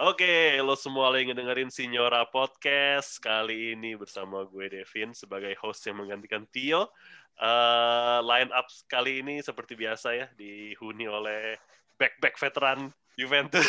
Oke, 0.00 0.56
lo 0.64 0.80
semua 0.80 1.12
lagi 1.12 1.28
ngedengerin 1.28 1.68
Signora 1.68 2.24
Podcast. 2.24 3.20
Kali 3.20 3.76
ini 3.76 3.92
bersama 4.00 4.48
gue 4.48 4.80
Devin 4.80 5.12
sebagai 5.12 5.52
host 5.60 5.84
yang 5.84 6.00
menggantikan 6.00 6.48
Tio. 6.48 6.88
Uh, 7.36 8.24
line 8.24 8.48
up 8.48 8.64
kali 8.88 9.20
ini 9.20 9.44
seperti 9.44 9.76
biasa 9.76 10.16
ya, 10.16 10.26
dihuni 10.40 11.04
oleh 11.04 11.52
back-back 12.00 12.32
veteran 12.40 12.88
Juventus. 13.12 13.68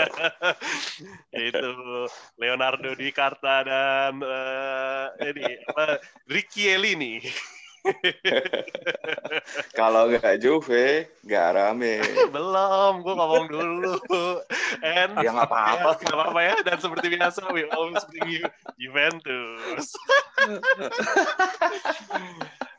Yaitu 1.36 1.68
Leonardo 2.40 2.96
Di 2.96 3.12
Carta 3.12 3.60
dan 3.60 4.24
uh, 4.24 5.12
ini 5.20 5.44
apa 5.68 6.00
Ricky 6.32 6.72
Elini. 6.72 7.20
Kalau 9.78 10.10
nggak 10.10 10.40
Juve, 10.42 11.08
nggak 11.24 11.48
rame. 11.56 12.00
Belum, 12.34 13.00
gue 13.02 13.14
ngomong 13.14 13.46
dulu. 13.48 13.94
And 14.84 15.16
ya 15.20 15.30
nggak 15.32 15.48
apa-apa. 15.48 15.90
Nggak 16.04 16.16
apa-apa 16.16 16.40
ya. 16.40 16.54
Dan 16.64 16.78
seperti 16.80 17.06
biasa, 17.16 17.40
we 17.52 17.64
always 17.72 18.04
bring 18.08 18.28
you 18.40 18.44
Juventus. 18.76 19.94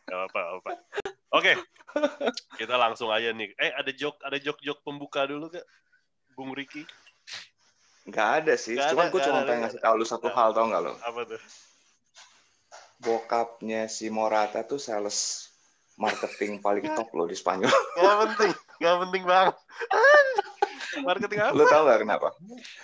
Gak 0.05 0.21
apa-apa. 0.27 0.71
Oke, 1.31 1.55
kita 2.59 2.75
langsung 2.75 3.07
aja 3.07 3.31
nih. 3.31 3.55
Eh, 3.55 3.71
ada 3.71 3.91
jok, 3.95 4.19
ada 4.19 4.35
jok-jok 4.35 4.83
pembuka 4.83 5.23
dulu 5.23 5.47
gak, 5.47 5.63
Bung 6.35 6.51
Riki? 6.51 6.83
Gak 8.11 8.43
ada 8.43 8.59
sih. 8.59 8.75
Gak 8.75 8.91
Cuman 8.91 9.07
gue 9.07 9.21
gak 9.23 9.27
cuma 9.31 9.39
pengen 9.47 9.47
gak 9.47 9.59
ngasih 9.71 9.79
tahu 9.79 9.95
lu 9.95 10.05
satu 10.05 10.27
Nah. 10.27 10.35
hal 10.35 10.49
tau 10.51 10.65
nggak 10.67 10.81
lo? 10.83 10.93
Apa 11.05 11.21
tuh? 11.23 11.39
Bokapnya 13.01 13.89
si 13.89 14.13
Morata 14.13 14.61
tuh 14.61 14.77
sales 14.77 15.49
marketing 15.97 16.61
paling 16.61 16.85
top 16.93 17.09
lo 17.17 17.25
di 17.25 17.33
Spanyol. 17.33 17.69
Gak 17.97 18.15
penting, 18.25 18.51
gak 18.81 18.95
penting 19.05 19.23
banget. 19.25 19.55
Marketing 21.07 21.39
apa? 21.39 21.53
Lu 21.55 21.63
tau 21.71 21.87
nggak 21.87 21.99
kenapa? 22.03 22.29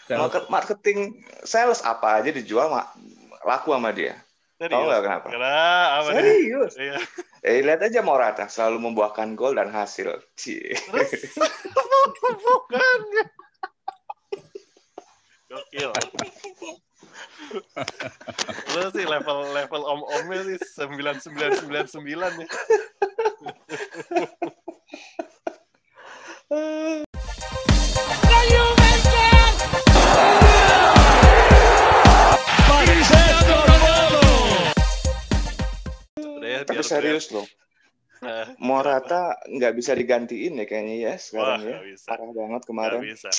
Market, 0.08 0.44
marketing 0.48 1.00
sales 1.44 1.84
apa 1.84 2.24
aja 2.24 2.32
dijual 2.32 2.72
ma- 2.72 2.88
laku 3.44 3.76
sama 3.76 3.92
dia. 3.92 4.16
Tahu 4.58 4.64
Serius? 4.66 4.88
nggak 4.88 5.04
kenapa? 5.04 5.28
Kenapa? 5.28 5.84
Apa 6.02 6.10
nih? 6.16 6.24
Serius. 6.24 6.74
Iya. 6.80 6.98
Eh 7.44 7.62
lihat 7.62 7.82
aja 7.84 8.00
Morata 8.02 8.48
selalu 8.48 8.90
membuahkan 8.90 9.36
gol 9.36 9.60
dan 9.60 9.70
hasil. 9.70 10.18
Cie. 10.40 10.74
Terus 10.74 11.36
bukan. 12.48 13.00
Gokil. 15.52 15.92
Lu 18.76 18.82
sih 18.92 19.06
level 19.06 19.40
level 19.54 19.82
om 19.84 20.02
omnya 20.04 20.42
sih 20.44 20.58
sembilan 20.76 21.16
sembilan 21.18 21.52
sembilan 21.58 21.86
sembilan 21.88 22.32
ya. 22.42 22.48
Ya, 36.42 36.64
Tapi 36.64 36.84
serius 36.84 37.30
loh, 37.32 37.46
Nah, 38.18 38.50
Morata 38.66 39.38
nggak 39.46 39.74
bisa 39.78 39.94
digantiin 39.94 40.58
ya 40.58 40.66
kayaknya 40.66 40.96
ya 40.98 41.14
Wah, 41.14 41.18
sekarang 41.22 41.62
ya. 41.62 41.70
nggak 41.70 41.86
bisa. 41.86 42.06
Parah 42.10 42.30
banget 42.34 42.62
kemarin. 42.66 43.00
bisa. 43.06 43.30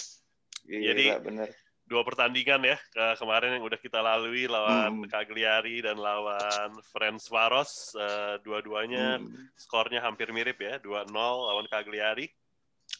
Gila, 0.62 0.84
Jadi- 0.86 1.08
bener. 1.26 1.48
Dua 1.88 2.04
pertandingan 2.04 2.60
ya 2.68 2.76
ke 2.76 3.16
kemarin 3.16 3.56
yang 3.56 3.64
udah 3.64 3.80
kita 3.80 4.04
lalui 4.04 4.44
lawan 4.44 5.00
Hmm. 5.00 5.08
Cagliari 5.08 5.80
dan 5.80 5.96
lawan 5.96 6.76
Ferencvaros. 6.92 7.96
Eh, 7.96 8.34
dua-duanya 8.44 9.16
Hmm. 9.16 9.48
skornya 9.56 10.04
hampir 10.04 10.28
mirip 10.28 10.60
ya, 10.60 10.76
2-0 10.84 11.48
lawan 11.48 11.64
Cagliari, 11.64 12.28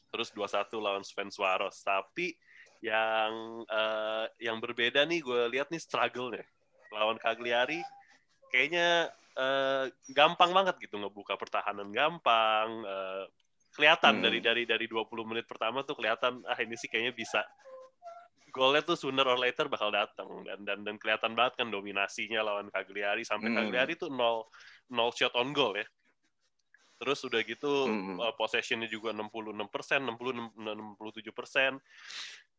terus 0.09 0.33
2-1 0.33 0.81
lawan 0.81 1.05
Ferencvaros. 1.05 1.85
Tapi 1.85 2.33
yang 2.81 3.61
eh, 3.69 4.27
yang 4.41 4.57
berbeda 4.57 5.05
nih 5.05 5.21
gue 5.21 5.53
lihat 5.53 5.69
nih 5.69 5.83
struggle-nya. 5.85 6.49
Lawan 6.89 7.21
Cagliari 7.21 7.85
kayaknya 8.49 9.13
eh, 9.37 9.85
gampang 10.17 10.51
banget 10.51 10.81
gitu 10.81 10.97
ngebuka 10.97 11.37
pertahanan 11.37 11.93
gampang. 11.93 12.69
eh, 12.89 13.25
kelihatan 13.77 14.19
Hmm. 14.19 14.25
dari 14.25 14.41
dari 14.41 14.63
dari 14.65 14.87
20 14.89 15.29
menit 15.29 15.45
pertama 15.45 15.85
tuh 15.85 15.95
kelihatan 15.95 16.41
ah 16.49 16.57
ini 16.59 16.75
sih 16.75 16.89
kayaknya 16.89 17.13
bisa 17.15 17.45
golnya 18.51 18.83
tuh 18.85 18.97
sooner 18.97 19.25
or 19.25 19.39
later 19.39 19.69
bakal 19.69 19.89
datang 19.93 20.29
dan 20.45 20.65
dan 20.65 20.79
dan 20.85 20.97
kelihatan 20.97 21.33
banget 21.37 21.61
kan 21.61 21.69
dominasinya 21.69 22.41
lawan 22.43 22.69
Cagliari 22.73 23.23
sampai 23.25 23.53
Hmm. 23.53 23.59
Cagliari 23.63 23.95
tuh 23.95 24.11
0 24.13 24.49
0 24.91 25.11
shot 25.15 25.35
on 25.37 25.53
goal 25.53 25.77
ya. 25.77 25.87
Terus 26.99 27.23
udah 27.23 27.41
gitu 27.47 27.87
Hmm. 27.87 28.19
uh, 28.19 28.35
possessionnya 28.35 28.91
juga 28.91 29.15
66 29.15 29.71
persen, 29.71 30.03
60 30.03 30.35
67 30.59 31.31
persen. 31.31 31.79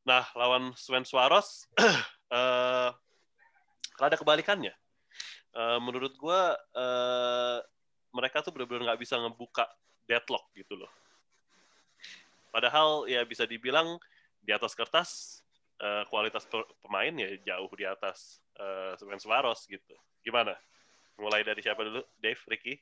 Nah 0.08 0.24
lawan 0.34 0.72
Sven 0.80 1.04
Swaros 1.04 1.68
eh 2.36 2.90
ada 4.00 4.16
kebalikannya. 4.16 4.72
Eh, 5.50 5.80
menurut 5.82 6.14
gua 6.16 6.56
eh, 6.56 7.58
mereka 8.14 8.40
tuh 8.46 8.54
benar-benar 8.54 8.94
nggak 8.94 9.02
bisa 9.02 9.18
ngebuka 9.18 9.66
deadlock 10.08 10.48
gitu 10.56 10.78
loh. 10.80 10.90
Padahal 12.50 13.06
ya 13.06 13.22
bisa 13.26 13.46
dibilang 13.46 14.00
di 14.42 14.56
atas 14.56 14.74
kertas 14.74 15.39
eh, 15.80 16.04
kualitas 16.12 16.44
pe- 16.46 16.68
pemain 16.84 17.16
ya 17.16 17.30
jauh 17.56 17.72
di 17.74 17.88
atas 17.88 18.44
eh, 18.60 18.94
Sven 19.00 19.20
Swaros 19.20 19.66
gitu. 19.66 19.96
Gimana? 20.20 20.56
Mulai 21.20 21.44
dari 21.44 21.64
siapa 21.64 21.84
dulu? 21.84 22.04
Dave, 22.20 22.40
Ricky? 22.48 22.80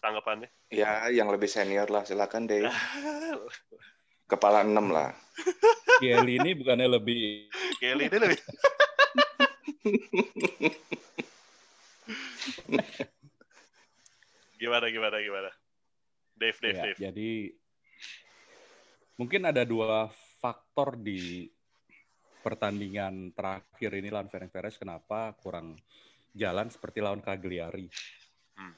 Tanggapannya? 0.00 0.48
Ya, 0.72 1.08
yang 1.08 1.32
lebih 1.32 1.48
senior 1.48 1.88
lah, 1.88 2.04
silakan 2.04 2.48
deh. 2.48 2.64
Kepala 4.30 4.62
enam 4.66 4.92
lah. 4.92 5.14
Kiel 6.02 6.28
ini 6.28 6.52
bukannya 6.52 6.88
lebih 6.98 7.48
Kelly 7.80 8.10
ini 8.10 8.18
lebih. 8.20 8.36
gimana 14.60 14.90
gimana 14.90 15.16
gimana? 15.20 15.50
Dave, 16.36 16.58
Dave, 16.60 16.76
ya, 16.76 16.84
Dave. 16.84 16.98
jadi 17.00 17.54
mungkin 19.16 19.48
ada 19.48 19.64
dua 19.64 20.12
faktor 20.40 21.00
di 21.00 21.48
pertandingan 22.46 23.34
terakhir 23.34 23.90
ini 23.98 24.06
lawan 24.06 24.30
Ferencvaros 24.30 24.78
kenapa 24.78 25.34
kurang 25.42 25.74
jalan 26.30 26.70
seperti 26.70 27.02
lawan 27.02 27.18
Cagliari. 27.18 27.90
Hmm. 28.54 28.70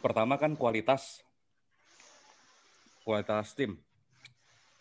Pertama 0.00 0.40
kan 0.40 0.56
kualitas 0.56 1.20
kualitas 3.04 3.52
tim. 3.52 3.76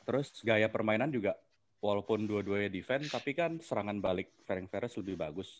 Terus 0.07 0.39
gaya 0.39 0.71
permainan 0.71 1.11
juga 1.11 1.35
walaupun 1.83 2.23
dua-duanya 2.23 2.71
defense 2.71 3.11
tapi 3.11 3.35
kan 3.35 3.59
serangan 3.59 3.99
balik 3.99 4.31
Ferencvaros 4.47 4.95
lebih 5.03 5.19
bagus. 5.19 5.59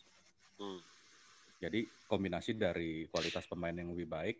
Hmm. 0.56 0.80
Jadi 1.60 1.84
kombinasi 2.08 2.56
dari 2.56 3.04
kualitas 3.12 3.44
pemain 3.44 3.76
yang 3.76 3.92
lebih 3.92 4.08
baik 4.08 4.36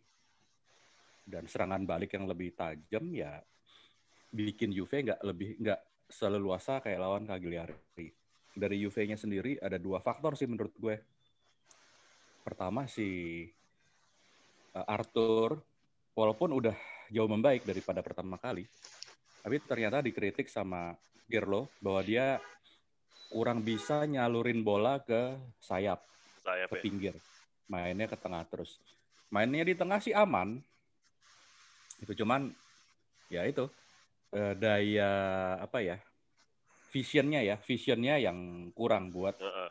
dan 1.28 1.44
serangan 1.44 1.84
balik 1.84 2.16
yang 2.16 2.24
lebih 2.24 2.56
tajam 2.56 3.04
ya 3.12 3.36
bikin 4.32 4.72
Juve 4.72 5.04
nggak 5.04 5.20
lebih 5.28 5.60
nggak 5.60 5.80
seleluasa 6.08 6.80
kayak 6.80 7.04
lawan 7.04 7.28
Cagliari. 7.28 8.19
Dari 8.50 8.82
Juve-nya 8.82 9.14
sendiri 9.14 9.56
ada 9.62 9.78
dua 9.78 10.02
faktor 10.02 10.34
sih 10.34 10.50
menurut 10.50 10.74
gue. 10.74 10.96
Pertama 12.42 12.90
si 12.90 13.46
uh, 14.74 14.86
Arthur 14.86 15.60
walaupun 16.16 16.50
udah 16.58 16.74
jauh 17.10 17.30
membaik 17.30 17.62
daripada 17.62 18.02
pertama 18.02 18.38
kali, 18.38 18.66
tapi 19.40 19.56
ternyata 19.62 20.02
dikritik 20.02 20.50
sama 20.50 20.94
Pirlo 21.30 21.70
bahwa 21.78 22.02
dia 22.02 22.42
kurang 23.30 23.62
bisa 23.62 24.02
nyalurin 24.10 24.66
bola 24.66 24.98
ke 24.98 25.38
sayap 25.62 26.02
Saya 26.42 26.66
ke 26.66 26.76
Pe. 26.78 26.82
pinggir. 26.82 27.14
Mainnya 27.70 28.10
ke 28.10 28.18
tengah 28.18 28.42
terus. 28.50 28.82
Mainnya 29.30 29.62
di 29.62 29.78
tengah 29.78 30.02
sih 30.02 30.10
aman. 30.10 30.58
Itu 32.02 32.18
cuman 32.18 32.50
ya 33.30 33.46
itu 33.46 33.70
eh, 34.34 34.58
daya 34.58 35.10
apa 35.62 35.78
ya? 35.78 35.96
Visionnya 36.90 37.40
ya, 37.46 37.54
visionnya 37.62 38.18
yang 38.18 38.70
kurang 38.74 39.14
buat 39.14 39.38
Heeh. 39.38 39.70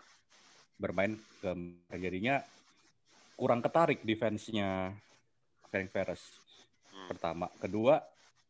bermain 0.80 1.20
ke 1.44 1.52
jadinya 2.00 2.40
kurang 3.36 3.60
ketarik 3.60 4.00
defense-nya 4.08 4.96
Ferencvaros. 5.68 6.24
Hmm. 6.92 7.08
Pertama, 7.12 7.52
kedua 7.60 8.00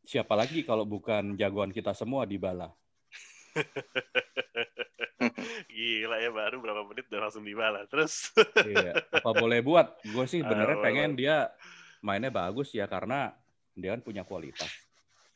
siapa 0.05 0.37
lagi 0.37 0.61
kalau 0.65 0.85
bukan 0.85 1.37
jagoan 1.37 1.71
kita 1.73 1.93
semua 1.97 2.25
di 2.29 2.37
bala. 2.37 2.69
Gila 5.73 6.17
ya 6.21 6.29
baru 6.31 6.61
berapa 6.63 6.81
menit 6.87 7.11
udah 7.11 7.21
langsung 7.27 7.43
dibalas. 7.43 7.89
Terus 7.91 8.31
Iya, 8.59 8.99
apa 9.09 9.31
boleh 9.31 9.63
buat? 9.63 10.03
Gue 10.03 10.27
sih 10.27 10.43
benernya 10.43 10.77
Ah, 10.77 10.83
pengen 10.83 11.15
dia 11.15 11.37
mainnya 12.03 12.31
bagus 12.31 12.75
ya 12.75 12.87
karena 12.87 13.33
dia 13.75 13.95
kan 13.95 14.01
punya 14.03 14.23
kualitas. 14.27 14.71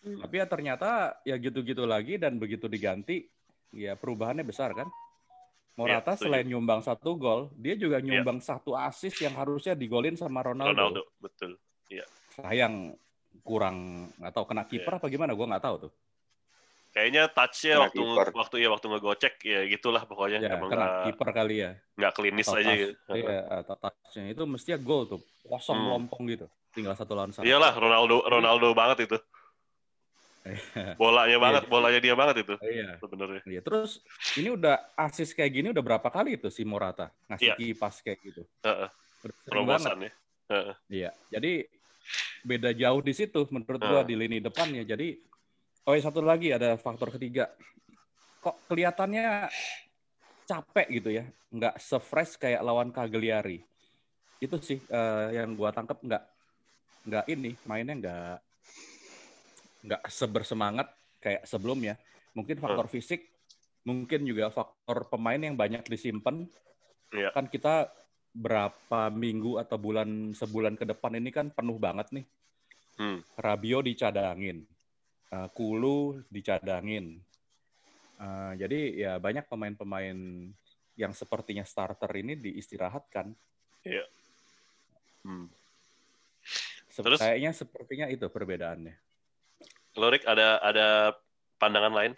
Tapi 0.04 0.36
ya 0.36 0.46
ternyata 0.46 0.90
ya 1.24 1.40
gitu-gitu 1.40 1.88
lagi 1.88 2.20
dan 2.20 2.36
begitu 2.36 2.68
diganti 2.68 3.24
ya 3.72 3.96
perubahannya 3.96 4.44
besar 4.44 4.76
kan. 4.76 4.92
Morata 5.74 6.14
setuju. 6.14 6.30
selain 6.30 6.46
nyumbang 6.46 6.86
satu 6.86 7.18
gol, 7.18 7.50
dia 7.58 7.74
juga 7.74 7.98
nyumbang 7.98 8.38
satu 8.38 8.78
assist 8.78 9.18
yang 9.18 9.34
harusnya 9.34 9.74
digolin 9.74 10.14
sama 10.14 10.46
Ronaldo. 10.46 10.70
Ronaldo, 10.70 11.02
betul. 11.18 11.58
Sayang 12.38 12.94
kurang 13.42 14.10
atau 14.22 14.46
kena 14.46 14.70
kiper 14.70 14.94
Iya. 14.94 15.00
apa 15.02 15.08
gimana? 15.10 15.34
Gue 15.34 15.50
nggak 15.50 15.66
tahu 15.66 15.76
tuh. 15.90 15.92
Kayaknya 16.94 17.24
touch-nya 17.34 17.76
waktu 17.90 18.06
keeper. 18.06 18.28
waktu 18.38 18.56
ya 18.62 18.70
waktu 18.70 18.86
ngegocek 18.86 19.34
ya 19.42 19.60
gitulah 19.66 20.06
pokoknya. 20.06 20.46
Ya, 20.46 20.62
Emang 20.62 20.70
kena 20.70 21.10
kiper 21.10 21.30
kali 21.34 21.56
ya. 21.66 21.72
Nggak 21.98 22.12
klinis 22.14 22.46
atau 22.46 22.62
aja 22.62 22.70
touch, 22.70 22.82
gitu. 22.86 23.12
Iya, 23.18 23.40
atau 23.50 23.76
touch-nya 23.82 24.24
itu 24.30 24.44
mestinya 24.46 24.78
gol 24.78 25.02
tuh. 25.10 25.22
Kosong 25.50 25.80
hmm. 25.82 25.90
lompong 25.90 26.24
gitu. 26.30 26.46
Tinggal 26.70 26.94
satu 26.94 27.18
lawan 27.18 27.34
satu. 27.34 27.50
Iyalah 27.50 27.74
Ronaldo 27.74 28.22
Ronaldo 28.30 28.68
banget 28.78 29.10
itu. 29.10 29.18
Iya. 30.44 31.00
bolanya 31.00 31.38
banget, 31.40 31.64
iya. 31.64 31.72
bolanya 31.72 32.00
dia 32.04 32.16
banget 32.20 32.36
itu. 32.44 32.56
Iya. 32.60 32.90
Sebenarnya. 33.00 33.42
Iya, 33.48 33.62
terus 33.64 34.04
ini 34.36 34.50
udah 34.52 34.76
asis 35.00 35.32
kayak 35.32 35.52
gini 35.56 35.68
udah 35.72 35.84
berapa 35.84 36.08
kali 36.12 36.36
itu 36.36 36.52
si 36.52 36.68
Morata 36.68 37.10
ngasih 37.32 37.48
iya. 37.48 37.56
kipas 37.56 38.04
kayak 38.04 38.20
gitu. 38.20 38.44
Uh 38.64 38.88
-uh. 38.88 38.90
Ya. 39.24 39.92
Uh 40.04 40.56
-uh. 40.56 40.76
Iya. 40.92 41.10
Jadi 41.32 41.54
beda 42.44 42.76
jauh 42.76 43.00
di 43.00 43.14
situ 43.16 43.48
menurut 43.48 43.80
uh. 43.80 43.88
gua 43.88 44.02
di 44.04 44.16
lini 44.20 44.44
depan 44.44 44.68
ya. 44.76 44.84
Jadi 44.84 45.16
oh 45.88 45.96
satu 45.96 46.20
lagi 46.20 46.52
ada 46.52 46.76
faktor 46.76 47.16
ketiga. 47.16 47.48
Kok 48.44 48.68
kelihatannya 48.68 49.48
capek 50.44 50.88
gitu 51.00 51.10
ya, 51.16 51.24
nggak 51.56 51.80
sefresh 51.80 52.36
kayak 52.36 52.60
lawan 52.60 52.92
Cagliari. 52.92 53.64
Itu 54.44 54.60
sih 54.60 54.84
uh, 54.92 55.32
yang 55.32 55.56
gua 55.56 55.72
tangkap 55.72 56.04
nggak 56.04 56.24
nggak 57.04 57.26
ini 57.32 57.56
mainnya 57.64 57.96
nggak 57.96 58.38
nggak 59.84 60.04
sebersemangat 60.08 60.88
kayak 61.20 61.44
sebelumnya. 61.44 62.00
Mungkin 62.34 62.58
faktor 62.58 62.88
hmm. 62.90 62.94
fisik, 62.96 63.22
mungkin 63.86 64.26
juga 64.26 64.50
faktor 64.50 65.06
pemain 65.12 65.38
yang 65.38 65.54
banyak 65.54 65.86
disimpan. 65.86 66.48
Yeah. 67.14 67.30
Kan 67.36 67.52
kita 67.52 67.94
berapa 68.34 69.14
minggu 69.14 69.62
atau 69.62 69.78
bulan 69.78 70.34
sebulan 70.34 70.74
ke 70.74 70.90
depan 70.90 71.14
ini 71.14 71.30
kan 71.30 71.54
penuh 71.54 71.78
banget 71.78 72.10
nih. 72.10 72.26
Hmm. 72.98 73.22
Rabio 73.38 73.86
dicadangin, 73.86 74.66
uh, 75.30 75.50
Kulu 75.54 76.26
dicadangin. 76.34 77.22
Uh, 78.18 78.54
jadi 78.58 78.80
ya 78.94 79.14
banyak 79.22 79.46
pemain-pemain 79.46 80.18
yang 80.98 81.14
sepertinya 81.14 81.66
starter 81.66 82.10
ini 82.18 82.38
diistirahatkan. 82.38 83.34
Iya. 83.86 84.06
Hmm. 85.26 85.50
Terus, 86.94 87.18
kayaknya 87.18 87.52
sepertinya 87.58 88.06
itu 88.06 88.30
perbedaannya. 88.30 88.94
Lorik 89.94 90.26
ada 90.26 90.58
ada 90.62 91.14
pandangan 91.62 91.94
lain? 91.94 92.14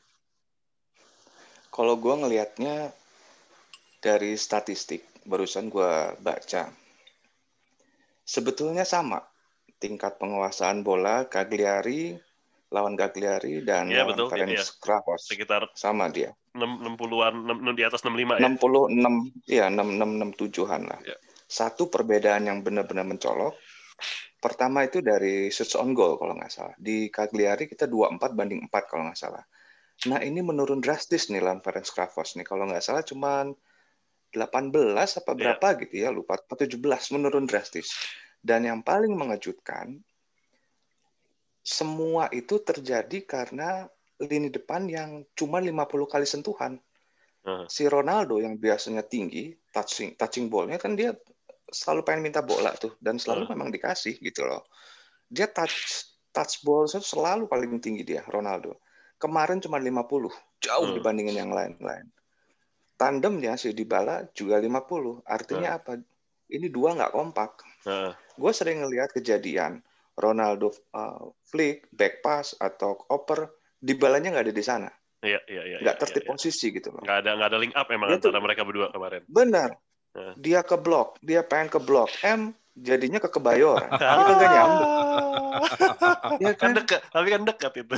Kalau 1.71 1.99
gue 1.99 2.15
ngelihatnya 2.15 2.95
dari 3.99 4.39
statistik 4.39 5.03
barusan 5.27 5.67
gue 5.67 6.15
baca, 6.23 6.71
sebetulnya 8.23 8.87
sama 8.87 9.19
tingkat 9.75 10.15
penguasaan 10.15 10.87
bola 10.87 11.27
Cagliari 11.27 12.15
lawan 12.71 12.95
Cagliari 12.95 13.61
dan 13.61 13.91
ya, 13.91 14.07
lawan 14.07 14.31
Ferenc 14.31 14.55
ya. 14.55 14.63
Sekitar 15.19 15.69
sama 15.75 16.07
dia 16.09 16.31
60-an 16.55 17.35
di 17.75 17.83
atas 17.83 18.01
65 18.01 18.39
ya 18.39 18.49
66 18.55 19.51
ya 19.51 19.65
66 19.69 20.39
67-an 20.39 20.81
lah 20.87 20.99
ya. 21.03 21.17
satu 21.45 21.91
perbedaan 21.91 22.47
yang 22.47 22.63
benar-benar 22.63 23.03
mencolok 23.03 23.53
Pertama 24.45 24.85
itu 24.85 25.01
dari 25.01 25.49
shots 25.49 25.73
on 25.73 25.97
goal 25.97 26.21
kalau 26.21 26.37
nggak 26.37 26.53
salah. 26.53 26.77
Di 26.77 27.09
Cagliari 27.09 27.65
kita 27.65 27.89
24 27.89 28.37
banding 28.37 28.69
4 28.69 28.85
kalau 28.85 29.09
nggak 29.09 29.17
salah. 29.17 29.41
Nah 30.05 30.21
ini 30.21 30.45
menurun 30.45 30.85
drastis 30.85 31.33
nih 31.33 31.41
lawan 31.41 31.65
Ferenc 31.65 31.89
Kravos 31.89 32.37
nih. 32.37 32.45
Kalau 32.45 32.69
nggak 32.69 32.85
salah 32.85 33.01
cuman 33.01 33.57
18 34.37 34.69
apa 34.93 35.31
iya. 35.33 35.33
berapa 35.33 35.67
yeah. 35.73 35.79
gitu 35.81 35.95
ya 35.97 36.09
lupa. 36.13 36.37
17 36.37 36.77
menurun 37.17 37.49
drastis. 37.49 37.89
Dan 38.37 38.69
yang 38.69 38.85
paling 38.85 39.17
mengejutkan 39.17 39.97
semua 41.65 42.29
itu 42.29 42.61
terjadi 42.61 43.25
karena 43.25 43.89
lini 44.21 44.53
depan 44.53 44.85
yang 44.85 45.25
cuma 45.33 45.57
50 45.57 45.73
kali 46.05 46.29
sentuhan. 46.29 46.77
Uh. 47.41 47.65
Si 47.65 47.89
Ronaldo 47.89 48.37
yang 48.37 48.61
biasanya 48.61 49.01
tinggi, 49.01 49.57
touching 49.73 50.13
touching 50.13 50.53
ballnya 50.53 50.77
kan 50.77 50.93
dia 50.93 51.17
selalu 51.69 52.01
pengen 52.05 52.21
minta 52.29 52.41
bola 52.45 52.73
tuh 52.77 52.97
dan 53.01 53.17
selalu 53.17 53.49
hmm. 53.49 53.51
memang 53.57 53.69
dikasih 53.73 54.17
gitu 54.21 54.45
loh. 54.45 54.65
Dia 55.25 55.49
touch 55.49 56.05
touch 56.35 56.61
ball 56.61 56.85
itu 56.85 57.01
selalu 57.01 57.47
paling 57.47 57.79
tinggi 57.81 58.03
dia 58.03 58.21
Ronaldo. 58.27 58.77
Kemarin 59.15 59.63
cuma 59.63 59.79
50, 59.79 59.95
jauh 60.59 60.85
hmm. 60.91 60.95
dibandingin 60.99 61.47
yang 61.47 61.51
lain-lain. 61.55 62.11
Tandemnya 62.95 63.55
si 63.55 63.71
Dybala 63.71 64.27
juga 64.35 64.59
50. 64.59 65.23
Artinya 65.23 65.69
hmm. 65.75 65.79
apa? 65.79 65.91
Ini 66.51 66.67
dua 66.69 66.93
nggak 66.99 67.13
kompak. 67.15 67.51
Hmm. 67.87 68.11
Gue 68.35 68.51
sering 68.51 68.83
ngelihat 68.83 69.15
kejadian 69.15 69.79
Ronaldo 70.15 70.71
uh, 70.95 71.31
flick, 71.47 71.87
back 71.91 72.23
pass 72.23 72.55
atau 72.59 72.95
oper, 73.11 73.51
Dybalanya 73.79 74.35
nggak 74.35 74.45
ada 74.51 74.55
di 74.55 74.65
sana. 74.65 74.89
Iya, 75.25 75.41
iya, 75.49 75.63
iya. 75.65 75.77
Nggak 75.81 75.95
iya, 75.97 76.01
tertib 76.01 76.23
iya, 76.23 76.29
posisi 76.29 76.67
gitu 76.71 76.89
loh. 76.93 77.01
Nggak 77.03 77.17
ada, 77.25 77.29
nggak 77.35 77.49
ada 77.51 77.59
link 77.59 77.73
up 77.75 77.87
emang 77.91 78.07
Dia 78.13 78.17
antara 78.21 78.39
mereka 78.43 78.61
berdua 78.63 78.87
kemarin. 78.93 79.21
Benar. 79.27 79.69
Dia 80.39 80.63
ke 80.63 80.75
blok, 80.79 81.19
dia 81.19 81.43
pengen 81.43 81.67
ke 81.67 81.79
blok 81.79 82.07
M, 82.23 82.55
jadinya 82.75 83.19
ke 83.19 83.27
kebayoran. 83.31 83.89
Tapi 83.99 84.21
kan 84.23 84.35
gak 84.39 84.51
nyambung. 84.51 84.91
ya 86.43 86.51
kan? 86.55 86.59
kan 86.59 86.71
dekat, 86.75 87.01
tapi 87.11 87.27
kan 87.31 87.41
dekat 87.47 87.73
itu. 87.79 87.95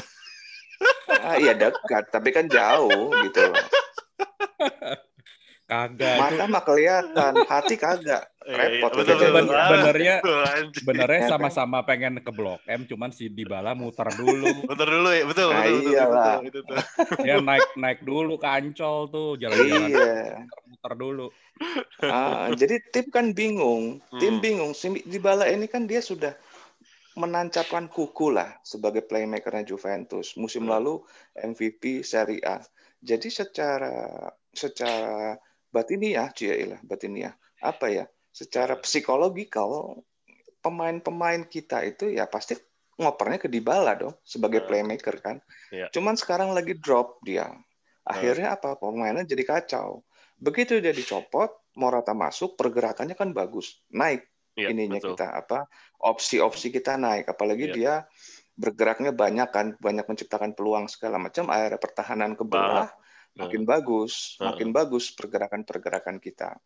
ah, 1.09 1.35
iya 1.41 1.53
dekat, 1.57 2.03
tapi 2.13 2.29
kan 2.29 2.45
jauh 2.45 3.09
gitu. 3.25 3.49
Kagak. 5.67 6.15
Mata 6.15 6.43
mah 6.47 6.63
kelihatan, 6.63 7.33
hati 7.43 7.75
kagak. 7.75 8.23
Iya, 8.47 8.55
iya, 8.55 8.79
Repot. 8.79 8.91
Iya, 8.95 8.99
betul, 9.03 9.15
betul, 9.19 9.31
betul. 9.35 9.57
Benernya, 9.67 10.15
benernya 10.79 11.21
sama-sama 11.27 11.83
pengen 11.83 12.23
ke 12.23 12.31
Blok 12.31 12.63
M, 12.63 12.87
cuman 12.87 13.11
si 13.11 13.27
Dybala 13.27 13.75
muter 13.75 14.07
dulu. 14.15 14.47
muter 14.63 14.87
dulu 14.87 15.09
ya, 15.11 15.23
betul. 15.27 15.51
Nah, 15.51 15.67
betul, 15.67 15.91
iyalah. 15.91 16.23
Betul, 16.39 16.43
betul, 16.47 16.61
betul. 16.63 17.27
Ya 17.27 17.35
naik 17.43 17.67
naik 17.75 17.99
dulu 18.07 18.39
ke 18.39 18.47
Ancol 18.47 19.11
tuh, 19.11 19.29
jalan-jalan. 19.35 19.89
Iya. 19.91 20.15
Muter 20.71 20.93
dulu. 20.95 21.25
Ah, 22.06 22.54
jadi 22.54 22.77
tim 22.94 23.09
kan 23.09 23.33
bingung, 23.33 24.00
tim 24.21 24.38
hmm. 24.38 24.44
bingung. 24.44 24.71
Si 24.77 24.89
Dybala 25.06 25.50
ini 25.50 25.65
kan 25.65 25.89
dia 25.89 26.00
sudah 26.00 26.38
menancapkan 27.18 27.89
kuku 27.89 28.30
lah 28.30 28.62
sebagai 28.62 29.01
playmakernya 29.06 29.74
Juventus. 29.74 30.38
Musim 30.38 30.69
hmm. 30.69 30.71
lalu 30.77 30.94
MVP 31.33 32.06
Serie 32.06 32.44
A. 32.45 32.62
Jadi 33.01 33.30
secara 33.33 34.30
secara 34.54 35.33
batiniah, 35.74 36.30
ya 36.38 36.77
batiniah. 36.86 37.33
Apa 37.65 37.89
ya? 37.89 38.06
Secara 38.30 38.77
psikologikal 38.77 39.98
pemain-pemain 40.62 41.45
kita 41.50 41.81
itu 41.86 42.13
ya 42.13 42.30
pasti 42.30 42.54
ngopernya 42.98 43.38
ke 43.38 43.50
Dybala 43.50 43.94
dong 43.98 44.18
sebagai 44.25 44.65
nah. 44.65 44.68
playmaker 44.69 45.15
kan. 45.21 45.38
Yeah. 45.74 45.89
Cuman 45.94 46.18
sekarang 46.18 46.54
lagi 46.54 46.77
drop 46.77 47.21
dia. 47.25 47.50
Akhirnya 48.07 48.56
apa? 48.56 48.80
Pemainnya 48.80 49.27
jadi 49.27 49.44
kacau. 49.44 50.02
Begitu 50.37 50.77
dia 50.77 50.94
dicopot, 50.94 51.49
Morata 51.77 52.13
masuk, 52.13 52.57
pergerakannya 52.57 53.13
kan 53.13 53.33
bagus, 53.33 53.81
naik 53.94 54.25
yeah, 54.57 54.73
ininya 54.73 54.97
betul. 54.97 55.13
kita 55.13 55.27
apa? 55.29 55.59
Opsi-opsi 56.01 56.73
kita 56.73 56.97
naik, 56.97 57.29
apalagi 57.29 57.65
yeah. 57.69 57.75
dia 57.75 57.94
bergeraknya 58.57 59.13
banyak 59.13 59.49
kan, 59.53 59.67
banyak 59.77 60.06
menciptakan 60.09 60.57
peluang 60.57 60.89
segala 60.89 61.21
macam. 61.21 61.49
Akhirnya 61.53 61.77
pertahanan 61.77 62.33
ke 62.33 62.41
bawah 62.41 62.89
makin 63.37 63.69
bagus, 63.69 64.33
makin 64.41 64.73
bagus 64.73 65.13
pergerakan-pergerakan 65.13 66.17
kita. 66.17 66.57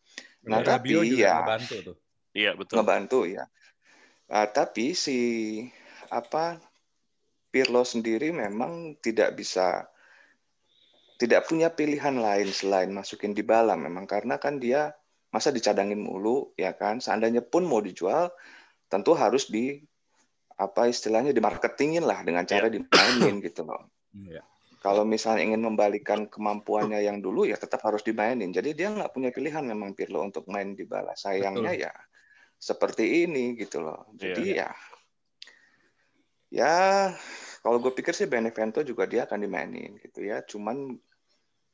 Nah, 0.47 0.63
Rabio 0.63 1.03
tapi 1.03 1.11
juga 1.11 1.19
ya 1.19 1.35
ngebantu 1.43 1.75
tuh. 1.83 1.97
Iya, 2.31 2.51
betul. 2.55 2.75
Ngebantu 2.79 3.19
ya. 3.27 3.43
Uh, 4.31 4.47
tapi 4.47 4.95
si 4.95 5.19
apa 6.07 6.55
Pirlo 7.51 7.83
sendiri 7.83 8.31
memang 8.31 8.95
tidak 9.03 9.35
bisa 9.35 9.91
tidak 11.21 11.45
punya 11.45 11.69
pilihan 11.69 12.17
lain 12.17 12.49
selain 12.49 12.89
masukin 12.89 13.37
di 13.37 13.45
bala 13.45 13.77
memang 13.77 14.09
karena 14.09 14.41
kan 14.41 14.57
dia 14.57 14.89
masa 15.29 15.53
dicadangin 15.53 16.01
mulu 16.01 16.57
ya 16.57 16.73
kan 16.73 16.97
seandainya 16.97 17.45
pun 17.45 17.69
mau 17.69 17.77
dijual 17.77 18.33
tentu 18.89 19.13
harus 19.13 19.45
di 19.53 19.77
apa 20.57 20.89
istilahnya 20.89 21.29
dimarketingin 21.29 22.01
lah 22.01 22.25
dengan 22.25 22.43
cara 22.49 22.67
yeah. 22.67 22.81
dimainin 22.81 23.37
gitu 23.45 23.61
loh. 23.69 23.85
Yeah 24.11 24.43
kalau 24.81 25.05
misalnya 25.05 25.45
ingin 25.45 25.61
membalikan 25.61 26.25
kemampuannya 26.25 27.05
yang 27.05 27.21
dulu 27.21 27.45
ya 27.45 27.53
tetap 27.53 27.85
harus 27.85 28.01
dimainin. 28.01 28.49
Jadi 28.49 28.73
dia 28.73 28.89
nggak 28.89 29.13
punya 29.13 29.29
pilihan 29.29 29.61
memang 29.61 29.93
Pirlo 29.93 30.25
untuk 30.25 30.49
main 30.49 30.73
di 30.73 30.89
bala. 30.89 31.13
Sayangnya 31.13 31.77
Betul. 31.77 31.85
ya 31.85 31.93
seperti 32.57 33.29
ini 33.29 33.53
gitu 33.61 33.85
loh. 33.85 34.09
Jadi 34.17 34.57
iya, 34.57 34.73
iya. 34.73 34.73
ya 36.49 36.65
ya 36.65 36.75
kalau 37.61 37.77
gue 37.77 37.93
pikir 37.93 38.17
sih 38.17 38.25
Benevento 38.25 38.81
juga 38.81 39.05
dia 39.05 39.29
akan 39.29 39.45
dimainin 39.45 40.01
gitu 40.01 40.25
ya. 40.25 40.41
Cuman 40.41 40.97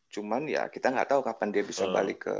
cuman 0.07 0.47
ya 0.47 0.71
kita 0.71 0.91
nggak 0.91 1.09
tahu 1.11 1.21
kapan 1.23 1.49
dia 1.51 1.63
bisa 1.67 1.87
balik 1.91 2.27
ke 2.27 2.37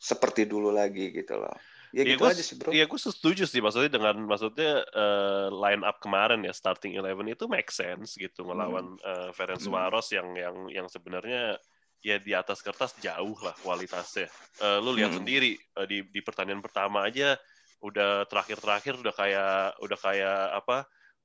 seperti 0.00 0.48
dulu 0.48 0.72
lagi 0.72 1.12
gitu 1.12 1.36
loh. 1.36 1.52
Ya, 1.90 2.06
ya 2.06 2.14
gitu 2.14 2.22
gua, 2.22 2.30
aja 2.30 2.42
sih 2.46 2.54
bro. 2.54 2.70
Iya 2.70 2.84
gue 2.86 3.00
setuju 3.02 3.44
sih 3.50 3.58
maksudnya 3.58 3.90
dengan 3.90 4.16
maksudnya 4.22 4.86
uh, 4.94 5.50
line 5.50 5.82
up 5.82 5.98
kemarin 5.98 6.40
ya 6.46 6.54
starting 6.54 6.94
eleven 6.94 7.26
itu 7.26 7.50
make 7.50 7.68
sense 7.74 8.14
gitu 8.14 8.46
ngelawan 8.46 8.94
hmm. 8.94 9.02
uh, 9.02 9.30
Ferenc 9.34 9.58
Suarez 9.58 10.06
hmm. 10.08 10.16
yang 10.16 10.28
yang 10.38 10.56
yang 10.70 10.86
sebenarnya 10.86 11.58
ya 12.00 12.16
di 12.16 12.32
atas 12.32 12.62
kertas 12.62 12.94
jauh 13.02 13.34
lah 13.42 13.52
kualitasnya. 13.60 14.30
Uh, 14.62 14.78
lu 14.78 14.94
lihat 14.96 15.12
hmm. 15.12 15.18
sendiri 15.20 15.52
uh, 15.76 15.84
di 15.84 16.06
di 16.06 16.20
pertandingan 16.22 16.62
pertama 16.62 17.04
aja 17.04 17.34
udah 17.82 18.28
terakhir-terakhir 18.30 18.94
udah 19.00 19.14
kayak 19.16 19.76
udah 19.82 19.98
kayak 19.98 20.40
apa? 20.62 20.76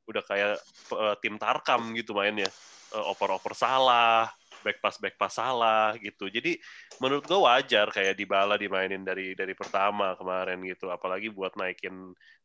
Udah 0.10 0.24
kayak 0.26 0.56
uh, 0.98 1.16
tim 1.22 1.38
Tarkam 1.38 1.94
gitu 1.94 2.18
mainnya. 2.18 2.50
uh, 2.94 3.12
oper-oper 3.12 3.54
salah, 3.58 4.30
back 4.66 4.82
pass 4.82 4.98
back 4.98 5.16
pass 5.22 5.38
salah 5.38 5.94
gitu. 6.02 6.26
Jadi 6.26 6.58
menurut 6.98 7.22
gue 7.30 7.38
wajar 7.38 7.94
kayak 7.94 8.18
Dybala 8.18 8.58
dimainin 8.58 9.06
dari 9.06 9.38
dari 9.38 9.54
pertama 9.54 10.18
kemarin 10.18 10.66
gitu. 10.66 10.90
Apalagi 10.90 11.30
buat 11.30 11.54
naikin 11.54 11.94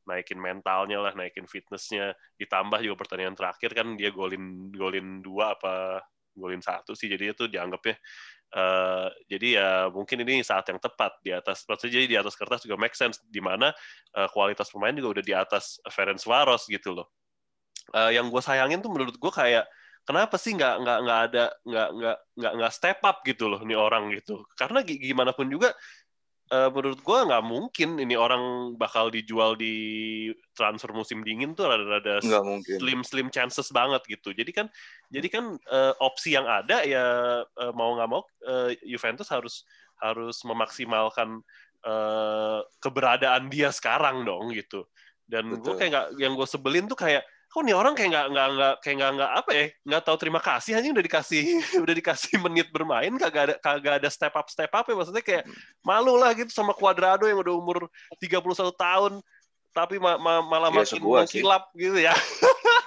naikin 0.05 0.37
mentalnya 0.37 1.01
lah, 1.01 1.17
naikin 1.17 1.49
fitnessnya. 1.49 2.13
Ditambah 2.37 2.85
juga 2.85 3.01
pertandingan 3.01 3.33
terakhir 3.33 3.73
kan 3.73 3.97
dia 3.97 4.13
golin 4.13 4.69
golin 4.69 5.25
dua 5.25 5.57
apa 5.57 6.05
golin 6.37 6.61
satu 6.61 6.93
sih. 6.93 7.09
Jadi 7.09 7.33
itu 7.33 7.49
dianggapnya 7.49 7.97
Uh, 8.51 9.07
jadi 9.31 9.63
ya 9.63 9.71
mungkin 9.95 10.27
ini 10.27 10.43
saat 10.43 10.67
yang 10.67 10.83
tepat 10.83 11.23
di 11.23 11.31
atas 11.31 11.63
maksudnya 11.71 12.03
jadi 12.03 12.07
di 12.11 12.19
atas 12.19 12.35
kertas 12.35 12.67
juga 12.67 12.75
make 12.83 12.99
sense 12.99 13.23
di 13.31 13.39
mana 13.39 13.71
uh, 14.19 14.27
kualitas 14.27 14.75
pemain 14.75 14.91
juga 14.91 15.15
udah 15.15 15.25
di 15.31 15.31
atas 15.31 15.79
Ferenc 15.87 16.19
Varos 16.27 16.67
gitu 16.67 16.91
loh. 16.91 17.07
Uh, 17.95 18.11
yang 18.11 18.27
gue 18.27 18.43
sayangin 18.43 18.83
tuh 18.83 18.91
menurut 18.91 19.15
gue 19.15 19.31
kayak 19.31 19.71
kenapa 20.05 20.37
sih 20.41 20.57
nggak 20.57 20.75
nggak 20.83 20.99
nggak 21.05 21.21
ada 21.31 21.45
nggak 21.65 21.89
nggak 21.97 22.19
nggak 22.39 22.53
nggak 22.59 22.73
step 22.75 22.99
up 23.07 23.23
gitu 23.23 23.49
loh 23.51 23.61
nih 23.63 23.79
orang 23.79 24.11
gitu. 24.17 24.43
Karena 24.59 24.83
gimana 24.85 25.31
pun 25.37 25.47
juga 25.47 25.73
uh, 26.51 26.69
menurut 26.69 27.01
gue 27.01 27.19
nggak 27.31 27.45
mungkin 27.47 27.89
ini 28.03 28.15
orang 28.19 28.75
bakal 28.75 29.09
dijual 29.09 29.55
di 29.55 30.29
transfer 30.53 30.91
musim 30.91 31.23
dingin 31.23 31.55
tuh 31.55 31.71
rada-rada 31.71 32.19
slim 32.83 33.01
slim 33.07 33.29
chances 33.31 33.71
banget 33.71 34.03
gitu. 34.11 34.35
Jadi 34.35 34.51
kan 34.51 34.67
jadi 35.09 35.29
kan 35.31 35.45
uh, 35.71 35.95
opsi 36.03 36.35
yang 36.35 36.45
ada 36.45 36.83
ya 36.83 37.05
uh, 37.47 37.73
mau 37.73 37.95
nggak 37.95 38.11
mau 38.11 38.23
uh, 38.47 38.71
Juventus 38.83 39.31
harus 39.31 39.63
harus 40.01 40.43
memaksimalkan 40.43 41.45
uh, 41.87 42.61
keberadaan 42.83 43.47
dia 43.49 43.71
sekarang 43.71 44.27
dong 44.27 44.51
gitu. 44.53 44.85
Dan 45.31 45.63
gue 45.63 45.75
kayak 45.79 45.91
nggak 45.95 46.07
yang 46.19 46.35
gue 46.35 46.49
sebelin 46.51 46.91
tuh 46.91 46.99
kayak 46.99 47.23
kok 47.51 47.67
nih 47.67 47.75
orang 47.75 47.99
kayak 47.99 48.15
nggak 48.15 48.27
nggak 48.31 48.49
nggak 48.55 48.75
kayak 48.79 48.97
nggak 49.03 49.13
nggak 49.19 49.33
apa 49.43 49.51
ya 49.51 49.65
nggak 49.83 50.03
tahu 50.07 50.17
terima 50.23 50.41
kasih 50.41 50.73
hanya 50.79 50.89
udah 50.95 51.05
dikasih 51.05 51.43
udah 51.85 51.95
dikasih 51.99 52.35
menit 52.39 52.71
bermain 52.71 53.11
kagak 53.19 53.43
ada 53.43 53.55
kagak 53.59 53.95
ada 53.99 54.09
step 54.09 54.35
up 54.39 54.47
step 54.47 54.71
up 54.71 54.87
ya 54.87 54.95
maksudnya 54.95 55.25
kayak 55.27 55.45
malu 55.83 56.15
lah 56.15 56.31
gitu 56.39 56.55
sama 56.55 56.71
Cuadrado 56.71 57.27
yang 57.27 57.43
udah 57.43 57.55
umur 57.59 57.91
31 58.23 58.55
tahun 58.79 59.13
tapi 59.75 59.99
ma 59.99 60.15
ma 60.19 60.43
malah 60.47 60.71
ya, 60.71 60.83
makin 60.83 61.03
mengkilap 61.03 61.63
gitu 61.75 61.99
ya 61.99 62.15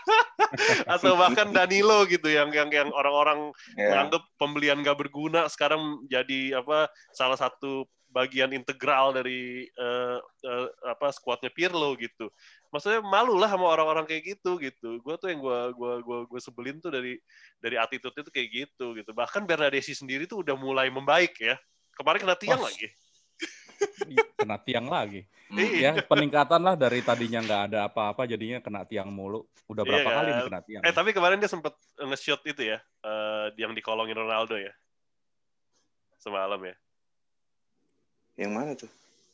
atau 0.95 1.15
bahkan 1.15 1.51
Danilo 1.51 2.07
gitu 2.07 2.31
yang 2.31 2.51
yang 2.51 2.71
yang 2.71 2.89
orang-orang 2.91 3.51
yeah. 3.75 3.91
menganggap 3.91 4.23
pembelian 4.39 4.79
gak 4.83 4.99
berguna 4.99 5.47
sekarang 5.51 6.03
jadi 6.07 6.63
apa 6.63 6.87
salah 7.11 7.39
satu 7.39 7.87
bagian 8.13 8.53
integral 8.53 9.09
dari 9.09 9.65
uh, 9.81 10.21
uh, 10.21 10.67
apa 10.85 11.09
skuadnya 11.09 11.49
Pirlo 11.49 11.97
gitu. 11.97 12.29
Maksudnya 12.69 13.01
malu 13.01 13.33
lah 13.41 13.49
sama 13.49 13.65
orang-orang 13.65 14.05
kayak 14.05 14.37
gitu 14.37 14.61
gitu. 14.61 15.01
Gue 15.01 15.17
tuh 15.17 15.33
yang 15.33 15.41
gue 15.41 15.59
gua 15.73 15.93
gua 16.05 16.19
gua 16.29 16.39
sebelin 16.39 16.77
tuh 16.77 16.93
dari 16.93 17.17
dari 17.57 17.75
attitude 17.81 18.13
itu 18.13 18.29
kayak 18.29 18.49
gitu 18.53 18.93
gitu. 18.93 19.11
Bahkan 19.11 19.49
Bernadesi 19.49 19.97
sendiri 19.97 20.29
tuh 20.29 20.45
udah 20.45 20.53
mulai 20.53 20.93
membaik 20.93 21.33
ya. 21.41 21.57
Kemarin 21.97 22.21
kena 22.21 22.37
tiang 22.37 22.61
oh. 22.61 22.69
lagi. 22.69 22.87
kena 24.37 24.57
tiang 24.61 24.87
lagi. 24.87 25.25
Iya. 25.53 25.93
ya 25.97 26.05
peningkatan 26.09 26.61
lah 26.65 26.73
dari 26.73 27.05
tadinya 27.05 27.45
nggak 27.45 27.61
ada 27.69 27.79
apa-apa 27.85 28.25
jadinya 28.25 28.61
kena 28.61 28.85
tiang 28.85 29.09
mulu. 29.09 29.45
Udah 29.69 29.83
berapa 29.85 30.09
iya, 30.09 30.17
kali 30.17 30.29
nih 30.29 30.43
kena 30.49 30.61
tiang? 30.65 30.81
Eh 30.85 30.93
tapi 30.93 31.09
kemarin 31.13 31.37
dia 31.37 31.49
sempet 31.49 31.73
nge-shot 31.97 32.41
itu 32.49 32.61
ya, 32.73 32.81
uh, 33.05 33.53
yang 33.57 33.73
dikolongin 33.77 34.17
Ronaldo 34.17 34.57
ya. 34.57 34.73
Semalam 36.17 36.57
ya. 36.63 36.75
Yang 38.39 38.51
mana 38.51 38.71
tuh? 38.73 38.91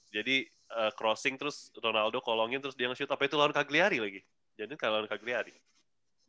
Jadi 0.10 0.48
uh, 0.74 0.92
crossing 0.96 1.38
terus 1.38 1.70
Ronaldo 1.78 2.20
kolongin 2.20 2.60
terus 2.60 2.74
dia 2.74 2.90
nge-shoot 2.90 3.10
apa 3.10 3.24
itu 3.26 3.36
lawan 3.38 3.54
Cagliari 3.54 3.98
lagi. 4.02 4.22
Jadi 4.58 4.74
kalau 4.76 5.00
lawan 5.02 5.10
Cagliari. 5.10 5.54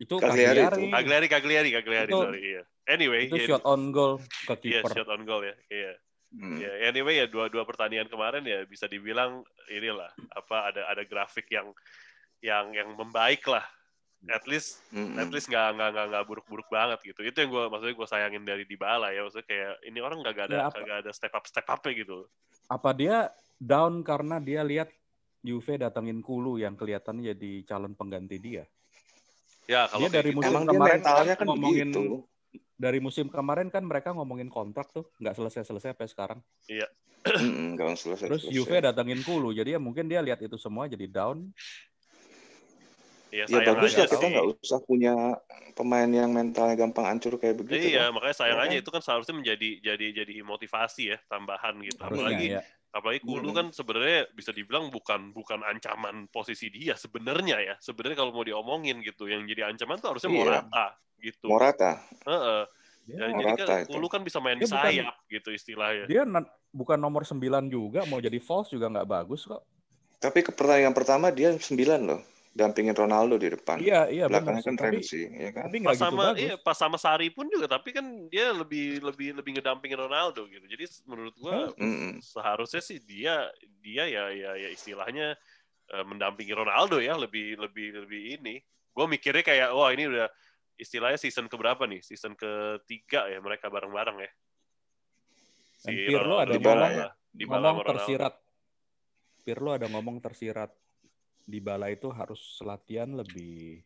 Itu 0.01 0.17
Cagliari. 0.17 0.65
Cagliari, 0.89 1.27
Cagliari, 1.29 1.69
Cagliari, 1.77 2.11
itu, 2.13 2.21
sorry, 2.21 2.41
iya. 2.41 2.63
Anyway, 2.89 3.29
itu 3.29 3.37
shot 3.45 3.65
on 3.69 3.93
goal 3.93 4.17
ke 4.49 4.55
iya, 4.65 4.81
kiper. 4.81 4.91
Iya, 4.91 4.97
shot 4.97 5.09
on 5.13 5.23
goal 5.29 5.43
ya. 5.45 5.55
Iya. 5.69 5.93
Hmm. 6.31 6.63
Ya, 6.63 6.71
anyway 6.87 7.19
ya 7.19 7.27
dua-dua 7.27 7.67
pertandingan 7.67 8.07
kemarin 8.07 8.47
ya 8.47 8.63
bisa 8.63 8.87
dibilang 8.87 9.43
inilah 9.67 10.15
apa 10.31 10.71
ada 10.71 10.87
ada 10.87 11.03
grafik 11.03 11.51
yang 11.51 11.75
yang 12.39 12.71
yang 12.71 12.95
membaik 12.95 13.43
lah 13.51 13.67
at 14.31 14.47
least 14.47 14.79
mm-hmm. 14.95 15.19
at 15.19 15.27
least 15.35 15.51
nggak 15.51 15.75
nggak 15.75 15.91
nggak 15.91 16.07
nggak 16.13 16.25
buruk-buruk 16.31 16.71
banget 16.71 17.03
gitu 17.03 17.27
itu 17.27 17.35
yang 17.35 17.51
gue 17.51 17.65
maksudnya 17.67 17.95
gue 17.99 18.09
sayangin 18.09 18.45
dari 18.47 18.63
Dybala 18.63 19.11
ya 19.11 19.27
maksudnya 19.27 19.49
kayak 19.49 19.75
ini 19.91 19.99
orang 19.99 20.23
nggak 20.23 20.39
ada 20.47 20.57
ya, 20.61 20.67
nggak 20.71 20.99
ada 21.03 21.11
step 21.11 21.35
up 21.35 21.45
step 21.51 21.67
up 21.67 21.83
gitu 21.83 22.29
apa 22.71 22.91
dia 22.95 23.35
down 23.59 24.07
karena 24.07 24.39
dia 24.39 24.63
lihat 24.63 24.89
Juve 25.43 25.81
datangin 25.81 26.23
Kulu 26.23 26.61
yang 26.61 26.79
kelihatannya 26.79 27.35
jadi 27.35 27.53
calon 27.67 27.97
pengganti 27.97 28.37
dia. 28.39 28.65
Ya, 29.67 29.89
kalau 29.89 30.07
dia 30.07 30.21
dari 30.21 30.31
gitu. 30.31 30.39
musim 30.39 30.53
Emang 30.53 30.67
kemarin 30.69 31.01
mentalnya 31.01 31.35
kan 31.35 31.47
ngomongin 31.49 31.89
begitu. 31.91 32.03
dari 32.77 32.99
musim 33.01 33.27
kemarin 33.33 33.69
kan 33.73 33.83
mereka 33.85 34.13
ngomongin 34.13 34.53
kontrak 34.53 34.93
tuh 34.93 35.09
nggak 35.19 35.35
selesai-selesai 35.35 35.97
sampai 35.97 36.09
sekarang. 36.09 36.41
Iya. 36.69 36.89
Nggak 37.77 38.01
selesai. 38.01 38.27
Terus 38.33 38.45
Juve 38.49 38.77
datangin 38.81 39.21
Kulu, 39.25 39.53
jadi 39.53 39.77
ya 39.77 39.81
mungkin 39.81 40.09
dia 40.09 40.21
lihat 40.25 40.41
itu 40.41 40.57
semua 40.61 40.89
jadi 40.89 41.09
down. 41.09 41.53
Ya, 43.31 43.47
ya 43.47 43.63
bagus 43.63 43.95
ya 43.95 44.11
kita 44.11 44.27
nggak 44.27 44.47
usah 44.59 44.83
punya 44.83 45.39
pemain 45.79 46.11
yang 46.11 46.35
mentalnya 46.35 46.75
gampang 46.75 47.07
hancur 47.07 47.39
kayak 47.39 47.63
begitu. 47.63 47.95
Iya, 47.95 48.11
kan? 48.11 48.19
makanya 48.19 48.37
sayang 48.37 48.59
ya, 48.59 48.67
aja 48.67 48.75
kan? 48.75 48.83
itu 48.83 48.91
kan 48.91 49.03
seharusnya 49.07 49.35
menjadi 49.39 49.69
jadi 49.79 50.07
jadi 50.23 50.35
motivasi 50.43 51.03
ya 51.15 51.19
tambahan 51.31 51.79
gitu. 51.87 51.99
Harusnya, 52.03 52.27
apalagi 52.27 52.47
ya. 52.59 52.63
apalagi 52.91 53.21
Kulu 53.23 53.49
hmm. 53.55 53.57
kan 53.57 53.67
sebenarnya 53.71 54.21
bisa 54.35 54.51
dibilang 54.51 54.91
bukan 54.91 55.31
bukan 55.31 55.63
ancaman 55.63 56.27
posisi 56.27 56.75
dia 56.75 56.99
sebenarnya 56.99 57.57
ya. 57.63 57.75
Sebenarnya 57.79 58.19
kalau 58.19 58.35
mau 58.35 58.43
diomongin 58.43 58.99
gitu, 59.07 59.31
yang 59.31 59.47
jadi 59.47 59.71
ancaman 59.71 60.03
tuh 60.03 60.19
harusnya 60.19 60.31
iya. 60.35 60.39
Morata 60.43 60.87
gitu. 61.23 61.47
Morata. 61.47 61.93
Heeh. 62.27 62.63
Ya, 63.11 63.27
jadi 63.27 63.53
kan 63.59 63.67
Kulu 63.91 64.07
kan 64.07 64.23
bisa 64.23 64.39
main 64.39 64.59
dia 64.59 64.67
di 64.67 64.71
sayap 64.71 65.15
bukan, 65.19 65.35
gitu 65.35 65.49
istilahnya. 65.51 66.05
Dia 66.07 66.23
bukan 66.71 66.99
nomor 66.99 67.27
9 67.27 67.43
juga, 67.67 68.07
mau 68.07 68.23
jadi 68.23 68.39
false 68.39 68.71
juga 68.71 68.87
nggak 68.87 69.09
bagus 69.09 69.47
kok. 69.47 69.63
Tapi 70.21 70.47
ke 70.47 70.55
pertandingan 70.55 70.95
pertama 70.95 71.33
dia 71.35 71.51
9 71.51 71.75
loh 72.07 72.23
dampingin 72.51 72.95
Ronaldo 72.99 73.39
di 73.39 73.49
depan. 73.55 73.79
Iya, 73.79 74.11
iya 74.11 74.25
Belakangnya 74.27 74.65
kan 74.67 74.77
Ramsey, 74.77 75.31
ya 75.31 75.51
kan. 75.55 75.71
Tapi 75.71 75.77
pas 75.87 75.95
gitu 75.95 76.03
sama 76.03 76.23
bagus. 76.35 76.43
iya, 76.43 76.55
pas 76.59 76.77
sama 76.77 76.99
Sari 76.99 77.31
pun 77.31 77.47
juga 77.47 77.71
tapi 77.71 77.95
kan 77.95 78.05
dia 78.27 78.51
lebih 78.51 78.99
lebih 79.07 79.39
lebih 79.39 79.51
ngedampingin 79.59 79.99
Ronaldo 79.99 80.51
gitu. 80.51 80.67
Jadi 80.67 80.85
menurut 81.07 81.35
gua 81.39 81.71
hmm. 81.79 82.19
seharusnya 82.19 82.83
sih 82.83 82.99
dia 83.07 83.47
dia 83.79 84.05
ya 84.11 84.35
ya 84.35 84.51
ya 84.59 84.69
istilahnya 84.75 85.39
uh, 85.95 86.05
mendampingi 86.05 86.51
Ronaldo 86.51 86.99
ya, 86.99 87.15
lebih 87.15 87.55
lebih 87.55 88.03
lebih 88.03 88.23
ini. 88.43 88.59
Gua 88.91 89.07
mikirnya 89.07 89.47
kayak 89.47 89.71
wah 89.71 89.95
ini 89.95 90.11
udah 90.11 90.27
istilahnya 90.75 91.23
season 91.23 91.47
ke 91.47 91.55
berapa 91.55 91.87
nih? 91.87 92.03
Season 92.03 92.35
ketiga 92.35 93.31
ya 93.31 93.39
mereka 93.39 93.71
bareng-bareng 93.71 94.27
ya. 94.27 94.31
Si 95.81 95.95
Pirlo 95.95 96.37
ada 96.43 96.59
ngomong, 96.59 96.93
ya. 96.93 97.09
ngomong 97.47 97.79
tersirat. 97.87 98.35
Pirlo 99.41 99.71
ada 99.73 99.87
ngomong 99.87 100.19
tersirat 100.19 100.75
di 101.51 101.59
bala 101.59 101.91
itu 101.91 102.09
harus 102.15 102.63
latihan 102.63 103.11
lebih 103.11 103.83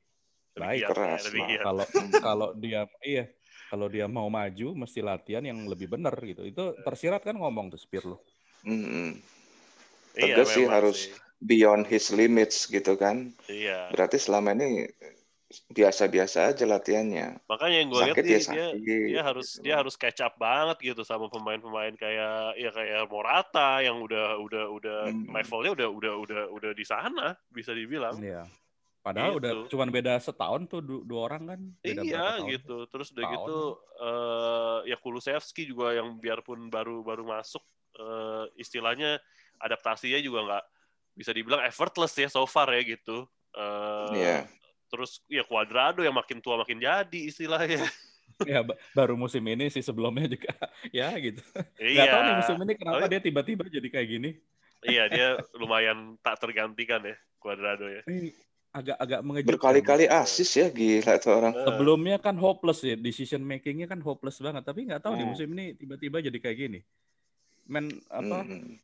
baik. 0.55 0.87
keras 0.87 1.33
kalau 1.65 1.85
kalau 2.27 2.49
dia 2.55 2.85
iya 3.01 3.33
kalau 3.73 3.89
dia 3.89 4.07
mau 4.07 4.29
maju 4.29 4.77
mesti 4.77 5.01
latihan 5.01 5.43
yang 5.43 5.65
lebih 5.67 5.91
benar 5.91 6.15
gitu. 6.21 6.45
Itu 6.47 6.77
tersirat 6.85 7.25
kan 7.25 7.35
ngomong 7.35 7.73
tuh 7.73 7.81
Spirlo 7.81 8.23
mm-hmm. 8.65 9.09
tegas 10.17 10.49
iya, 10.53 10.57
sih 10.57 10.65
harus 10.69 10.99
sih. 11.09 11.13
beyond 11.45 11.85
his 11.87 12.11
limits 12.11 12.67
gitu 12.67 12.97
kan. 12.97 13.31
Iya. 13.47 13.93
Berarti 13.93 14.17
selama 14.19 14.57
ini 14.57 14.89
biasa-biasa 15.71 16.51
aja 16.55 16.65
latihannya. 16.65 17.39
Makanya 17.47 17.77
yang 17.77 17.89
gue 17.93 18.01
lihat 18.11 18.17
dia, 18.25 18.39
dia, 18.41 18.67
dia 18.81 19.23
harus 19.23 19.49
gitu. 19.55 19.63
dia 19.63 19.75
harus 19.79 19.95
catch 19.95 20.21
up 20.25 20.35
banget 20.41 20.95
gitu 20.95 21.03
sama 21.07 21.31
pemain-pemain 21.31 21.95
kayak 21.95 22.59
ya 22.59 22.71
kayak 22.73 23.07
Morata 23.07 23.85
yang 23.85 24.03
udah 24.03 24.41
udah 24.41 24.65
udah 24.73 24.99
hmm. 25.13 25.31
levelnya 25.31 25.73
udah 25.77 25.89
udah 25.91 26.13
udah 26.19 26.43
udah 26.51 26.71
di 26.75 26.85
sana 26.87 27.37
bisa 27.53 27.71
dibilang. 27.71 28.19
Iya. 28.19 28.49
Padahal 29.05 29.37
gitu. 29.37 29.41
udah 29.45 29.53
cuman 29.69 29.89
beda 29.93 30.15
setahun 30.17 30.63
tuh 30.65 30.81
dua 30.83 31.21
orang 31.29 31.43
kan. 31.45 31.61
Beda 31.85 32.01
iya 32.03 32.41
gitu. 32.49 32.89
Terus 32.89 33.13
udah 33.13 33.25
gitu 33.37 33.59
uh, 34.01 34.79
ya 34.89 34.97
Kulusevski 34.97 35.69
juga 35.69 35.93
yang 35.93 36.17
biarpun 36.17 36.73
baru 36.73 37.05
baru 37.05 37.23
masuk 37.29 37.61
uh, 38.01 38.49
istilahnya 38.57 39.21
adaptasinya 39.61 40.19
juga 40.25 40.41
nggak 40.49 40.65
bisa 41.15 41.31
dibilang 41.31 41.63
effortless 41.63 42.17
ya 42.17 42.33
so 42.33 42.49
far 42.49 42.73
ya 42.73 42.83
gitu. 42.83 43.29
Uh, 43.55 44.11
yeah 44.17 44.43
terus 44.95 45.19
ya 45.27 45.43
Cuadrado 45.43 46.07
yang 46.07 46.15
makin 46.15 46.39
tua 46.39 46.55
makin 46.63 46.79
jadi 46.79 47.21
istilahnya. 47.27 47.83
Ya 48.43 48.67
baru 48.99 49.15
musim 49.15 49.47
ini 49.47 49.71
sih 49.71 49.79
sebelumnya 49.79 50.27
juga. 50.27 50.51
Ya 50.91 51.15
gitu. 51.23 51.39
Iya. 51.79 52.03
Gak 52.03 52.07
tahu 52.11 52.23
nih 52.27 52.35
musim 52.43 52.57
ini 52.67 52.73
kenapa 52.75 53.05
oh, 53.07 53.11
dia 53.11 53.21
tiba-tiba 53.23 53.65
jadi 53.71 53.89
kayak 53.95 54.09
gini. 54.11 54.31
Iya 54.83 55.05
dia 55.07 55.29
lumayan 55.63 56.19
tak 56.19 56.43
tergantikan 56.43 56.99
ya 57.07 57.15
Cuadrado 57.39 57.87
ya. 57.87 58.03
Agak-agak 58.75 59.21
mengejutkan. 59.23 59.55
Berkali-kali 59.55 60.11
asis 60.11 60.51
ya 60.59 60.67
gila 60.67 61.15
tuh 61.23 61.31
orang. 61.31 61.55
Sebelumnya 61.55 62.19
kan 62.19 62.35
hopeless 62.35 62.83
ya 62.83 62.99
decision 62.99 63.47
makingnya 63.47 63.87
kan 63.87 64.03
hopeless 64.03 64.43
banget. 64.43 64.67
Tapi 64.67 64.91
nggak 64.91 65.07
tahu 65.07 65.15
hmm. 65.15 65.21
di 65.23 65.25
musim 65.31 65.49
ini 65.55 65.65
tiba-tiba 65.79 66.19
jadi 66.19 66.39
kayak 66.43 66.59
gini. 66.59 66.81
Men 67.71 67.87
apa 68.11 68.43
hmm. 68.43 68.83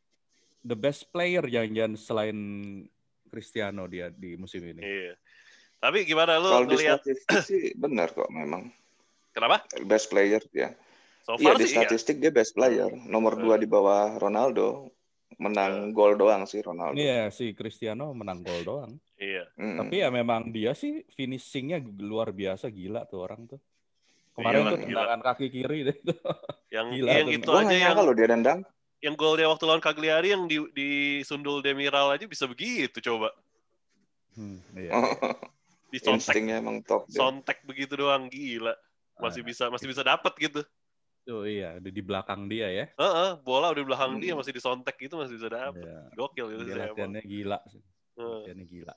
the 0.63 0.79
best 0.79 1.11
player 1.11 1.43
jangan-jangan 1.43 1.99
selain 1.99 2.39
Cristiano 3.27 3.83
dia 3.91 4.07
di 4.07 4.39
musim 4.39 4.63
ini. 4.63 4.79
Iya 4.79 5.19
tapi 5.81 6.05
gimana 6.05 6.37
lu 6.37 6.47
Kalau 6.47 6.67
ngelihat 6.69 7.01
sih 7.41 7.73
benar 7.83 8.13
kok 8.13 8.29
memang. 8.29 8.69
Kenapa? 9.33 9.65
Best 9.81 10.07
player 10.07 10.39
ya. 10.53 10.71
So 11.21 11.35
Iya 11.35 11.43
far 11.43 11.55
di 11.57 11.65
sih 11.65 11.73
iya. 11.73 11.77
statistik 11.83 12.17
dia 12.17 12.29
best 12.29 12.53
player, 12.53 12.89
nomor 13.05 13.33
dua 13.33 13.55
di 13.55 13.65
bawah 13.65 14.15
Ronaldo, 14.15 14.89
menang 15.37 15.89
gol 15.89 16.13
doang 16.13 16.45
sih 16.45 16.59
Ronaldo. 16.59 16.95
Iya 16.95 17.29
si 17.29 17.51
Cristiano 17.51 18.11
menang 18.11 18.41
gol 18.41 18.61
doang. 18.61 18.91
Iya. 19.17 19.49
Mm-mm. 19.55 19.77
Tapi 19.81 19.95
ya 19.97 20.09
memang 20.09 20.49
dia 20.49 20.73
sih 20.73 21.05
finishingnya 21.09 21.77
luar 22.01 22.29
biasa 22.29 22.69
gila 22.69 23.05
tuh 23.05 23.21
orang 23.21 23.45
tuh. 23.47 23.61
Kemarin 24.31 24.59
Iya, 24.59 24.65
tuh 24.65 24.77
gila. 24.77 24.87
tendangan 24.87 25.21
kaki 25.23 25.47
kiri 25.49 25.79
deh 25.83 25.97
tuh. 26.01 26.17
Yang 26.75 26.87
Gila 26.95 27.09
yang 27.11 27.27
itu 27.29 27.49
aja 27.51 27.75
yang 27.75 27.95
loh 27.99 28.15
dia 28.15 28.27
nendang. 28.31 28.59
yang 29.01 29.17
golnya 29.17 29.49
waktu 29.49 29.65
lawan 29.65 29.81
Cagliari 29.81 30.29
yang 30.31 30.45
di 30.45 30.61
di 30.71 30.89
sundul 31.21 31.59
Demiral 31.59 32.13
aja 32.13 32.23
bisa 32.23 32.45
begitu 32.45 33.01
coba. 33.01 33.33
Hmm, 34.33 34.61
iya. 34.73 34.93
Di 35.91 35.99
sontek 35.99 36.33
emang 36.39 36.79
top. 36.81 37.05
dia. 37.05 37.19
sontek 37.19 37.61
begitu 37.67 37.93
doang 37.93 38.31
gila. 38.31 38.71
Masih 39.19 39.43
Ah, 39.43 39.47
bisa 39.47 39.63
masih 39.67 39.87
bisa 39.91 40.01
dapat 40.01 40.33
gitu. 40.39 40.63
tuh 41.21 41.45
iya 41.45 41.77
di, 41.77 41.93
di 41.93 42.01
belakang 42.01 42.49
dia 42.49 42.65
ya. 42.65 42.85
Heeh, 42.97 43.29
bola 43.45 43.69
udah 43.69 43.77
di 43.77 43.85
belakang 43.85 44.11
Hmm. 44.17 44.23
dia 44.23 44.33
masih 44.33 44.55
disontek 44.55 44.97
gitu 44.97 45.19
masih 45.19 45.37
bisa 45.37 45.51
dapat. 45.51 45.83
Iya. 45.85 45.99
Gokil 46.15 46.45
gitu 46.49 46.63
Dia 46.63 46.73
sih 46.73 46.79
latihannya 46.81 47.21
gila. 47.21 47.59
Latihannya 48.17 48.65
gila. 48.65 48.95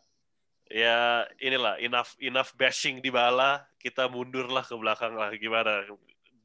ya 0.64 1.28
inilah 1.38 1.76
enough 1.76 2.16
enough 2.16 2.56
bashing 2.56 3.04
di 3.04 3.12
bala 3.12 3.60
kita 3.76 4.08
mundur 4.08 4.48
lah 4.48 4.64
ke 4.64 4.72
belakang 4.72 5.12
lah 5.12 5.28
gimana 5.36 5.84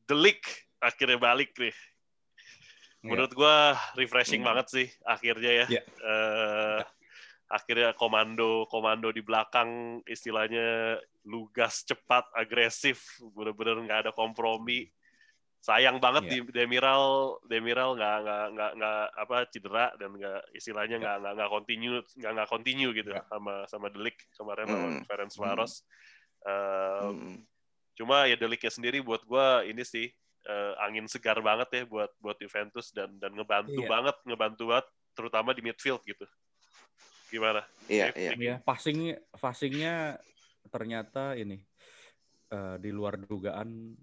delik 0.03 0.43
akhirnya 0.75 1.15
balik 1.15 1.55
nih 1.55 1.71
menurut 2.99 3.31
gua 3.31 3.79
refreshing 3.95 4.43
Hmm. 4.43 4.51
banget 4.51 4.67
sih 4.67 4.87
akhirnya 5.07 5.51
ya 5.63 5.65
Iya. 5.71 5.83
Eh, 5.87 6.79
akhirnya 7.49 7.97
komando 7.97 8.69
komando 8.69 9.09
di 9.09 9.25
belakang 9.25 9.99
istilahnya 10.05 10.97
lugas 11.25 11.81
cepat 11.81 12.29
agresif 12.37 13.17
bener-bener 13.33 13.81
nggak 13.89 13.99
ada 14.05 14.11
kompromi 14.13 14.85
sayang 15.59 15.99
banget 15.99 16.23
Iya. 16.23 16.31
di 16.31 16.37
Demiral 16.55 17.35
Demiral 17.43 17.97
nggak 17.97 18.17
nggak 18.23 18.45
nggak 18.55 18.71
nggak 18.79 19.01
apa 19.17 19.37
cedera 19.51 19.85
dan 19.99 20.15
nggak 20.15 20.41
istilahnya 20.55 20.95
Iya. 20.95 21.01
nggak 21.03 21.15
nggak 21.19 21.33
nggak 21.35 21.49
continue 21.51 21.97
nggak 22.15 22.31
nggak 22.37 22.49
continue 22.49 22.91
gitu 22.95 23.11
Iya. 23.11 23.23
sama 23.27 23.53
sama 23.67 23.87
Delik 23.91 24.17
kemarin 24.37 24.65
Hmm. 24.65 24.73
lawan 24.77 24.93
Ferenc 25.03 25.33
Varos 25.35 25.73
Eh, 26.39 27.03
Mm. 27.11 27.43
cuma 27.99 28.23
ya 28.23 28.39
Deliknya 28.39 28.71
sendiri 28.71 29.03
buat 29.03 29.27
gua 29.27 29.67
ini 29.67 29.83
sih 29.83 30.07
eh, 30.47 30.73
angin 30.79 31.03
segar 31.11 31.35
banget 31.43 31.67
ya 31.75 31.83
buat 31.83 32.15
buat 32.15 32.39
Juventus 32.39 32.95
dan 32.95 33.11
dan 33.19 33.35
ngebantu 33.35 33.83
Iya. 33.83 33.89
banget 33.91 34.15
ngebantu 34.23 34.63
banget 34.71 34.87
terutama 35.11 35.51
di 35.51 35.59
midfield 35.59 35.99
gitu 36.07 36.23
gimana 37.29 37.61
Iya, 37.89 38.13
iya. 38.13 38.31
Iya, 38.37 38.55
passing 38.61 39.17
passingnya 39.33 40.21
ternyata 40.69 41.33
ini 41.33 41.57
eh, 42.53 42.75
di 42.77 42.89
luar 42.93 43.17
dugaan 43.17 43.97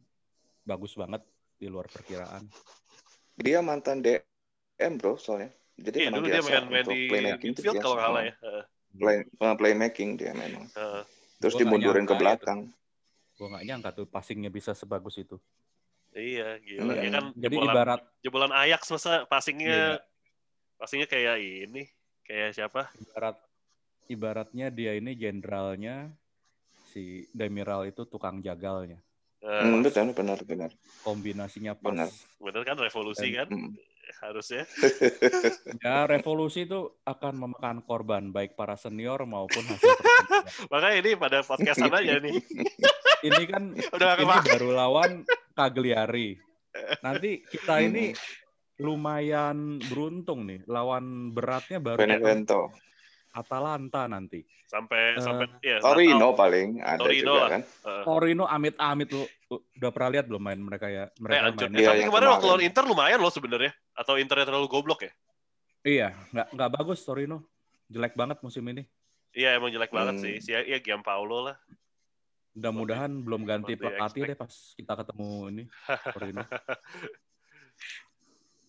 bagus 0.67 0.99
banget 0.99 1.23
di 1.57 1.71
luar 1.71 1.87
perkiraan. 1.87 2.51
Dia 3.39 3.63
mantan 3.63 4.03
DM 4.03 4.93
bro 4.99 5.15
soalnya. 5.15 5.55
Jadi 5.79 6.03
Iya 6.03 6.11
dulu 6.11 6.27
dia 6.27 6.43
main 6.43 6.65
main 6.67 6.87
di 6.89 7.07
playmaking 7.07 7.51
itu 7.55 7.61
biasa. 7.63 7.79
kalau 7.85 7.95
nggak 7.95 8.07
salah 8.11 8.23
ya. 8.27 8.35
Heeh, 8.43 8.65
Play, 8.97 9.17
eh, 9.29 9.55
playmaking 9.61 10.11
dia 10.19 10.33
memang. 10.35 10.67
heeh. 10.73 11.03
Terus 11.39 11.55
dimundurin 11.61 12.09
ke 12.09 12.15
belakang. 12.19 12.61
Gue 13.37 13.47
nggak 13.53 13.65
nyangka 13.69 13.91
tuh 13.93 14.07
passingnya 14.09 14.51
bisa 14.51 14.73
sebagus 14.73 15.21
itu. 15.21 15.37
Iya, 16.17 16.57
gila. 16.65 16.97
Iya. 16.97 17.03
Ya 17.07 17.11
kan 17.13 17.25
Jadi 17.37 17.55
jebolan, 17.61 17.75
ibarat 17.77 18.01
jebolan 18.25 18.53
Ajax 18.57 18.83
masa 18.89 19.11
Iya, 19.13 19.25
passingnya 19.29 19.81
passingnya 20.81 21.09
kayak 21.09 21.37
ini, 21.41 21.89
kayak 22.27 22.51
siapa? 22.53 22.91
ibarat 22.99 23.37
ibaratnya 24.07 24.67
dia 24.69 24.95
ini 24.95 25.15
jenderalnya 25.15 26.11
si 26.89 27.27
Demiral 27.31 27.87
itu 27.87 28.05
tukang 28.05 28.39
jagalnya. 28.39 28.99
Eh, 29.39 29.63
Hmm, 29.63 29.81
betul, 29.81 30.11
benar, 30.11 30.39
benar. 30.43 30.71
Kombinasinya 31.03 31.75
pas. 31.75 31.93
Benar. 31.93 32.11
bener 32.41 32.63
kan 32.63 32.77
revolusi 32.77 33.31
Dan- 33.31 33.37
kan 33.37 33.49
Mm. 33.53 33.71
harusnya. 34.23 34.63
Ya 35.85 36.07
revolusi 36.07 36.65
itu 36.65 36.95
akan 37.03 37.35
memakan 37.37 37.79
korban 37.81 38.31
baik 38.31 38.55
para 38.55 38.75
senior 38.75 39.23
maupun 39.23 39.63
hasil. 39.63 39.83
Makanya 40.73 40.97
ini 40.97 41.11
pada 41.15 41.43
podcastan 41.43 41.91
aja 41.91 42.19
nih. 42.19 42.35
Ini 43.17 43.43
kan 43.49 43.73
Udah 43.73 44.13
ini 44.15 44.29
baru 44.29 44.71
lawan 44.71 45.25
Cagliari. 45.51 46.37
Nanti 47.01 47.41
kita 47.43 47.81
Hmm. 47.81 47.89
ini 47.89 48.05
lumayan 48.77 49.57
beruntung 49.83 50.45
nih. 50.45 50.61
Lawan 50.67 51.33
beratnya 51.33 51.79
baru 51.79 51.99
Benevento. 51.99 52.73
Atalanta 53.33 54.09
nanti. 54.09 54.41
Sampai 54.67 55.15
Eh, 55.15 55.23
sampai 55.23 55.47
ya 55.61 55.79
Torino 55.79 56.33
paling 56.33 56.81
ada 56.81 56.99
Torino 56.99 57.23
juga 57.29 57.39
lah. 57.39 57.51
kan. 57.51 57.63
Heeh. 57.63 58.03
Torino 58.03 58.45
amit-amit 58.45 59.09
lu 59.09 59.23
lu 59.47 59.57
udah 59.79 59.91
pernah 59.93 60.11
lihat 60.11 60.27
belum 60.27 60.43
main 60.43 60.59
mereka 60.59 60.87
ya? 60.89 61.07
Eh, 61.07 61.21
Mereka 61.21 61.39
anjir. 61.47 61.69
main. 61.69 61.71
Eh, 61.71 61.79
Iya, 61.79 61.87
tapi 61.87 61.99
yang 62.01 62.09
kemarin 62.11 62.29
waktu 62.33 62.47
lawan 62.47 62.63
Inter 62.65 62.85
lumayan 62.85 63.21
loh 63.21 63.31
sebenarnya. 63.31 63.73
Atau 63.95 64.19
Internya 64.19 64.43
terlalu 64.45 64.67
goblok 64.67 65.01
ya? 65.07 65.13
Iya, 65.87 66.09
nggak 66.33 66.47
nggak 66.51 66.71
bagus 66.73 67.05
Torino. 67.05 67.47
Jelek 67.87 68.19
banget 68.19 68.43
musim 68.43 68.67
ini. 68.67 68.83
Iya 69.31 69.55
emang 69.55 69.71
jelek 69.71 69.93
banget 69.95 70.19
Hmm. 70.19 70.25
sih. 70.25 70.35
Si 70.41 70.51
ya 70.51 70.79
Gianpaolo 70.81 71.47
lah. 71.47 71.57
Mudah-mudahan 72.57 73.13
belum 73.21 73.45
ganti 73.45 73.77
pelatih 73.77 74.33
deh 74.33 74.35
pas 74.35 74.49
kita 74.75 74.93
ketemu 74.97 75.29
ini 75.53 75.65
Torino. 76.17 76.43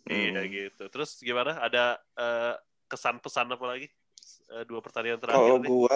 Iya 0.08 0.42
Hmm. 0.44 0.50
gitu. 0.52 0.84
Terus 0.88 1.20
gimana? 1.20 1.60
Ada 1.60 2.00
eh, 2.18 2.54
kesan 2.88 3.20
pesan 3.20 3.52
apa 3.52 3.66
lagi? 3.68 3.88
Eh, 4.52 4.64
dua 4.68 4.80
pertandingan 4.80 5.20
terakhir 5.20 5.40
Kalau 5.40 5.58
gua 5.60 5.96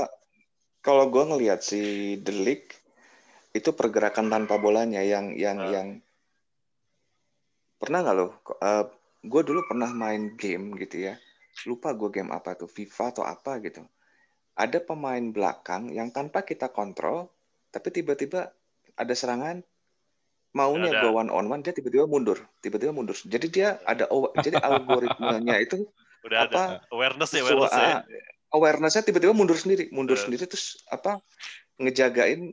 kalau 0.82 1.06
gua 1.08 1.24
ngelihat 1.32 1.64
si 1.64 2.16
Delik 2.20 2.76
itu 3.52 3.70
pergerakan 3.76 4.32
tanpa 4.32 4.56
bolanya 4.56 5.04
yang 5.04 5.36
yang 5.36 5.58
Ah. 5.60 5.72
yang 5.72 5.88
pernah 7.82 8.06
nggak 8.06 8.16
lo? 8.16 8.28
Uh, 8.62 8.86
gue 9.26 9.42
dulu 9.42 9.66
pernah 9.66 9.90
main 9.90 10.38
game 10.38 10.78
gitu 10.78 11.10
ya. 11.12 11.18
Lupa 11.66 11.92
gue 11.98 12.10
game 12.14 12.32
apa 12.32 12.54
tuh, 12.54 12.70
FIFA 12.70 13.06
atau 13.12 13.24
apa 13.26 13.58
gitu. 13.60 13.84
Ada 14.56 14.80
pemain 14.80 15.22
belakang 15.34 15.90
yang 15.90 16.14
tanpa 16.14 16.46
kita 16.46 16.70
kontrol, 16.70 17.28
tapi 17.74 17.90
tiba-tiba 17.90 18.54
ada 18.96 19.14
serangan 19.18 19.66
maunya 20.52 20.92
Ada. 20.92 21.00
gue 21.02 21.12
one 21.12 21.32
on 21.32 21.46
one 21.48 21.62
dia 21.62 21.72
tiba-tiba 21.72 22.04
mundur, 22.06 22.36
tiba-tiba 22.60 22.92
mundur. 22.92 23.16
Jadi 23.16 23.48
dia 23.48 23.80
ada 23.84 24.08
jadi 24.40 24.60
algoritmanya 24.60 25.56
itu 25.60 25.88
Udah 26.28 26.46
ada 26.46 26.54
apa 26.54 26.64
awareness 26.92 27.32
ya, 27.32 27.42
awareness 27.42 27.74
ya. 27.74 27.98
awareness-nya 28.52 29.04
tiba-tiba 29.04 29.34
mundur 29.34 29.56
sendiri, 29.56 29.88
mundur 29.90 30.20
Eh. 30.20 30.22
sendiri 30.22 30.46
terus 30.46 30.84
apa 30.88 31.24
ngejagain 31.80 32.52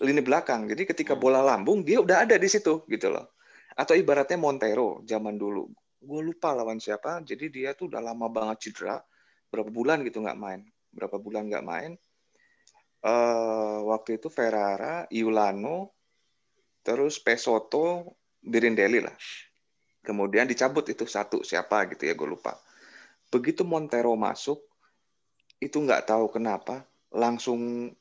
lini 0.00 0.20
belakang. 0.20 0.68
Jadi 0.68 0.84
ketika 0.86 1.12
Hmm. 1.12 1.22
bola 1.22 1.40
lambung 1.40 1.82
dia 1.82 1.98
udah 1.98 2.22
ada 2.22 2.36
di 2.36 2.46
situ 2.46 2.84
gitu 2.86 3.08
loh. 3.08 3.32
Atau 3.74 3.96
ibaratnya 3.96 4.36
Montero 4.36 5.00
zaman 5.04 5.34
dulu. 5.34 5.68
Gue 6.00 6.20
lupa 6.22 6.52
lawan 6.52 6.76
siapa. 6.76 7.20
Jadi 7.20 7.48
dia 7.50 7.72
tuh 7.72 7.88
udah 7.88 8.00
lama 8.00 8.28
banget 8.28 8.68
cedera, 8.68 9.00
berapa 9.48 9.68
bulan 9.68 10.00
gitu 10.04 10.20
nggak 10.20 10.36
main, 10.36 10.60
berapa 10.90 11.16
bulan 11.16 11.48
nggak 11.48 11.64
main. 11.64 11.92
eh 13.00 13.78
waktu 13.82 14.20
itu 14.20 14.28
Ferrara, 14.28 15.08
Iulano, 15.08 15.96
terus 16.80 17.20
Pesoto, 17.20 18.16
Birindelli 18.40 19.04
lah. 19.04 19.14
Kemudian 20.00 20.48
dicabut 20.48 20.88
itu 20.88 21.04
satu 21.04 21.44
siapa 21.44 21.84
gitu 21.92 22.08
ya 22.08 22.16
gue 22.16 22.24
lupa. 22.24 22.56
Begitu 23.28 23.62
Montero 23.62 24.16
masuk, 24.16 24.64
itu 25.60 25.76
nggak 25.76 26.08
tahu 26.08 26.32
kenapa 26.32 26.88
langsung 27.12 27.92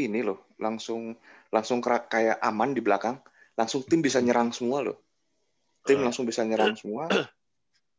ini 0.00 0.20
loh, 0.24 0.48
langsung 0.56 1.12
langsung 1.52 1.84
kayak 1.84 2.40
aman 2.40 2.72
di 2.72 2.80
belakang, 2.80 3.20
langsung 3.52 3.84
tim 3.84 4.00
bisa 4.00 4.18
nyerang 4.24 4.48
semua 4.50 4.80
loh. 4.80 4.96
Tim 5.84 6.00
Eh. 6.00 6.04
langsung 6.08 6.24
bisa 6.24 6.40
nyerang 6.40 6.72
semua. 6.72 7.12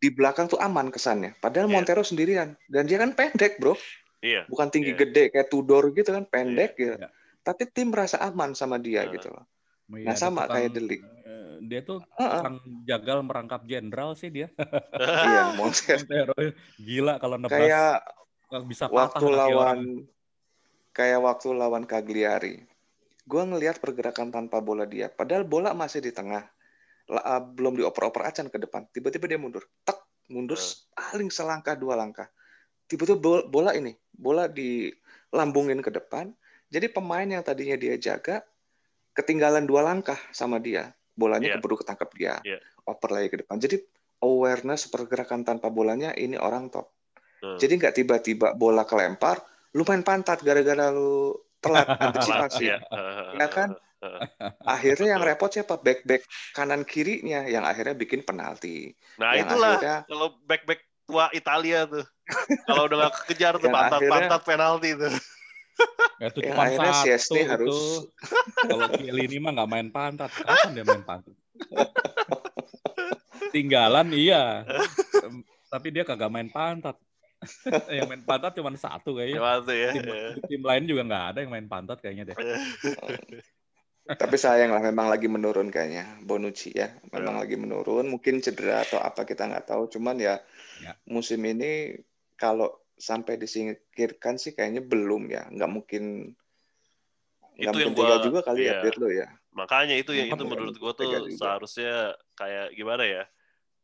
Di 0.02 0.10
belakang 0.12 0.50
tuh 0.50 0.58
aman 0.60 0.90
kesannya. 0.90 1.38
Padahal 1.38 1.70
Iya. 1.70 1.74
Montero 1.78 2.02
sendirian 2.04 2.58
dan 2.68 2.90
dia 2.90 2.98
kan 2.98 3.14
pendek 3.14 3.62
bro, 3.62 3.78
Iya. 4.20 4.50
bukan 4.50 4.68
tinggi 4.74 4.98
Iya. 4.98 5.00
gede 5.06 5.24
kayak 5.30 5.48
Tudor 5.54 5.94
gitu 5.94 6.10
kan, 6.10 6.26
pendek 6.26 6.74
gitu. 6.76 6.98
Iya. 6.98 7.08
Tapi 7.46 7.70
tim 7.70 7.94
merasa 7.94 8.18
aman 8.20 8.58
sama 8.58 8.82
dia 8.82 9.06
Eh. 9.06 9.14
gitu 9.14 9.30
loh. 9.30 9.46
Iya, 9.94 10.08
Nah, 10.10 10.18
sama 10.18 10.46
tukang- 10.46 10.56
kayak 10.58 10.72
Delik. 10.74 11.02
eh, 11.24 11.54
Dia 11.64 11.80
tuh 11.82 12.00
tukang 12.12 12.56
jagal 12.84 13.18
merangkap 13.24 13.62
jenderal 13.64 14.14
sih 14.14 14.28
dia. 14.28 14.48
Iya, 15.30 15.56
Montero 15.56 16.34
gila 16.76 17.18
kalau 17.18 17.38
nebas 17.38 17.54
kayak 17.54 18.04
bisa 18.68 18.86
patah 18.86 19.18
waktu 19.18 19.26
lawan 19.32 19.80
kayak 20.92 21.20
waktu 21.24 21.48
lawan 21.54 21.84
Cagliari. 21.86 22.62
Gua 23.24 23.48
ngelihat 23.48 23.80
pergerakan 23.80 24.30
tanpa 24.30 24.60
bola 24.60 24.84
dia. 24.84 25.08
Padahal 25.08 25.48
bola 25.48 25.72
masih 25.72 26.04
di 26.04 26.12
tengah. 26.12 26.44
La- 27.08 27.24
ah, 27.24 27.40
belum 27.40 27.80
dioper-oper 27.80 28.24
acan 28.24 28.48
ke 28.48 28.60
depan. 28.60 28.84
Tiba-tiba 28.92 29.28
dia 29.28 29.40
mundur. 29.40 29.64
Tek, 29.84 29.96
mundur 30.28 30.60
Eh. 30.60 30.76
paling 30.92 31.32
selangkah 31.32 31.76
dua 31.76 31.96
langkah. 31.96 32.28
Tiba-tiba 32.86 33.16
bola, 33.18 33.44
bola 33.48 33.72
ini, 33.74 33.96
bola 34.12 34.52
dilambungin 34.52 35.80
ke 35.80 35.90
depan. 35.90 36.36
Jadi 36.68 36.92
pemain 36.92 37.26
yang 37.26 37.44
tadinya 37.44 37.80
dia 37.80 37.96
jaga 37.96 38.44
ketinggalan 39.14 39.64
dua 39.64 39.82
langkah 39.82 40.18
sama 40.30 40.58
dia. 40.58 40.90
Bolanya 41.14 41.54
Iya. 41.54 41.56
keburu 41.58 41.78
ketangkep 41.78 42.10
dia. 42.14 42.36
Iya. 42.42 42.58
Oper 42.84 43.10
lagi 43.10 43.30
ke 43.30 43.38
depan. 43.40 43.58
Jadi 43.58 43.78
awareness 44.20 44.88
pergerakan 44.88 45.42
tanpa 45.42 45.70
bolanya 45.70 46.12
ini 46.14 46.36
orang 46.36 46.68
top. 46.68 46.90
Hmm. 47.40 47.56
Jadi 47.56 47.74
nggak 47.76 47.94
tiba-tiba 47.94 48.48
bola 48.54 48.84
kelempar, 48.84 49.40
lu 49.72 49.84
main 49.84 50.02
pantat 50.02 50.40
gara-gara 50.40 50.90
lu 50.90 51.32
telat 51.60 51.86
antisipasi. 52.04 52.72
Ya 53.36 53.48
kan? 53.48 53.76
akhirnya 54.66 55.16
yang 55.16 55.24
repot 55.24 55.48
siapa? 55.48 55.78
Back 55.78 56.04
back 56.04 56.24
kanan 56.52 56.84
kirinya 56.84 57.46
yang 57.46 57.64
akhirnya 57.64 57.94
bikin 57.94 58.20
penalti. 58.22 58.92
Nah 59.16 59.32
Yang 59.34 59.48
itulah 59.48 59.72
akhirnya- 59.78 60.02
kalau 60.06 60.28
back 60.44 60.64
back 60.66 60.82
tua 61.04 61.26
Italia 61.32 61.80
tuh. 61.86 62.04
kalau 62.66 62.88
udah 62.88 62.98
nggak 63.00 63.14
kejar 63.28 63.54
tuh 63.58 63.68
pantat 63.68 64.00
akhirnya- 64.00 64.14
pantat 64.28 64.42
penalti 64.44 64.90
tuh. 64.96 65.14
Ya, 66.18 66.28
itu 66.30 66.40
Yang 66.40 66.50
cuma 66.50 66.62
akhirnya 66.64 66.94
satu 66.94 67.04
Chesney 67.04 67.40
itu. 67.40 67.50
harus- 67.52 68.04
Kalau 68.64 68.86
Chiellini 68.96 69.38
mah 69.38 69.52
nggak 69.54 69.70
main 69.70 69.90
pantat. 69.90 70.32
Kapan 70.32 70.72
dia 70.72 70.86
main 70.86 71.04
pantat? 71.04 71.36
Tinggalan 73.52 74.08
iya. 74.14 74.64
Tapi 75.68 75.88
dia 75.90 76.04
kagak 76.04 76.30
main 76.30 76.48
pantat. 76.48 76.96
yang 77.92 78.08
main 78.08 78.24
pantat 78.24 78.56
cuma 78.56 78.72
satu 78.74 79.20
kayaknya. 79.20 79.36
Gimana 79.36 79.60
tuh 79.62 79.76
ya? 79.76 79.90
Tim, 79.92 80.06
tim 80.48 80.62
lain 80.64 80.84
juga 80.88 81.02
nggak 81.04 81.26
ada 81.34 81.40
yang 81.44 81.52
main 81.52 81.68
pantat 81.68 81.98
kayaknya 82.00 82.32
deh. 82.32 82.38
Tapi 84.04 84.36
sayang 84.36 84.76
lah 84.76 84.84
memang 84.84 85.08
lagi 85.08 85.32
menurun 85.32 85.72
kayaknya 85.72 86.20
Bonucci 86.24 86.76
ya. 86.76 86.92
Memang 87.12 87.40
Ya. 87.40 87.48
lagi 87.48 87.56
menurun, 87.56 88.08
mungkin 88.08 88.40
cedera 88.40 88.84
atau 88.84 89.00
apa 89.00 89.24
kita 89.24 89.48
nggak 89.48 89.68
tahu. 89.68 89.88
Cuman 89.88 90.20
ya, 90.20 90.40
Ya. 90.84 90.96
musim 91.08 91.40
ini 91.44 91.96
kalau 92.36 92.83
sampai 93.04 93.36
disingkirkan 93.36 94.40
sih 94.40 94.56
kayaknya 94.56 94.80
belum 94.80 95.28
ya. 95.28 95.44
Nggak 95.52 95.72
mungkin 95.72 96.04
nggak 97.54 97.60
yang 97.60 97.74
mungkin 97.76 97.92
tiga 97.94 98.16
gua- 98.16 98.24
juga 98.24 98.40
kali 98.48 98.62
ya 98.64 98.66
iya. 98.72 98.80
Pirlo 98.80 99.10
ya. 99.12 99.28
Makanya 99.54 99.96
itu 100.00 100.12
yang 100.16 100.32
itu 100.32 100.40
ya, 100.40 100.50
menurut 100.50 100.76
gue 100.80 100.92
tuh 100.98 101.06
seharusnya 101.38 102.16
kayak 102.34 102.74
gimana 102.74 103.04
ya? 103.06 103.24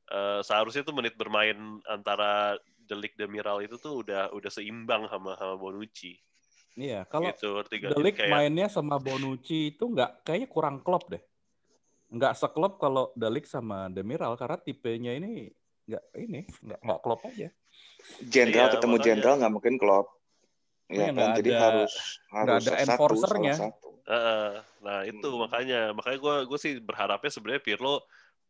Eh, 0.10 0.42
seharusnya 0.42 0.82
tuh 0.82 0.96
menit 0.96 1.14
bermain 1.14 1.54
antara 1.86 2.58
Delik 2.90 3.14
Demiral 3.14 3.62
itu 3.62 3.78
tuh 3.78 4.02
udah 4.02 4.34
udah 4.34 4.50
seimbang 4.50 5.06
sama 5.06 5.38
sama 5.38 5.54
Bonucci. 5.62 6.18
Iya, 6.74 7.06
kalau 7.06 7.30
gitu? 7.30 7.62
Delik 7.94 8.18
Kayak- 8.18 8.34
mainnya 8.34 8.66
sama 8.66 8.98
Bonucci 8.98 9.78
itu 9.78 9.84
nggak 9.86 10.26
kayaknya 10.26 10.50
kurang 10.50 10.82
klop 10.82 11.06
deh. 11.14 11.22
Nggak 12.10 12.34
seklop 12.34 12.82
kalau 12.82 13.14
Delik 13.14 13.46
sama 13.46 13.86
Demiral 13.94 14.34
karena 14.34 14.58
tipenya 14.58 15.14
ini 15.14 15.54
nggak 15.86 16.04
ini 16.18 16.42
nggak 16.66 16.80
nggak 16.82 17.00
klop 17.06 17.22
aja. 17.30 17.54
Jenderal 18.22 18.68
Iya, 18.68 18.74
ketemu 18.76 18.96
jenderal 19.00 19.36
nggak 19.38 19.54
mungkin 19.54 19.76
klop. 19.76 20.08
Iya, 20.90 21.10
Ya 21.10 21.14
kan, 21.14 21.30
jadi 21.38 21.50
ada- 21.54 21.64
harus 21.70 21.94
harus 22.30 22.64
ada 22.66 22.72
satu, 22.82 22.82
enforcernya. 22.82 23.54
satu. 23.56 23.90
Heeh. 24.04 24.50
Nah 24.82 25.00
itu 25.06 25.28
Hmm. 25.30 25.40
makanya 25.46 25.80
makanya 25.94 26.18
gue 26.18 26.36
gue 26.50 26.60
sih 26.60 26.74
berharapnya 26.80 27.30
sebenarnya 27.30 27.62
Pirlo 27.62 28.02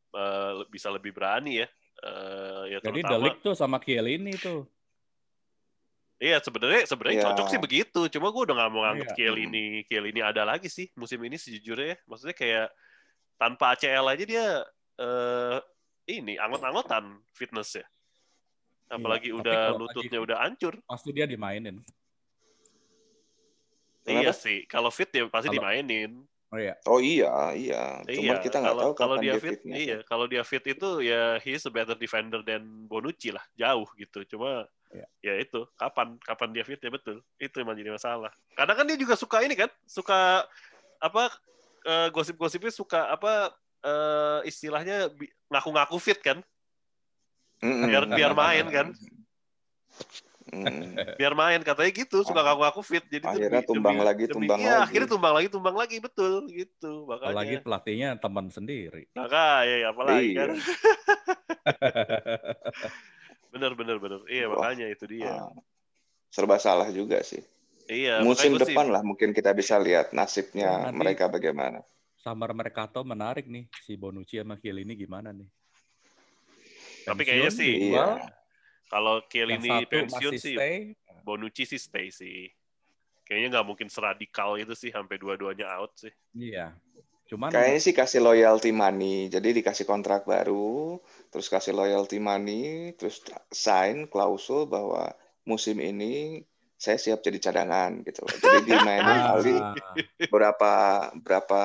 eh, 0.09 0.51
bisa 0.67 0.89
lebih 0.89 1.13
berani 1.13 1.61
ya. 1.61 1.67
Eh, 1.99 2.63
ya 2.73 2.79
Jadi 2.81 3.03
terutama 3.03 3.13
Delik 3.29 3.35
tuh 3.41 3.53
sama 3.53 3.77
Chiellini 3.77 4.33
tuh. 4.33 4.65
iya 6.19 6.35
sebenarnya 6.43 6.83
sebenarnya 6.83 7.17
Iya. 7.19 7.25
cocok 7.31 7.47
sih 7.47 7.59
begitu. 7.59 8.01
Cuma 8.11 8.27
gue 8.29 8.41
udah 8.43 8.55
nggak 8.57 8.71
mau 8.71 8.81
nganggap 8.83 9.09
Iya. 9.11 9.15
Kiel 9.15 9.35
ini 9.37 9.65
Kiel 9.85 10.05
ini 10.07 10.19
ada 10.19 10.43
lagi 10.43 10.67
sih 10.67 10.89
musim 10.95 11.19
ini 11.21 11.35
sejujurnya 11.35 11.93
ya. 11.93 11.97
Maksudnya 12.07 12.35
kayak 12.35 12.67
tanpa 13.37 13.75
ACL 13.75 14.05
aja 14.07 14.23
dia 14.25 14.45
eh 14.97 15.57
ini 16.09 16.35
angot-angotan 16.35 17.05
fitness 17.31 17.77
ya. 17.77 17.85
Apalagi 18.89 19.29
Iya, 19.29 19.37
udah 19.37 19.53
kalau 19.53 19.85
lagi- 19.85 19.95
lututnya 20.01 20.19
udah 20.25 20.37
hancur. 20.41 20.73
Pasti 20.83 21.09
dia 21.13 21.25
dimainin. 21.29 21.77
Iya 24.09 24.33
Kenapa? 24.33 24.41
sih. 24.41 24.57
Kalau 24.65 24.89
fit 24.89 25.09
ya 25.13 25.29
pasti 25.29 25.47
Kalau- 25.47 25.57
dimainin. 25.61 26.11
Oh 26.49 26.57
iya. 26.57 26.73
Oh 26.89 26.97
iya, 26.97 27.53
iya. 27.53 28.01
iya, 28.09 28.33
Cuman 28.33 28.35
kita 28.41 28.57
nggak 28.57 28.73
kalau 28.73 28.81
tahu 28.81 28.93
kalau 28.97 29.15
kapan 29.15 29.21
dia 29.21 29.29
dia 29.29 29.37
fit, 29.37 29.51
fitnya. 29.61 29.75
iya, 29.77 29.97
kalau 30.01 30.25
dia 30.25 30.41
fit 30.41 30.65
itu 30.65 30.89
ya 31.05 31.37
he's 31.45 31.61
a 31.61 31.69
better 31.69 31.93
defender 31.93 32.41
than 32.41 32.89
Bonucci 32.89 33.29
lah, 33.29 33.45
jauh 33.53 33.85
gitu. 33.93 34.25
Cuma 34.25 34.65
Iya. 34.89 35.05
ya 35.21 35.33
itu, 35.37 35.61
kapan 35.77 36.17
kapan 36.25 36.49
dia 36.49 36.65
fit 36.65 36.81
ya 36.81 36.89
betul. 36.89 37.21
Itu 37.37 37.61
yang 37.61 37.69
jadi 37.77 37.93
masalah. 37.93 38.33
Kadang 38.57 38.81
kan 38.81 38.85
dia 38.89 38.97
juga 38.97 39.13
suka 39.13 39.45
ini 39.45 39.53
kan, 39.53 39.69
suka 39.85 40.41
apa 40.97 41.29
eh, 41.85 42.09
gosip-gosipnya 42.09 42.73
suka 42.73 43.13
apa 43.13 43.53
eh, 43.85 44.49
istilahnya 44.49 45.13
ngaku-ngaku 45.53 46.01
fit 46.01 46.17
kan. 46.17 46.41
Biar 47.61 48.03
biar 48.07 48.31
main 48.33 48.65
kan, 48.67 48.87
Mm. 50.49 50.97
biar 51.13 51.33
main 51.37 51.61
katanya 51.61 51.91
gitu, 51.93 52.25
suka 52.25 52.41
ngaku-ngaku 52.41 52.81
fit. 52.81 53.05
Jadi 53.05 53.21
tuh 53.21 53.29
Akhirnya 53.37 53.61
demi- 53.61 53.69
tumbang 53.69 53.95
demi- 53.95 54.07
lagi, 54.07 54.23
demi- 54.25 54.33
tumbang 54.33 54.59
iya, 54.59 54.69
lagi. 54.71 54.81
akhirnya 54.89 55.07
tumbang 55.07 55.33
lagi, 55.37 55.47
tumbang 55.47 55.75
lagi 55.77 55.97
betul 55.99 56.33
gitu. 56.49 56.93
Apalagi 57.05 57.35
Makanya, 57.53 57.59
pelatihnya 57.61 58.09
teman 58.17 58.45
sendiri. 58.49 59.03
maka 59.13 59.45
ya 59.63 59.93
apalagi 59.93 60.25
Iya. 60.25 60.37
kan. 60.39 60.49
Bener 63.49 63.71
bener 63.73 63.97
bener. 63.97 64.21
Iya 64.25 64.45
Wah. 64.45 64.61
makanya 64.61 64.85
itu 64.89 65.05
dia. 65.05 65.25
Ah, 65.25 65.49
serba 66.29 66.57
salah 66.57 66.89
juga 66.89 67.17
sih. 67.21 67.41
Iya. 67.85 68.21
Musim 68.21 68.53
depan 68.55 68.85
sih, 68.85 68.93
lah 68.93 69.01
mungkin 69.01 69.33
kita 69.33 69.53
bisa 69.53 69.77
lihat 69.77 70.13
nasibnya 70.13 70.85
nanti- 70.85 70.97
mereka 70.97 71.25
bagaimana. 71.25 71.81
Summer 72.13 72.51
Mercato 72.51 73.01
menarik 73.01 73.45
nih 73.45 73.65
si 73.81 73.95
Bonucci 73.95 74.37
sama 74.37 74.59
Chiellini 74.59 74.93
gimana 74.93 75.31
nih? 75.31 75.49
Tapi 77.05 77.21
kayaknya 77.23 77.51
sih, 77.51 77.93
Iya. 77.93 78.19
Kalau 78.89 79.21
Chiellini 79.29 79.69
satu 79.69 79.85
pensiun 79.85 80.33
sih, 80.41 80.55
stay. 80.57 80.97
Bonucci 81.21 81.63
sih 81.69 81.77
stay 81.77 82.09
sih. 82.09 82.49
Kayaknya 83.21 83.61
nggak 83.61 83.67
mungkin 83.69 83.87
seradikal 83.93 84.57
itu 84.57 84.73
sih 84.73 84.89
sampai 84.89 85.21
dua-duanya 85.21 85.69
out 85.77 85.93
sih. 85.93 86.13
Iya. 86.33 86.73
Cuman 87.29 87.53
Kayaknya 87.53 87.81
sih 87.85 87.93
kasih 87.93 88.25
loyalty 88.25 88.73
money, 88.73 89.29
jadi 89.29 89.53
dikasih 89.53 89.85
kontrak 89.85 90.25
baru, 90.25 90.97
terus 91.29 91.45
kasih 91.45 91.77
loyalty 91.77 92.17
money, 92.17 92.89
terus 92.97 93.21
sign 93.53 94.09
klausul 94.09 94.65
bahwa 94.65 95.13
musim 95.45 95.77
ini 95.77 96.41
saya 96.79 96.95
siap 96.95 97.19
jadi 97.19 97.37
cadangan 97.41 97.91
gitu. 98.01 98.23
Jadi 98.23 98.63
dimainin 98.65 99.03
Ah, 99.19 99.35
kali 99.35 99.53
berapa 100.25 100.73
berapa 101.13 101.61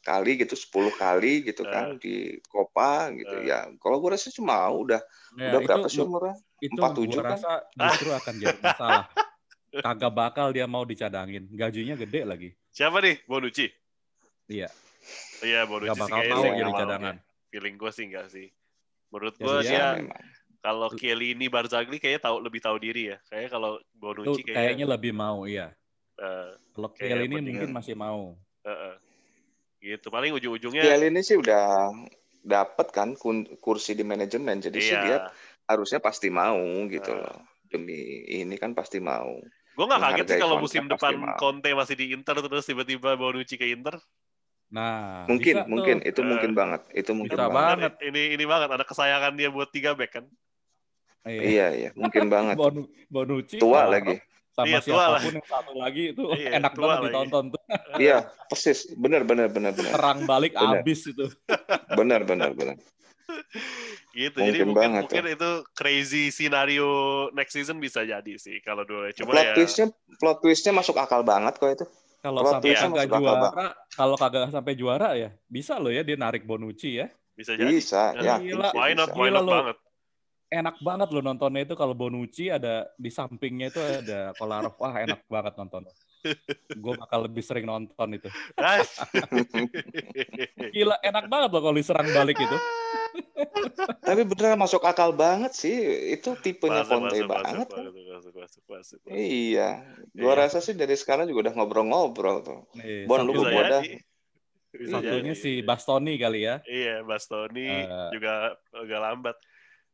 kali 0.00 0.32
gitu, 0.36 0.52
10 0.52 0.66
kali 0.92 1.46
gitu 1.46 1.62
kan 1.62 1.94
di 1.96 2.14
Copa 2.44 3.08
gitu 3.12 3.36
Eh. 3.36 3.46
ya. 3.46 3.70
Kalau 3.72 3.96
gue 3.96 4.10
rasa 4.10 4.26
cuma 4.28 4.58
udah 4.66 4.98
ya, 5.32 5.48
udah 5.48 5.48
itu 5.54 5.66
berapa 5.66 5.86
sih 5.86 6.02
umurnya? 6.02 6.34
itu 6.58 6.74
47 6.74 6.82
gua 7.06 7.22
kan? 7.22 7.30
rasa 7.32 7.52
justru 7.70 8.10
akan 8.10 8.34
jadi 8.36 8.58
masalah. 8.58 9.04
Kagak 9.76 10.12
bakal 10.12 10.46
dia 10.50 10.64
mau 10.64 10.82
dicadangin. 10.82 11.46
Gajinya 11.48 11.94
gede 11.94 12.20
lagi. 12.22 12.50
Siapa 12.68 12.98
nih? 12.98 13.22
Bonucci. 13.24 13.70
Iya. 14.46 14.66
Iya 15.40 15.62
Bonucci 15.64 15.90
Gak 15.90 16.00
bakal 16.00 16.18
mau 16.24 16.42
jadi 16.48 16.72
cadangan. 16.74 17.14
ya. 17.14 17.22
Feeling 17.48 17.76
gue 17.76 17.90
sih 17.90 18.04
nggak 18.08 18.26
sih. 18.26 18.46
Menurut 19.06 19.34
Ya, 19.34 19.44
gue 19.44 19.54
dia- 19.54 19.70
dia 19.70 19.86
memang. 20.02 20.22
Kalau 20.66 20.90
Chiellini 20.90 21.46
Barzagli 21.46 22.02
kayaknya 22.02 22.26
tahu 22.26 22.42
lebih 22.42 22.58
tahu 22.58 22.76
diri 22.82 23.14
ya. 23.14 23.22
Kayaknya 23.30 23.50
kalau 23.54 23.72
Bonucci 23.94 24.42
kayaknya 24.42 24.74
kayaknya, 24.74 24.86
lebih 24.90 25.12
mau, 25.14 25.46
iya. 25.46 25.70
eh, 26.18 26.50
Kalau 26.74 26.90
Chiellini 26.90 27.30
pentingan. 27.30 27.46
mungkin 27.46 27.70
masih 27.70 27.94
mau. 27.94 28.34
eh, 28.60 28.70
eh. 28.74 28.94
gitu. 29.78 30.10
Paling 30.10 30.34
ujung-ujungnya 30.34 30.82
Kiel 30.82 31.06
ini 31.06 31.22
sih 31.22 31.38
udah 31.38 31.94
dapat 32.42 32.90
kan 32.90 33.14
kursi 33.62 33.94
di 33.94 34.02
manajemen, 34.02 34.58
jadi 34.58 34.78
sih 34.82 34.90
iya. 34.92 35.02
dia 35.06 35.16
harusnya 35.66 36.02
pasti 36.02 36.26
mau 36.26 36.58
gitu 36.90 37.14
Ah. 37.14 37.30
loh. 37.30 37.38
Demi 37.66 38.26
ini 38.26 38.54
kan 38.58 38.74
pasti 38.74 38.98
mau. 38.98 39.38
Gue 39.74 39.84
nggak 39.84 40.02
kaget 40.02 40.26
sih 40.34 40.40
kalau 40.42 40.58
musim 40.58 40.90
depan 40.90 41.14
mau. 41.14 41.38
Conte 41.38 41.70
masih 41.74 41.94
di 41.94 42.10
Inter 42.10 42.34
terus 42.38 42.66
tiba-tiba 42.66 43.14
Bonucci 43.14 43.54
ke 43.54 43.70
Inter. 43.70 43.98
Nah, 44.66 45.22
Mungkin, 45.30 45.54
bisa 45.54 45.62
tuh. 45.62 45.70
mungkin 45.70 45.96
itu 46.02 46.20
mungkin 46.26 46.50
banget. 46.50 46.82
Itu 46.90 47.14
mungkin 47.14 47.38
Bisa 47.38 47.46
banget. 47.46 47.94
banget. 47.94 48.10
Ini 48.10 48.22
ini 48.34 48.44
banget 48.50 48.68
ada 48.74 48.82
kesayangan 48.82 49.38
dia 49.38 49.46
buat 49.54 49.70
tiga 49.70 49.94
back 49.94 50.18
kan. 50.18 50.26
Iya. 51.26 51.40
Iya, 51.42 51.66
iya, 51.74 51.90
mungkin 51.92 52.30
banget. 52.34 52.54
Bonu- 52.54 52.88
Bonucci 53.06 53.58
Tua 53.58 53.86
lagi. 53.86 54.16
sama 54.48 54.66
Iya, 54.66 54.78
tua 54.80 54.94
lah. 54.96 55.04
siapa 55.12 55.20
pun 55.20 55.32
yang 55.34 55.46
satu 55.46 55.72
lagi 55.74 56.02
itu 56.10 56.24
Iya, 56.32 56.50
enak 56.56 56.72
banget 56.72 56.96
lagi. 56.96 57.06
ditonton 57.10 57.44
tuh. 57.52 57.62
Iya, 58.00 58.16
persis. 58.46 58.78
Benar, 58.94 59.22
benar, 59.22 59.48
benar, 59.48 59.72
benar. 59.72 59.92
Terang 59.92 60.18
balik 60.24 60.52
Bener. 60.52 60.80
abis 60.80 61.00
itu. 61.06 61.26
Benar, 61.92 62.20
benar, 62.22 62.50
benar. 62.52 62.76
Gitu. 64.14 64.32
Jadi 64.32 64.40
Mungkin 64.40 64.64
mungkin 64.64 64.72
banget 64.72 65.02
mungkin 65.04 65.26
itu 65.28 65.50
crazy 65.74 66.30
scenario 66.30 66.88
next 67.32 67.52
season 67.52 67.76
bisa 67.76 68.00
jadi 68.00 68.32
sih 68.36 68.62
kalau 68.62 68.80
dulu. 68.82 69.12
Cuma 69.12 69.34
Plot 69.34 69.44
ya 69.44 69.52
twistnya, 69.52 69.86
plot 70.16 70.38
twistnya 70.40 70.72
masuk 70.72 70.96
akal 70.96 71.20
banget 71.20 71.52
kok 71.54 71.68
itu. 71.68 71.84
Kalau 72.16 72.40
Plot 72.40 72.52
sampai 72.56 72.64
twistnya 72.64 72.88
kagak 72.96 73.08
juara, 73.12 73.66
kalau 73.92 74.16
kagak 74.16 74.48
sampai 74.48 74.72
juara 74.72 75.08
ya 75.12 75.28
bisa 75.44 75.76
loh 75.76 75.90
ya 75.90 76.00
dia 76.00 76.16
narik 76.16 76.48
Bonucci 76.48 76.96
ya. 76.96 77.10
bisa 77.34 77.52
jadi. 77.52 77.68
Bisa, 77.68 78.16
Ya, 78.16 78.40
yakin 78.40 78.56
gila. 78.56 78.68
Why 78.72 78.90
not? 78.94 79.08
Why 79.12 79.28
not 79.28 79.44
banget. 79.44 79.76
Enak 80.46 80.78
banget 80.78 81.10
loh 81.10 81.20
nontonnya 81.20 81.62
itu 81.62 81.74
kalau 81.74 81.90
Bonucci 81.90 82.48
ada 82.48 82.86
di 82.94 83.10
sampingnya 83.10 83.66
itu 83.68 83.82
ada 83.82 84.30
Kolarov. 84.34 84.78
Wah 84.78 84.94
enak 84.96 85.26
banget 85.26 85.52
nonton. 85.58 85.82
Gue 86.72 86.94
bakal 86.94 87.26
lebih 87.26 87.42
sering 87.42 87.66
nonton 87.66 88.14
itu. 88.14 88.30
Gila 90.74 90.96
enak 91.02 91.24
banget 91.26 91.48
loh 91.50 91.62
kalau 91.62 91.74
diserang 91.74 92.06
balik 92.10 92.38
itu. 92.38 92.56
Tapi 94.00 94.22
beneran 94.22 94.56
masuk 94.56 94.82
akal 94.82 95.10
banget 95.10 95.50
sih. 95.50 95.74
Itu 96.12 96.34
tipenya 96.36 96.82
Masuk, 96.82 96.90
Conte 96.92 97.16
masuk, 97.16 97.26
banget. 97.26 97.66
masuk, 97.66 97.76
masuk, 97.76 97.90
masuk, 97.90 98.06
masuk, 98.06 98.32
masuk, 98.36 98.62
masuk. 98.70 98.98
Iya, 99.08 99.68
gua 100.12 100.28
Iya. 100.28 100.38
rasa 100.40 100.58
sih 100.60 100.74
dari 100.74 100.94
sekarang 100.94 101.26
juga 101.26 101.50
udah 101.50 101.54
ngobrol-ngobrol 101.54 102.36
tuh. 102.42 102.58
Bon, 103.06 103.20
lu 103.22 103.32
bodas. 103.34 103.82
jadi. 103.82 103.98
Bisa 104.76 105.00
satunya 105.00 105.32
jadi. 105.32 105.40
si 105.40 105.50
Bastoni 105.60 106.12
kali 106.20 106.44
ya. 106.44 106.60
Iya, 106.62 107.00
Bastoni 107.02 107.66
Eh. 107.66 108.08
juga 108.12 108.54
agak 108.72 109.00
lambat. 109.00 109.36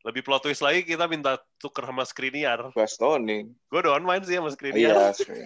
Lebih 0.03 0.23
plot 0.23 0.43
twist 0.43 0.61
lagi 0.61 0.83
kita 0.83 1.07
minta 1.07 1.39
tuker 1.57 1.87
sama 1.87 2.03
Skriniar. 2.03 2.75
Bastoni. 2.75 3.47
Gue 3.71 3.81
doang 3.81 4.03
main 4.03 4.19
sih 4.23 4.35
sama 4.35 4.51
Iya. 4.51 4.55
Skriniar. 4.59 5.15
sih. 5.15 5.43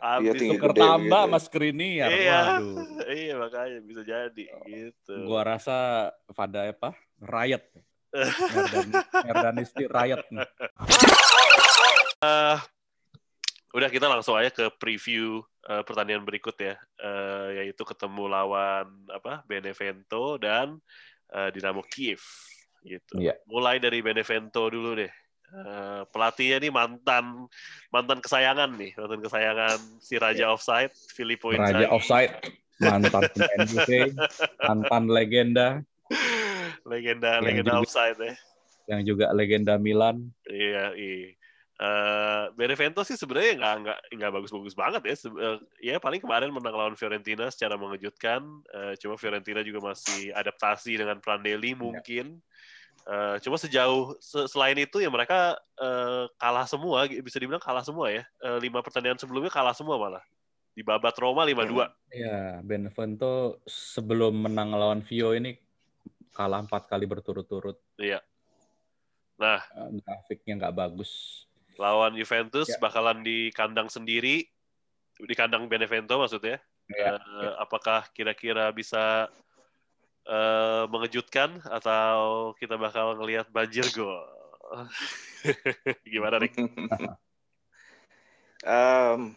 Habis. 0.00 0.40
Iya, 0.40 0.52
Tuker 0.56 0.70
gede 0.72 0.80
tambah 0.80 1.04
gitu. 1.22 1.28
sama 1.28 1.38
Skriniar. 1.40 2.08
Iya. 2.10 2.40
Waduh. 2.56 2.76
Iya 3.16 3.32
makanya 3.38 3.78
bisa 3.80 4.02
jadi 4.02 4.44
gitu. 4.66 5.14
Gua 5.24 5.46
rasa 5.46 6.10
pada 6.32 6.66
apa? 6.66 6.90
Riot. 7.20 7.62
Merdan, 8.16 8.88
Merdanisti 9.28 9.84
Riot. 9.84 10.24
nih. 10.32 10.48
Eh, 12.18 12.56
udah 13.72 13.88
kita 13.88 14.08
langsung 14.08 14.34
aja 14.34 14.48
ke 14.48 14.72
preview 14.74 15.38
eh, 15.68 15.82
pertandingan 15.84 16.24
berikut 16.24 16.56
ya, 16.56 16.74
Eh, 16.96 17.48
yaitu 17.62 17.84
ketemu 17.84 18.24
lawan 18.26 18.88
apa 19.12 19.44
Benevento 19.44 20.40
dan 20.40 20.80
eh, 21.30 21.50
Dinamo 21.50 21.82
Kiev 21.82 22.20
gitu. 22.82 23.18
Iya. 23.18 23.34
Mulai 23.50 23.78
dari 23.78 23.98
Benevento 23.98 24.66
dulu 24.66 24.94
deh. 24.94 25.10
Eh, 25.46 26.02
pelatihnya 26.10 26.58
nih 26.58 26.72
mantan 26.74 27.46
mantan 27.90 28.18
kesayangan 28.18 28.70
nih, 28.74 28.94
mantan 28.98 29.22
kesayangan 29.22 29.78
si 29.98 30.18
Raja 30.18 30.50
Offside, 30.50 30.90
Filippo 31.14 31.54
Inzaghi. 31.54 31.86
Raja 31.86 31.88
offside, 31.94 32.32
mantan 32.82 33.22
Juve, 33.70 34.10
mantan 34.58 35.06
legenda, 35.06 35.68
legenda 36.82 37.38
Yang 37.38 37.44
legenda 37.46 37.70
juga- 37.70 37.82
offside 37.82 38.18
ya. 38.18 38.34
yang 38.86 39.00
juga 39.02 39.26
legenda 39.34 39.74
Milan. 39.78 40.30
Iya, 40.46 40.94
iya. 40.94 41.34
Eh, 41.76 42.44
Benevento 42.56 43.04
sih 43.04 43.20
sebenarnya 43.20 43.52
nggak 43.60 43.74
nggak 43.84 43.98
nggak 44.16 44.32
bagus-bagus 44.32 44.72
banget 44.72 45.02
ya. 45.04 45.14
Se- 45.14 45.28
eh, 45.36 45.58
ya 45.92 45.96
paling 46.00 46.24
kemarin 46.24 46.48
menang 46.48 46.72
lawan 46.72 46.96
Fiorentina 46.96 47.52
secara 47.52 47.76
mengejutkan. 47.76 48.40
Eh, 48.72 48.96
cuma 48.96 49.20
Fiorentina 49.20 49.60
juga 49.60 49.92
masih 49.92 50.32
adaptasi 50.32 50.96
dengan 50.96 51.20
Prandelli 51.20 51.76
mungkin. 51.76 52.40
Eh, 53.06 53.36
cuma 53.44 53.60
sejauh 53.60 54.16
se- 54.24 54.48
selain 54.48 54.80
itu 54.80 55.04
ya 55.04 55.12
mereka 55.12 55.60
eh, 55.76 56.24
kalah 56.40 56.64
semua, 56.64 57.04
bisa 57.04 57.36
dibilang 57.36 57.60
kalah 57.60 57.84
semua 57.84 58.08
ya. 58.08 58.24
Lima 58.56 58.80
pertandingan 58.80 59.20
sebelumnya 59.20 59.52
kalah 59.52 59.76
semua 59.76 60.00
malah. 60.00 60.24
Di 60.72 60.80
babat 60.80 61.12
Roma 61.20 61.44
5-2. 61.44 61.88
Ya, 62.08 62.60
Benevento 62.64 63.60
sebelum 63.68 64.48
menang 64.48 64.72
lawan 64.72 65.04
Vio 65.04 65.36
ini 65.36 65.56
kalah 66.32 66.64
empat 66.64 66.88
kali 66.88 67.04
berturut-turut. 67.04 67.76
Iya. 68.00 68.24
Nah, 69.36 69.60
Grafiknya 70.00 70.56
nggak 70.64 70.76
bagus. 70.76 71.44
Lawan 71.76 72.16
Juventus 72.16 72.68
Ya. 72.72 72.80
bakalan 72.80 73.20
di 73.22 73.52
kandang 73.52 73.88
sendiri, 73.92 74.48
di 75.16 75.34
kandang 75.36 75.68
Benevento 75.68 76.16
maksudnya. 76.20 76.60
Ya, 76.92 77.16
Eh, 77.16 77.52
apakah 77.60 78.08
kira-kira 78.12 78.70
bisa 78.72 79.28
eh, 80.26 80.84
mengejutkan 80.90 81.62
atau 81.70 82.50
kita 82.58 82.74
bakal 82.74 83.14
ngelihat 83.20 83.46
banjir 83.52 83.86
gol? 83.94 84.26
Gimana 86.12 86.42
Rick? 86.42 86.58
Em, 88.66 89.36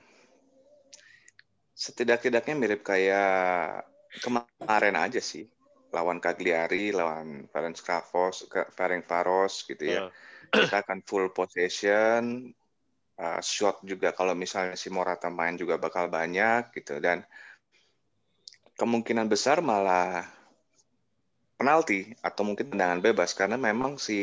setidak-tidaknya 1.78 2.56
mirip 2.58 2.82
kayak 2.82 3.86
kemarin 4.26 4.96
aja 4.98 5.22
sih 5.22 5.46
lawan 5.90 6.22
Cagliari, 6.22 6.94
lawan 6.94 7.50
Ferenc 7.50 7.78
Varos, 7.82 8.46
Ferenc 8.74 9.06
Varos 9.10 9.66
gitu 9.66 9.84
ya. 9.86 10.08
Eh, 10.08 10.66
Kita 10.66 10.82
akan 10.82 11.06
full 11.06 11.30
possession, 11.30 12.50
uh, 13.20 13.42
shot 13.44 13.84
juga 13.84 14.16
kalau 14.16 14.34
misalnya 14.34 14.80
si 14.80 14.88
Morata 14.90 15.28
main 15.28 15.60
juga 15.60 15.76
bakal 15.76 16.08
banyak 16.08 16.72
gitu 16.74 16.98
dan 17.04 17.22
kemungkinan 18.80 19.28
besar 19.28 19.60
malah 19.60 20.24
penalti 21.60 22.16
atau 22.24 22.48
mungkin 22.48 22.72
tendangan 22.72 23.04
bebas 23.04 23.36
karena 23.36 23.60
memang 23.60 24.00
si 24.00 24.20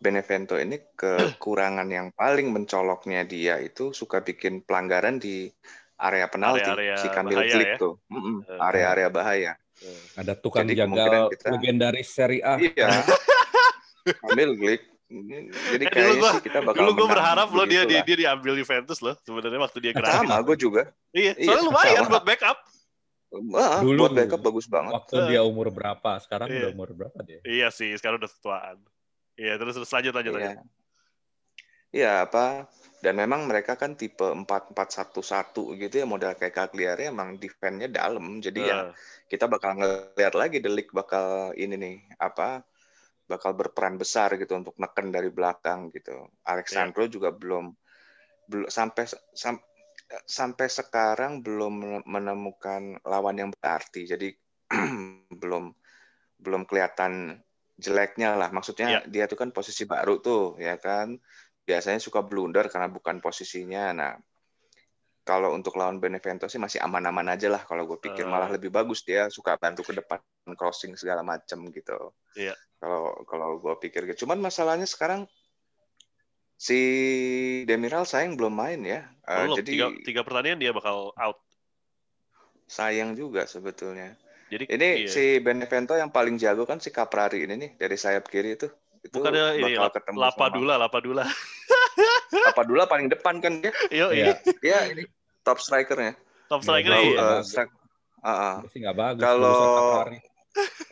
Benevento 0.00 0.56
ini 0.56 0.80
kekurangan 0.96 1.84
yang 1.92 2.08
paling 2.16 2.48
mencoloknya 2.48 3.28
dia 3.28 3.60
itu 3.60 3.92
suka 3.92 4.24
bikin 4.24 4.64
pelanggaran 4.64 5.20
di 5.20 5.52
area 6.00 6.24
penalti 6.32 6.72
Area-area 6.72 6.96
si 6.96 7.06
Kamil 7.12 7.42
Glik 7.44 7.76
ya. 7.76 7.76
tuh 7.76 7.94
area-area 8.56 9.08
bahaya. 9.12 9.52
Ada 10.14 10.32
tukang 10.34 10.64
Jadi 10.64 10.74
jagal 10.76 11.30
kita- 11.30 11.50
legendaris 11.50 12.08
Serie 12.08 12.42
A. 12.42 12.54
iya 12.56 12.88
Kamil 14.20 14.52
Glik 14.54 14.82
jadi 15.08 15.84
Eh, 15.84 15.88
dulu 15.88 15.88
kayaknya 15.88 16.16
gua- 16.18 16.34
sih 16.34 16.42
kita 16.44 16.58
bakal 16.60 16.78
Dulu 16.78 16.90
gue 16.90 16.96
menang 16.98 17.12
berharap 17.14 17.48
loh 17.50 17.64
dia, 17.64 17.82
dia 17.82 18.00
dia 18.02 18.16
diambil 18.18 18.52
Juventus 18.54 18.98
loh 18.98 19.16
sebenarnya 19.18 19.56
waktu 19.58 19.78
dia 19.80 19.92
gratis. 19.92 20.20
sama 20.20 20.36
gue 20.42 20.56
juga 20.58 20.82
Iya, 21.10 21.32
Iya, 21.32 21.46
soalnya 21.46 21.64
lumayan 21.64 21.96
sama. 21.98 22.10
buat 22.10 22.24
backup. 22.26 22.58
Wah, 23.28 23.76
Dulu. 23.78 23.98
buat 23.98 24.12
backup 24.14 24.40
bagus 24.42 24.66
banget 24.66 24.92
Waktu 24.94 25.14
dia 25.26 25.40
umur 25.42 25.68
berapa? 25.68 26.10
Sekarang 26.18 26.46
Iya. 26.46 26.56
udah 26.58 26.70
umur 26.70 26.88
berapa 26.92 27.18
dia? 27.22 27.40
Iya 27.42 27.68
sih, 27.68 27.92
sekarang 27.94 28.16
udah 28.18 28.28
ketuaan. 28.30 28.76
Iya, 29.34 29.56
terus 29.56 29.74
terus 29.74 29.88
lanjut 29.88 30.12
lanjut 30.12 30.32
Iya. 30.32 30.40
lanjut. 30.50 30.58
Iya, 31.88 32.12
apa? 32.22 32.46
Dan 33.04 33.14
memang 33.22 33.46
mereka 33.50 33.78
kan 33.78 33.94
tipe 34.00 34.26
4-4-1-1 34.26 35.62
gitu 35.78 35.94
ya, 36.02 36.06
model 36.12 36.32
kayak 36.38 36.54
Cagliari 36.58 37.02
emang 37.12 37.38
defense-nya 37.42 37.88
dalam. 37.90 38.42
Jadi 38.42 38.60
ya 38.70 38.78
Eh, 38.80 38.90
kita 39.30 39.44
bakal 39.54 39.70
ngeliat 39.78 40.34
lagi 40.34 40.58
League 40.64 40.92
bakal 41.00 41.52
ini 41.54 41.74
nih, 41.78 41.96
apa? 42.18 42.64
Bakal 43.30 43.52
berperan 43.60 43.96
besar 44.02 44.28
gitu 44.40 44.52
untuk 44.60 44.74
neken 44.82 45.08
dari 45.16 45.30
belakang 45.30 45.80
gitu. 45.96 46.16
Alexandro 46.48 47.04
juga 47.06 47.30
belum 47.34 47.66
belum 48.50 48.68
sampai 48.72 49.04
sam- 49.36 49.64
sampai 50.24 50.66
sekarang 50.72 51.32
belum 51.44 52.02
menemukan 52.08 52.82
lawan 53.04 53.36
yang 53.40 53.50
berarti. 53.54 54.08
Jadi 54.08 54.28
belum 55.40 55.64
belum 56.44 56.62
kelihatan 56.68 57.38
jeleknya 57.78 58.34
lah. 58.40 58.50
Maksudnya 58.54 59.02
dia 59.06 59.24
tuh 59.30 59.38
kan 59.38 59.50
posisi 59.54 59.84
baru 59.86 60.18
tuh, 60.22 60.58
ya 60.58 60.76
kan. 60.80 61.18
Biasanya 61.68 62.00
suka 62.00 62.24
blunder 62.24 62.72
karena 62.72 62.88
bukan 62.88 63.20
posisinya. 63.20 63.92
Nah, 63.92 64.12
kalau 65.20 65.52
untuk 65.52 65.76
lawan 65.76 66.00
Benevento 66.00 66.48
sih 66.48 66.56
masih 66.56 66.80
aman-aman 66.80 67.28
aja 67.28 67.52
lah 67.52 67.60
kalau 67.60 67.84
gue 67.84 68.00
pikir 68.00 68.24
Eh. 68.24 68.30
malah 68.32 68.48
lebih 68.48 68.72
bagus 68.72 69.04
dia 69.04 69.28
suka 69.28 69.60
bantu 69.60 69.84
ke 69.84 69.92
depan 69.92 70.16
crossing 70.56 70.96
segala 70.96 71.20
macam 71.20 71.68
gitu. 71.68 72.16
Iya. 72.32 72.56
Kalau 72.80 73.12
kalau 73.28 73.60
gue 73.60 73.74
pikir 73.84 74.08
gitu. 74.08 74.24
Cuman 74.24 74.40
masalahnya 74.40 74.88
sekarang 74.88 75.28
si 76.56 76.80
Demiral 77.68 78.08
sayang 78.08 78.40
belum 78.40 78.56
main 78.56 78.80
ya. 78.80 79.04
Eh, 79.28 79.44
belum, 79.44 79.56
jadi 79.60 79.68
tiga, 79.68 79.86
tiga 80.08 80.20
pertandingan 80.24 80.58
dia 80.64 80.72
bakal 80.72 81.12
out. 81.14 81.36
sayang 82.68 83.12
juga 83.16 83.44
sebetulnya. 83.48 84.16
Jadi 84.48 84.64
Ini 84.68 84.88
iya. 85.04 85.08
si 85.08 85.40
Benevento 85.44 85.92
yang 85.92 86.08
paling 86.08 86.40
jago 86.40 86.64
kan 86.64 86.80
si 86.80 86.88
Caprari 86.88 87.44
ini 87.44 87.56
nih 87.56 87.70
dari 87.76 87.96
sayap 88.00 88.28
kiri 88.28 88.56
itu. 88.56 88.68
Itu 89.00 89.14
bukannya 89.14 89.44
ini 89.56 89.72
ketemu 89.90 90.16
Lapadula, 90.18 90.74
Lapadula. 90.76 91.24
sama 91.24 92.46
Lapadula 92.46 92.84
paling 92.92 93.08
depan 93.08 93.38
kan 93.38 93.58
dia. 93.58 93.72
Yo, 93.88 94.10
Iya. 94.10 94.36
Dia 94.58 94.78
ini 94.88 95.04
top 95.40 95.58
strikernya. 95.58 96.14
top 96.46 96.60
Iya, 96.60 96.66
striker 96.66 96.90
iya. 96.90 97.20
nggak 98.80 98.96
bagus. 98.96 99.22
Kalau-. 99.22 100.04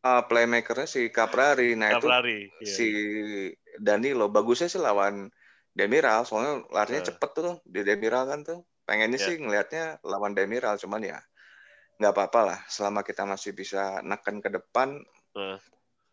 Ah, 0.00 0.22
playmakernya 0.22 0.86
si 0.86 1.10
Caprari. 1.10 1.74
Nah 1.74 1.90
itu 1.92 2.06
Caprari. 2.06 2.46
Iya. 2.56 2.70
si 2.70 2.88
Danilo 3.76 4.26
bagusnya 4.26 4.66
sih 4.66 4.78
lawan 4.78 5.26
Demiral 5.68 6.22
soalnya 6.22 6.62
larinya 6.68 7.02
Eh. 7.02 7.06
cepet 7.06 7.30
tuh 7.32 7.58
di 7.62 7.82
Demiral 7.82 8.24
kan 8.24 8.40
tuh 8.42 8.58
pengennya 8.82 9.14
Ya. 9.16 9.26
sih 9.26 9.34
ngelihatnya 9.36 9.84
lawan 10.02 10.32
Demiral 10.32 10.74
cuman 10.74 11.02
ya 11.04 11.18
nggak 11.96 12.10
apa-apa 12.10 12.40
lah 12.44 12.58
selama 12.66 13.02
kita 13.02 13.22
masih 13.22 13.50
bisa 13.52 13.98
neken 14.02 14.38
ke 14.38 14.48
depan 14.48 15.02
Eh. 15.34 15.58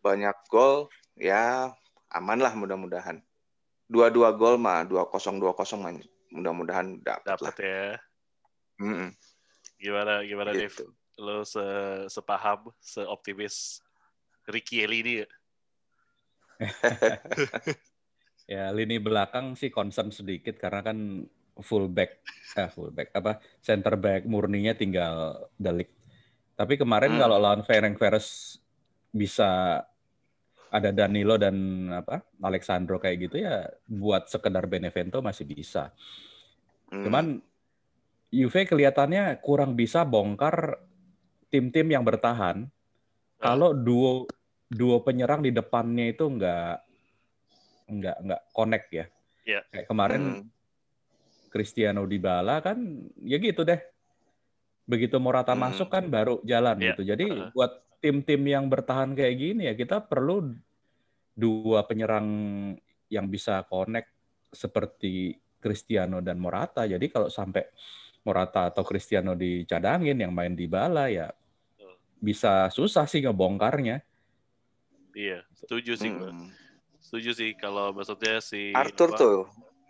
banyak 0.00 0.34
gol 0.46 0.90
ya 1.16 1.72
aman 2.12 2.38
lah 2.38 2.52
mudah-mudahan 2.54 3.18
dua-dua 3.88 4.34
gol 4.34 4.60
mah 4.60 4.84
dua 4.84 5.06
kosong 5.08 5.40
dua 5.40 5.56
kosong 5.56 6.02
mudah-mudahan 6.30 7.00
dapat 7.00 7.24
Dapat 7.24 7.42
lah 7.42 7.54
ya. 7.58 7.84
Mm-mm, 8.76 9.10
Gimana 9.80 10.20
gimana 10.26 10.50
Dev? 10.52 10.68
gitu. 10.68 10.84
Lo 11.16 11.40
se 11.48 11.64
sepaham, 12.12 12.68
seoptimis 12.76 13.80
Ricky 14.44 14.84
Eli 14.84 15.00
ini 15.00 15.12
ya? 15.24 15.28
Ya 18.46 18.70
lini 18.70 19.02
belakang 19.02 19.58
sih 19.58 19.74
concern 19.74 20.14
sedikit 20.14 20.54
karena 20.54 20.78
kan 20.78 21.26
fullback, 21.58 22.22
eh 22.54 22.70
fullback 22.70 23.10
apa 23.10 23.42
center 23.58 23.98
back 23.98 24.22
murninya 24.22 24.70
tinggal 24.70 25.50
Delik. 25.58 25.90
Tapi 26.54 26.78
kemarin 26.78 27.10
Hmm. 27.10 27.20
kalau 27.26 27.42
lawan 27.42 27.66
Ferencvaros 27.66 28.60
bisa 29.10 29.82
ada 30.76 30.92
Danilo 30.92 31.40
dan 31.40 31.56
apa 31.90 32.20
Alexandro 32.44 33.00
kayak 33.00 33.16
gitu 33.24 33.36
ya 33.40 33.64
buat 33.88 34.28
sekedar 34.28 34.68
Benevento 34.68 35.24
masih 35.24 35.48
bisa. 35.48 35.88
Mm. 36.92 37.04
Cuman 37.08 37.26
Juve 38.28 38.66
kelihatannya 38.66 39.40
kurang 39.40 39.72
bisa 39.72 40.04
bongkar 40.04 40.76
tim-tim 41.48 41.88
yang 41.88 42.02
bertahan 42.02 42.68
kalau 43.38 43.72
duo 43.72 44.26
duo 44.66 45.00
penyerang 45.00 45.40
di 45.40 45.54
depannya 45.54 46.10
itu 46.10 46.26
nggak 46.26 46.76
nggak 47.86 48.16
nggak 48.26 48.42
connect 48.50 48.86
ya. 48.90 49.06
Iya. 49.46 49.60
Kayak 49.70 49.86
kemarin 49.86 50.22
Mm. 50.22 50.44
Cristiano 51.48 52.04
Dybala 52.04 52.60
kan 52.60 52.76
ya 53.22 53.38
gitu 53.38 53.62
deh. 53.62 53.80
begitu 54.86 55.18
Morata 55.18 55.50
Hmm. 55.50 55.66
masuk 55.66 55.90
kan 55.90 56.06
baru 56.06 56.38
jalan 56.46 56.78
Iya. 56.78 56.94
gitu. 56.94 57.02
Jadi 57.02 57.26
Heeh. 57.26 57.50
buat 57.50 57.72
tim-tim 57.98 58.38
yang 58.46 58.70
bertahan 58.70 59.18
kayak 59.18 59.34
gini 59.34 59.66
ya 59.66 59.74
kita 59.74 59.98
perlu 59.98 60.54
dua 61.36 61.84
penyerang 61.84 62.26
yang 63.12 63.28
bisa 63.28 63.62
connect 63.68 64.08
seperti 64.48 65.36
Cristiano 65.60 66.24
dan 66.24 66.40
Morata. 66.40 66.88
Jadi 66.88 67.12
kalau 67.12 67.28
sampai 67.28 67.68
Morata 68.24 68.72
atau 68.72 68.82
Cristiano 68.82 69.36
dicadangin 69.36 70.18
yang 70.18 70.32
main 70.34 70.56
di 70.56 70.66
bala 70.66 71.06
ya 71.12 71.30
bisa 72.16 72.72
susah 72.72 73.04
sih 73.04 73.22
ngebongkarnya. 73.22 74.00
Iya, 75.16 75.44
setuju 75.56 75.92
sih 75.96 76.10
gue. 76.10 76.30
Hmm. 76.32 76.50
Setuju 77.00 77.30
sih 77.36 77.50
kalau 77.54 77.94
maksudnya 77.94 78.42
si 78.42 78.74
Arthur 78.74 79.14
apa, 79.14 79.20
tuh 79.20 79.38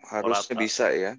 harusnya 0.05 0.55
Morata. 0.55 0.63
bisa 0.63 0.85
ya. 0.93 1.11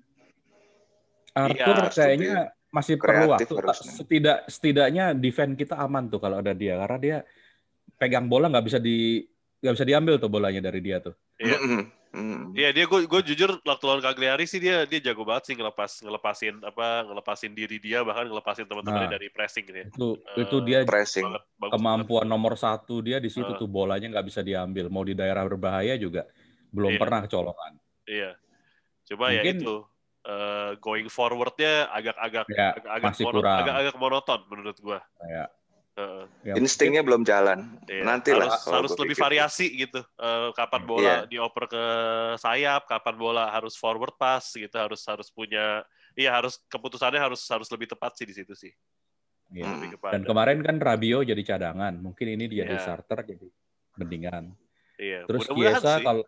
Arthur 1.35 1.75
harus 1.83 1.97
kayaknya 1.97 2.35
masih 2.71 2.95
perlu 3.01 3.35
waktu. 3.35 3.53
harusnya. 3.57 3.93
Setidak 3.93 4.39
setidaknya 4.47 5.05
defense 5.17 5.59
kita 5.59 5.75
aman 5.81 6.07
tuh 6.07 6.21
kalau 6.23 6.39
ada 6.39 6.55
dia 6.55 6.79
karena 6.79 6.99
dia 7.01 7.17
pegang 7.99 8.31
bola 8.31 8.47
nggak 8.47 8.67
bisa 8.69 8.79
di 8.79 9.27
nggak 9.59 9.75
bisa 9.75 9.85
diambil 9.85 10.15
tuh 10.17 10.29
bolanya 10.29 10.61
dari 10.61 10.79
dia 10.79 10.99
tuh. 10.99 11.15
Iya. 11.37 11.57
Hmm. 11.57 11.85
Hmm. 12.09 12.57
Iya 12.57 12.73
dia 12.73 12.85
gue 12.85 13.05
gue 13.05 13.21
jujur 13.23 13.61
waktu 13.61 13.85
lawan 13.85 14.01
Cagliari 14.01 14.43
sih 14.43 14.57
dia 14.57 14.83
dia 14.83 14.97
jago 14.99 15.23
banget 15.23 15.45
sih 15.45 15.55
ngelepas 15.55 16.01
ngelepasin 16.01 16.57
apa 16.63 17.05
ngelepasin 17.05 17.53
diri 17.53 17.77
dia 17.77 18.01
bahkan 18.01 18.25
ngelepasin 18.25 18.65
teman-temannya 18.65 19.07
Nah. 19.07 19.15
dari 19.15 19.29
pressing 19.29 19.65
gitu 19.65 19.77
ya. 19.77 19.87
Itu 19.87 20.09
Eh, 20.17 20.41
itu 20.43 20.57
dia 20.63 20.79
Pressing. 20.83 21.21
Banget, 21.23 21.43
bagus 21.55 21.73
kemampuan 21.75 22.25
nomor 22.25 22.57
satu 22.57 23.01
dia 23.01 23.19
di 23.19 23.29
situ 23.29 23.47
Ah. 23.47 23.55
tuh 23.55 23.69
bolanya 23.69 24.09
nggak 24.09 24.25
bisa 24.25 24.41
diambil. 24.41 24.89
Mau 24.89 25.05
di 25.05 25.13
daerah 25.13 25.45
berbahaya 25.45 25.95
juga 25.95 26.25
belum 26.69 26.97
Iya. 26.97 26.99
pernah 26.99 27.19
kecolongan. 27.23 27.73
banget. 27.77 28.09
Iya. 28.09 28.31
Coba 29.05 29.25
ya 29.29 29.33
Mungkin- 29.37 29.61
itu 29.61 29.77
eh, 30.25 30.71
going 30.79 31.09
forwardnya 31.09 31.89
agak-agak 31.89 32.45
Ya, 32.49 32.69
agak-agak 32.75 33.05
masih 33.07 33.25
mono- 33.25 33.37
kurang. 33.39 33.59
agak-agak 33.59 33.97
monoton 33.97 34.41
menurut 34.49 34.77
gua. 34.79 34.99
Kayak 35.15 35.49
Ya, 36.47 36.55
Instingnya 36.55 37.03
belum 37.03 37.27
jalan. 37.27 37.79
Iya, 37.91 38.03
Nanti 38.07 38.31
lah 38.31 38.47
harus, 38.47 38.63
kalau 38.63 38.77
harus 38.83 38.93
lebih 38.99 39.17
pikir. 39.19 39.25
variasi 39.27 39.67
gitu. 39.75 40.01
Eh, 40.01 40.49
kapan 40.55 40.83
bola 40.87 41.03
Iya. 41.03 41.17
dioper 41.27 41.65
ke 41.67 41.85
sayap, 42.39 42.87
kapan 42.87 43.15
bola 43.19 43.45
harus 43.51 43.75
forward 43.75 44.15
pass 44.15 44.55
gitu, 44.55 44.75
harus 44.79 45.03
harus 45.05 45.29
punya 45.31 45.83
iya 46.19 46.35
harus 46.35 46.59
keputusannya 46.67 47.23
harus 47.23 47.43
harus 47.47 47.69
lebih 47.71 47.91
tepat 47.95 48.19
sih 48.19 48.27
di 48.27 48.35
situ 48.35 48.55
sih. 48.55 48.73
iya. 49.49 49.65
Hmm. 49.65 49.95
Dan 50.13 50.23
kemarin 50.27 50.61
kan 50.61 50.77
Rabio 50.79 51.25
jadi 51.25 51.43
cadangan. 51.43 51.95
Mungkin 51.99 52.27
ini 52.37 52.45
dia 52.51 52.63
jadi 52.67 52.75
Iya. 52.77 52.85
starter 52.85 53.19
jadi 53.25 53.49
mendingan. 53.97 54.45
Iya, 54.99 55.25
Terus 55.31 55.47
mudah-mudahan 55.47 55.83
Kiesa 55.83 55.95
kalau 56.03 56.25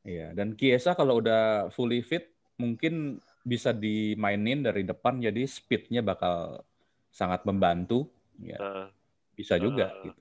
Iya, 0.00 0.32
dan 0.32 0.56
Kiesa 0.56 0.96
kalau 0.96 1.20
udah 1.20 1.68
fully 1.76 2.00
fit 2.00 2.32
mungkin 2.56 3.20
bisa 3.44 3.72
dimainin 3.72 4.64
dari 4.64 4.84
depan 4.84 5.20
jadi 5.20 5.44
speednya 5.44 6.00
bakal 6.00 6.64
sangat 7.10 7.44
membantu. 7.44 8.08
Ya, 8.40 8.56
Eh, 8.56 8.88
bisa 9.36 9.60
juga 9.60 9.92
Eh, 9.92 10.10
gitu. 10.10 10.20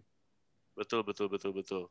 betul 0.76 1.02
betul 1.08 1.28
betul 1.32 1.52
betul. 1.56 1.84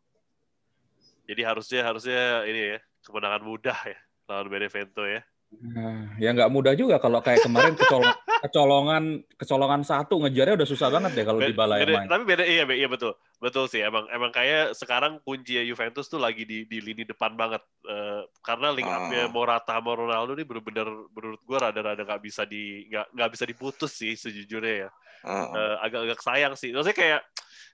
Jadi 1.28 1.42
harusnya 1.44 1.80
harusnya 1.84 2.44
ini 2.48 2.76
ya 2.76 2.78
kemenangan 3.04 3.42
mudah 3.44 3.78
ya 3.84 3.98
lawan 4.28 4.48
Benevento 4.48 5.04
ya. 5.04 5.24
Nah, 5.48 6.12
ya 6.20 6.36
nggak 6.36 6.52
mudah 6.52 6.76
juga 6.76 7.00
kalau 7.00 7.24
kayak 7.24 7.40
kemarin 7.40 7.72
kecolong, 7.72 8.04
kecolongan 8.44 9.04
kecolongan 9.34 9.80
satu 9.80 10.20
ngejarnya 10.20 10.60
udah 10.60 10.68
susah 10.68 10.92
banget 10.92 11.16
deh 11.16 11.24
kalau 11.24 11.40
di 11.40 11.50
Be- 11.50 11.58
bala 11.58 11.80
yang 11.80 11.88
beda- 11.88 11.96
main. 12.04 12.08
Tapi 12.12 12.22
beda 12.28 12.44
iya 12.44 12.64
iya 12.68 12.84
betul. 12.86 13.16
Betul 13.40 13.64
sih 13.66 13.80
emang 13.80 14.04
emang 14.12 14.28
kayak 14.28 14.76
sekarang 14.76 15.24
kunci 15.24 15.56
Juventus 15.64 16.06
tuh 16.06 16.20
lagi 16.20 16.44
di 16.44 16.68
di 16.68 16.78
lini 16.84 17.08
depan 17.08 17.32
banget. 17.32 17.64
Eh, 17.80 18.22
karena 18.44 18.76
link 18.76 18.86
up-nya 18.86 19.24
Ah. 19.24 19.32
Morata 19.32 19.80
sama 19.80 19.96
Ronaldo 19.96 20.36
ini 20.36 20.44
benar-benar 20.44 20.88
menurut 21.16 21.40
gua 21.48 21.58
rada-rada 21.72 22.04
nggak 22.04 22.22
bisa 22.22 22.44
di 22.44 22.84
nggak 22.92 23.06
nggak 23.16 23.30
bisa 23.32 23.44
diputus 23.48 23.92
sih 23.96 24.12
sejujurnya 24.14 24.74
ya. 24.86 24.90
Heeh. 25.24 25.48
Eh, 25.56 25.76
agak-agak 25.82 26.20
sayang 26.20 26.54
sih. 26.60 26.76
Maksudnya 26.76 26.94
kayak 26.94 27.20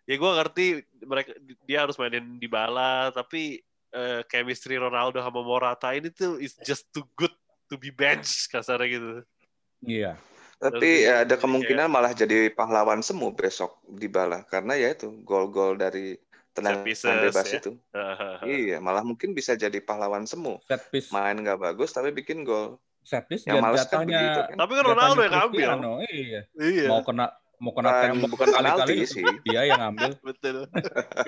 ya 0.07 0.15
gua 0.15 0.39
ngerti 0.39 0.79
mereka 1.05 1.35
dia 1.67 1.83
harus 1.83 1.99
mainin 1.99 2.39
di 2.39 2.47
bala 2.47 3.11
tapi 3.11 3.59
eh, 3.91 4.23
chemistry 4.31 4.79
Ronaldo 4.79 5.19
sama 5.19 5.43
Morata 5.43 5.91
ini 5.91 6.15
tuh 6.15 6.39
is 6.39 6.55
just 6.63 6.87
too 6.95 7.03
good 7.19 7.35
to 7.69 7.77
be 7.81 7.91
bench 7.91 8.29
kasarnya 8.53 8.89
gitu. 8.89 9.11
Iya. 9.85 10.13
Tapi 10.59 11.05
ya, 11.05 11.29
ada 11.29 11.37
kemungkinan 11.37 11.93
malah 11.93 12.17
jadi 12.17 12.49
pahlawan 12.49 13.05
semu 13.05 13.35
besok 13.37 13.85
di 13.85 14.09
bala 14.09 14.47
karena 14.49 14.79
ya 14.79 14.97
itu 14.97 15.13
gol-gol 15.27 15.77
dari 15.77 16.17
pieces, 16.87 17.05
bebas 17.05 17.47
ya. 17.51 17.59
itu. 17.61 17.73
Iya, 18.49 18.77
malah 18.79 19.03
mungkin 19.03 19.35
bisa 19.35 19.59
jadi 19.59 19.77
pahlawan 19.83 20.25
semu. 20.25 20.63
Set 20.65 20.89
piece 20.89 21.11
Main 21.11 21.43
nggak 21.43 21.59
bagus 21.61 21.91
tapi 21.93 22.15
bikin 22.15 22.47
gol. 22.47 22.79
set 23.05 23.29
piece 23.29 23.45
Yang 23.45 23.61
dan 23.61 23.65
males 23.69 23.85
kan 23.85 23.99
begitu 24.09 24.41
kan. 24.49 24.57
Tapi 24.57 24.73
kan 24.73 24.85
Ronaldo 24.89 25.21
yang 25.21 25.35
ngambil. 25.37 25.69
Iya. 26.09 26.41
Iya. 26.57 26.89
Mau 26.89 27.05
kena 27.05 27.27
mau 27.61 27.73
kena 27.77 27.91
Bukan, 27.93 28.05
tembok 28.09 28.29
bukan 28.35 28.47
kali-kali 28.51 28.97
sih. 29.05 29.27
dia 29.45 29.61
yang 29.69 29.81
ngambil. 29.81 30.11
Betul. 30.33 30.57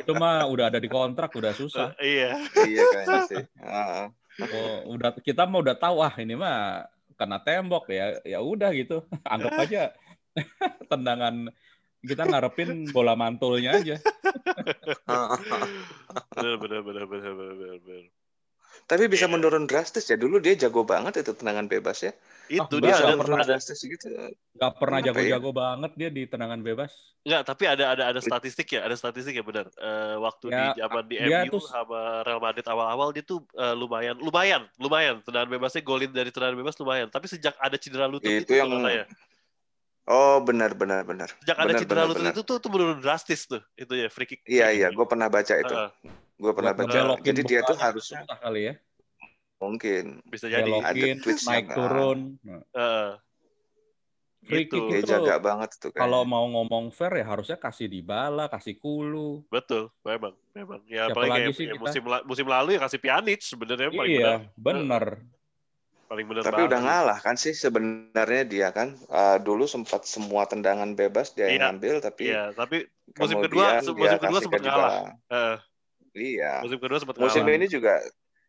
Itu 0.01 0.13
mah 0.17 0.49
udah 0.49 0.73
ada 0.73 0.81
di 0.81 0.89
kontrak 0.89 1.33
udah 1.37 1.53
susah. 1.53 1.93
iya. 2.01 2.41
iya 2.65 2.83
kayaknya 2.95 3.21
sih. 3.29 3.43
Heeh. 3.61 4.07
Oh, 4.41 4.97
udah 4.97 5.17
kita 5.25 5.49
mah 5.49 5.65
udah 5.65 5.77
tahu 5.77 6.05
ah 6.05 6.13
ini 6.21 6.37
mah 6.37 6.85
kena 7.17 7.41
tembok 7.41 7.89
ya. 7.89 8.21
Ya 8.23 8.39
udah 8.45 8.71
gitu. 8.77 9.05
Anggap 9.33 9.57
aja 9.57 9.83
tendangan 10.93 11.49
kita 12.05 12.23
ngarepin 12.29 12.93
bola 12.93 13.17
mantulnya 13.17 13.81
aja. 13.81 13.97
Benar 16.37 16.57
benar 16.61 16.81
benar 16.85 17.05
benar 17.09 17.33
benar 17.33 17.77
benar. 17.81 18.05
Tapi 18.85 19.09
bisa 19.09 19.25
Iya. 19.25 19.33
menurun 19.33 19.65
drastis 19.65 20.05
ya. 20.05 20.21
Dulu 20.21 20.37
dia 20.37 20.53
jago 20.55 20.85
banget 20.85 21.25
itu 21.25 21.33
tendangan 21.33 21.65
bebas 21.65 22.05
ya. 22.05 22.13
Itu 22.47 22.79
Oh, 22.79 22.79
dia 22.79 22.95
nggak 22.95 23.11
ada, 23.11 23.19
pernah 23.19 23.39
ada 23.43 23.49
drastis 23.57 23.81
gitu. 23.81 24.07
nggak 24.55 24.73
pernah 24.79 24.99
ya? 25.03 25.11
jago-jago 25.11 25.51
banget 25.51 25.91
dia 25.99 26.09
di 26.15 26.23
tendangan 26.25 26.61
bebas 26.63 26.95
enggak, 27.27 27.43
tapi 27.43 27.67
ada 27.67 27.91
ada 27.91 28.05
ada 28.15 28.21
statistik 28.23 28.71
ya, 28.71 28.87
ada 28.87 28.95
statistik 28.95 29.35
ya 29.35 29.43
benar. 29.43 29.67
Eh, 29.67 30.15
waktu 30.23 30.47
Ya, 30.55 30.71
di 30.71 30.79
zaman 30.79 31.05
di 31.11 31.17
MU 31.19 31.59
tuh- 31.59 31.67
sama 31.67 32.23
Real 32.23 32.39
Madrid 32.39 32.63
awal-awal 32.71 33.11
dia 33.11 33.27
tuh 33.27 33.43
eh, 33.51 33.75
lumayan 33.75 34.15
lumayan 34.23 34.63
lumayan 34.79 35.19
tendangan 35.27 35.51
bebasnya 35.51 35.83
golin 35.83 36.15
dari 36.15 36.31
tendangan 36.31 36.55
bebas 36.55 36.79
lumayan. 36.79 37.11
Tapi 37.11 37.27
sejak 37.27 37.59
ada 37.59 37.75
cedera 37.75 38.07
lutut 38.07 38.31
Itu 38.31 38.47
itu, 38.47 38.53
yang- 38.55 38.71
kalau 38.71 38.87
saya. 38.87 39.05
Oh 40.07 40.39
benar 40.39 40.79
benar 40.79 41.03
benar. 41.03 41.35
Sejak 41.43 41.59
ada 41.59 41.67
benar, 41.67 41.81
cedera 41.83 41.95
benar, 41.99 42.09
lutut 42.15 42.23
benar. 42.23 42.35
itu 42.39 42.43
tuh 42.47 42.57
tuh 42.63 42.71
menurun 42.71 42.99
drastis 43.03 43.43
tuh. 43.51 43.63
Itu 43.75 43.99
ya 43.99 44.07
free 44.07 44.31
kick. 44.31 44.47
Iya 44.47 44.71
iya, 44.71 44.89
gue 44.95 45.03
pernah 45.03 45.27
baca 45.27 45.51
itu. 45.51 45.75
Heeh, 45.75 45.91
Gue 46.37 46.53
pernah 46.53 46.73
Buat 46.77 46.89
baca. 46.93 47.01
Jadi 47.25 47.41
dia 47.43 47.61
tuh 47.65 47.73
bolanya 47.73 47.85
harus 47.89 48.05
susah 48.05 48.39
kali 48.39 48.61
ya 48.71 48.75
mungkin. 49.57 50.21
bisa 50.29 50.47
jadi. 50.53 50.69
Belokin 50.69 51.17
Ada 51.17 51.23
twitch-nya, 51.25 51.49
naik 51.49 51.67
turun 51.73 52.19
Nah, 52.45 52.63
Heeh. 52.77 53.09
Free 54.47 54.69
Gitu. 54.69 54.79
Dia 54.93 55.01
Itu 55.01 55.09
jaga 55.11 55.35
banget 55.41 55.71
tuh 55.81 55.91
kayaknya. 55.91 56.03
kalau 56.07 56.23
mau 56.29 56.45
ngomong 56.47 56.93
fair 56.95 57.19
ya 57.19 57.27
harusnya 57.27 57.57
kasih 57.59 57.89
di 57.91 57.99
bala 58.05 58.47
kasih 58.47 58.77
kulu 58.79 59.43
Betul, 59.49 59.91
memang, 60.07 60.37
memang. 60.55 60.81
Ya 60.87 61.09
Siapa 61.11 61.19
apalagi 61.19 61.33
lagi 61.33 61.43
kayak 61.51 61.57
sih 61.57 61.65
ya, 61.67 61.73
kita? 61.75 61.83
musim 61.83 62.03
la- 62.07 62.25
musim 62.29 62.47
lalu 62.47 62.69
ya 62.77 62.81
kasih 62.85 63.01
Pjanic 63.01 63.41
sebenarnya 63.43 63.89
paling 63.91 64.13
benar, 64.15 64.39
iya 64.39 64.55
bener 64.55 65.05
paling 66.07 66.27
benar. 66.31 66.43
Tapi 66.47 66.63
udah 66.63 66.79
banget. 66.79 66.87
ngalah 66.87 67.19
kan 67.19 67.35
sih 67.35 67.51
sebenarnya 67.51 68.43
dia 68.47 68.69
kan. 68.71 68.95
Uh, 69.11 69.43
dulu 69.43 69.67
sempat 69.67 70.07
semua 70.07 70.47
tendangan 70.47 70.95
bebas 70.95 71.35
dia 71.35 71.51
yang 71.51 71.59
Iya. 71.59 71.65
ngambil 71.75 71.95
tapi 71.99 72.23
Iya, 72.31 72.45
tapi 72.55 72.77
musim 73.19 73.37
kedua 73.43 73.67
musim 73.83 74.21
kedua 74.23 74.39
sempat 74.39 74.61
ngalah. 74.63 74.93
Heeh, 75.27 75.57
Iya. 76.17 76.65
musim 76.65 76.81
kedua 76.81 76.97
sempat 76.97 77.17
Musim 77.17 77.45
ngalah. 77.45 77.55
ini 77.55 77.67
juga 77.69 77.95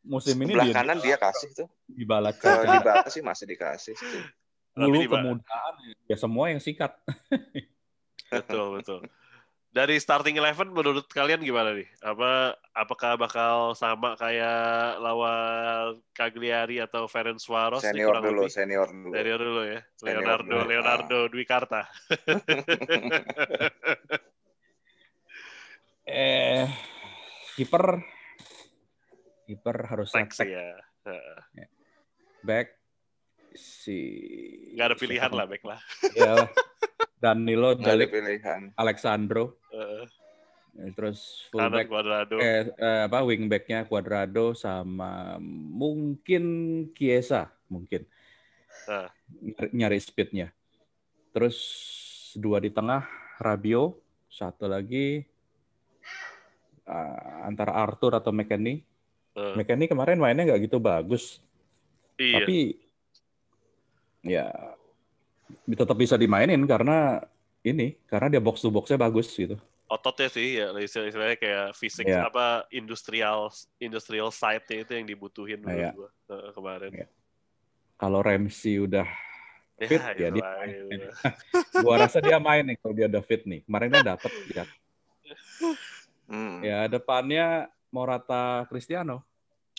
musim 0.01 0.39
ini 0.39 0.55
sebelah 0.55 0.65
dia 0.65 0.73
kanan 0.73 0.97
dia 0.97 1.17
kasih 1.19 1.49
tuh. 1.53 1.67
di 1.83 2.01
bala 2.01 2.31
Ke 2.31 2.47
Dybala 2.63 3.05
sih 3.07 3.19
masih 3.19 3.43
dikasih 3.45 3.95
dulu 4.73 5.03
bala. 5.05 5.35
kemudahan 5.35 5.73
ya 6.05 6.15
semua 6.15 6.47
yang 6.47 6.57
sikat 6.57 6.95
Betul, 8.27 8.75
betul. 8.75 8.99
Dari 9.67 9.95
starting 9.97 10.35
eleven 10.35 10.67
menurut 10.69 11.07
kalian 11.07 11.39
gimana 11.39 11.71
nih? 11.71 11.87
Apa 12.01 12.55
apakah 12.73 13.15
bakal 13.15 13.71
sama 13.71 14.15
kayak 14.15 14.57
lawan 14.97 15.95
Cagliari 16.11 16.75
atau 16.77 17.05
Ferencvaros 17.05 17.79
nih 17.79 17.93
Senior 17.93 18.09
kurang 18.09 18.23
dulu, 18.25 18.41
lebih? 18.41 18.51
senior 18.51 18.87
dulu. 18.89 19.11
Senior 19.13 19.39
dulu 19.39 19.61
ya. 19.63 19.79
Senior 19.93 20.15
Leonardo, 20.17 20.43
dulu. 20.49 20.65
Leonardo 20.65 21.19
Dwi 21.29 21.45
Karta. 21.45 21.81
eh 26.05 26.67
kiper 27.57 28.05
kiper 29.43 29.77
harus 29.89 30.13
attack 30.13 30.45
ya. 30.45 30.77
Heeh. 31.07 31.67
back 32.45 32.67
si 33.57 33.97
Nggak 34.77 34.87
ada 34.93 34.97
pilihan 34.99 35.31
lah, 35.33 35.45
back 35.49 35.63
lah. 35.65 35.79
ya 36.19 36.45
Danilo 37.17 37.73
pilihan. 37.73 38.61
Alexandro 38.77 39.57
Heeh. 39.73 40.05
Eh, 40.77 40.93
terus 40.93 41.49
fullback 41.49 41.89
Cuadrado. 41.89 42.37
eh, 42.37 42.69
eh, 42.69 43.01
apa 43.09 43.25
wingbacknya 43.25 43.89
Cuadrado 43.89 44.53
sama 44.53 45.41
mungkin 45.41 46.45
Kiesa 46.93 47.49
mungkin 47.67 48.05
Ah. 48.85 49.09
nyari, 49.41 49.69
nyari 49.73 49.97
speednya 49.97 50.53
terus 51.33 51.57
dua 52.37 52.61
di 52.61 52.69
tengah 52.69 53.03
Rabio 53.41 53.97
satu 54.29 54.69
lagi 54.69 55.25
eh, 56.87 57.19
antara 57.43 57.75
Arthur 57.75 58.15
atau 58.15 58.31
McKennie 58.31 58.81
Heeh. 59.35 59.53
McKennie 59.53 59.91
kemarin 59.91 60.17
mainnya 60.17 60.47
nggak 60.47 60.71
gitu 60.71 60.79
bagus 60.81 61.43
Iya. 62.17 62.41
tapi 62.41 62.57
ya 64.25 64.45
tetap 65.69 65.93
bisa 65.95 66.17
dimainin 66.17 66.59
karena 66.65 67.21
ini 67.61 67.93
karena 68.09 68.27
dia 68.33 68.41
box 68.41 68.65
to 68.65 68.73
boxnya 68.73 68.97
bagus 68.97 69.29
gitu. 69.31 69.53
Ototnya 69.87 70.27
sih 70.27 70.59
ya 70.59 70.73
istilahnya 70.75 71.37
kayak 71.39 71.67
fisik 71.77 72.09
Iya. 72.09 72.27
apa 72.27 72.67
industrial 72.73 73.47
industrial 73.79 74.33
side-nya 74.33 74.83
itu 74.83 74.91
yang 74.97 75.05
dibutuhin 75.07 75.61
menurut 75.63 75.79
Iya. 75.79 75.91
gua 75.95 76.09
eh, 76.11 76.51
kemarin. 76.51 76.91
Iya. 76.91 77.07
Kalau 77.95 78.19
Ramsey 78.25 78.81
udah 78.83 79.07
Ya, 79.77 79.85
fit 79.85 80.01
ya 80.01 80.33
itu 80.33 80.41
dia 80.41 80.43
main. 80.57 80.83
gua 81.85 81.95
rasa 82.01 82.17
dia 82.17 82.41
main 82.41 82.65
nih 82.65 82.75
kalau 82.81 82.93
dia 82.97 83.05
udah 83.05 83.21
fit 83.23 83.45
nih. 83.45 83.61
Kemarin 83.63 83.87
kan 83.93 84.17
dapet 84.17 84.31
ya. 84.51 84.65
Hmm. 86.27 86.59
Ya 86.59 86.91
depannya 86.91 87.71
Morata 87.91 88.67
Cristiano. 88.67 89.23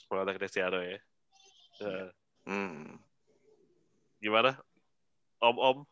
Morata 0.08 0.32
Cristiano 0.32 0.80
ya. 0.80 0.96
Eh, 1.84 2.08
Hmm. 2.48 2.96
gimana? 4.18 4.56
Om-om? 5.38 5.84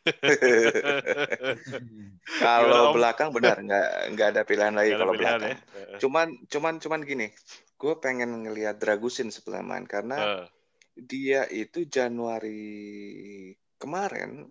Kalau 2.40 2.96
belakang 2.96 3.36
benar 3.36 3.60
nggak 3.60 4.16
nggak 4.16 4.28
ada 4.32 4.42
pilihan 4.48 4.72
lagi 4.72 4.96
kalau 4.96 5.12
pilihan 5.12 5.36
belakang. 5.36 5.60
ya? 5.60 6.00
Cuman 6.00 6.28
cuman 6.48 6.74
cuman 6.80 7.00
gini, 7.04 7.28
gue 7.76 7.94
pengen 8.00 8.48
ngelihat 8.48 8.80
Dragusin 8.80 9.28
sebelah 9.28 9.60
main 9.60 9.84
karena 9.84 10.40
eh, 10.40 10.48
dia 10.96 11.44
itu 11.52 11.84
Januari 11.84 13.52
kemarin 13.76 14.48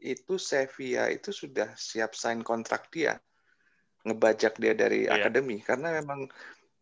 itu 0.00 0.40
Sevilla 0.40 1.12
itu 1.12 1.28
sudah 1.34 1.76
siap 1.76 2.16
sign 2.16 2.40
kontrak 2.40 2.88
dia 2.88 3.20
ngebajak 4.08 4.56
dia 4.56 4.72
dari 4.72 5.04
Iya. 5.06 5.28
akademi 5.28 5.60
karena 5.60 5.92
memang 6.00 6.26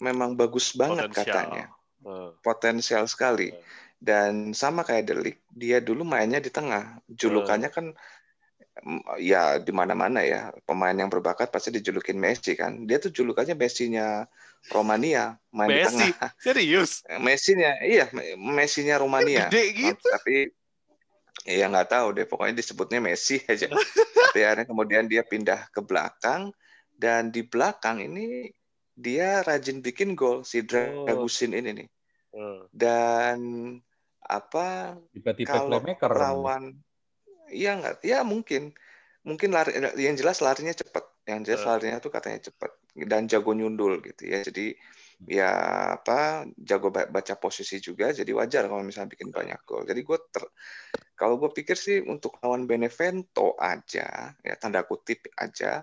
memang 0.01 0.37
bagus 0.37 0.77
banget 0.77 1.09
Potensial. 1.09 1.27
katanya. 1.27 1.65
Eh, 2.07 2.31
potensial 2.45 3.05
sekali. 3.09 3.51
Dan 3.97 4.53
sama 4.53 4.85
kayak 4.85 5.09
Delik 5.09 5.37
dia 5.49 5.81
dulu 5.81 6.05
mainnya 6.05 6.39
di 6.39 6.53
tengah. 6.53 7.01
Julukannya 7.09 7.73
kan 7.73 7.97
mm, 8.85 9.19
ya 9.19 9.57
di 9.57 9.73
mana-mana 9.73 10.21
ya. 10.21 10.53
Pemain 10.69 10.93
yang 10.93 11.09
berbakat 11.09 11.49
pasti 11.49 11.73
dijulukin 11.73 12.21
Messi 12.21 12.53
kan? 12.55 12.85
Dia 12.85 13.01
tuh 13.01 13.11
julukannya 13.11 13.57
Messi-nya 13.57 14.29
Romania 14.69 15.41
main 15.51 15.73
di 15.73 15.81
Messi? 15.81 16.13
tengah. 16.13 16.31
Serius? 16.45 17.03
Messi-nya 17.19 17.81
iya 17.83 18.07
Messi-nya 18.37 19.01
Romania. 19.01 19.49
Gede 19.49 19.65
gitu? 19.73 20.07
tapi 20.13 20.53
ya 21.49 21.67
nggak 21.73 21.89
tahu 21.89 22.07
deh. 22.21 22.27
Pokoknya 22.29 22.55
disebutnya 22.61 23.01
Messi 23.01 23.41
aja. 23.49 23.67
Tapi 24.37 24.45
akhirnya 24.45 24.67
kemudian 24.69 25.09
dia 25.09 25.25
pindah 25.25 25.73
ke 25.73 25.81
belakang 25.81 26.53
dan 26.97 27.29
di 27.35 27.45
belakang 27.45 28.01
ini 28.01 28.51
dia 28.97 29.45
rajin 29.45 29.85
bikin 29.85 30.17
gol 30.17 30.41
si 30.43 30.65
Dragusin 30.65 31.53
ini 31.53 31.71
nih. 31.85 31.89
Dan 32.73 33.39
apa 34.27 34.97
Tipe-tipe 35.15 35.49
kalau 35.49 35.69
playmaker. 35.69 36.13
lawan 36.13 36.63
iya 37.53 37.77
nggak? 37.79 37.95
Ya 38.03 38.25
mungkin. 38.27 38.73
Mungkin 39.27 39.51
lari 39.51 39.75
yang 39.99 40.15
jelas 40.15 40.39
larinya 40.39 40.71
cepat 40.71 41.05
yang 41.27 41.43
jelas 41.43 41.63
Eh. 41.63 41.69
larinya 41.69 41.99
tuh 41.99 42.13
katanya 42.15 42.39
cepat 42.51 42.71
dan 43.11 43.27
jago 43.27 43.51
nyundul 43.53 43.99
gitu 44.03 44.23
ya. 44.33 44.41
Jadi 44.47 44.73
ya 45.27 45.51
apa 45.99 46.47
jago 46.55 46.89
ba- 46.95 47.11
baca 47.11 47.35
posisi 47.37 47.83
juga. 47.83 48.15
Jadi 48.15 48.31
wajar 48.31 48.71
kalau 48.71 48.83
misalnya 48.87 49.11
bikin 49.15 49.31
banyak 49.35 49.61
gol. 49.67 49.83
Jadi 49.85 50.01
gue 50.07 50.19
ter 50.31 50.45
kalau 51.19 51.41
gue 51.41 51.51
pikir 51.53 51.77
sih 51.77 51.99
untuk 52.07 52.37
lawan 52.45 52.69
Benevento 52.71 53.57
aja 53.59 54.33
ya 54.37 54.55
tanda 54.61 54.85
kutip 54.85 55.27
aja 55.37 55.83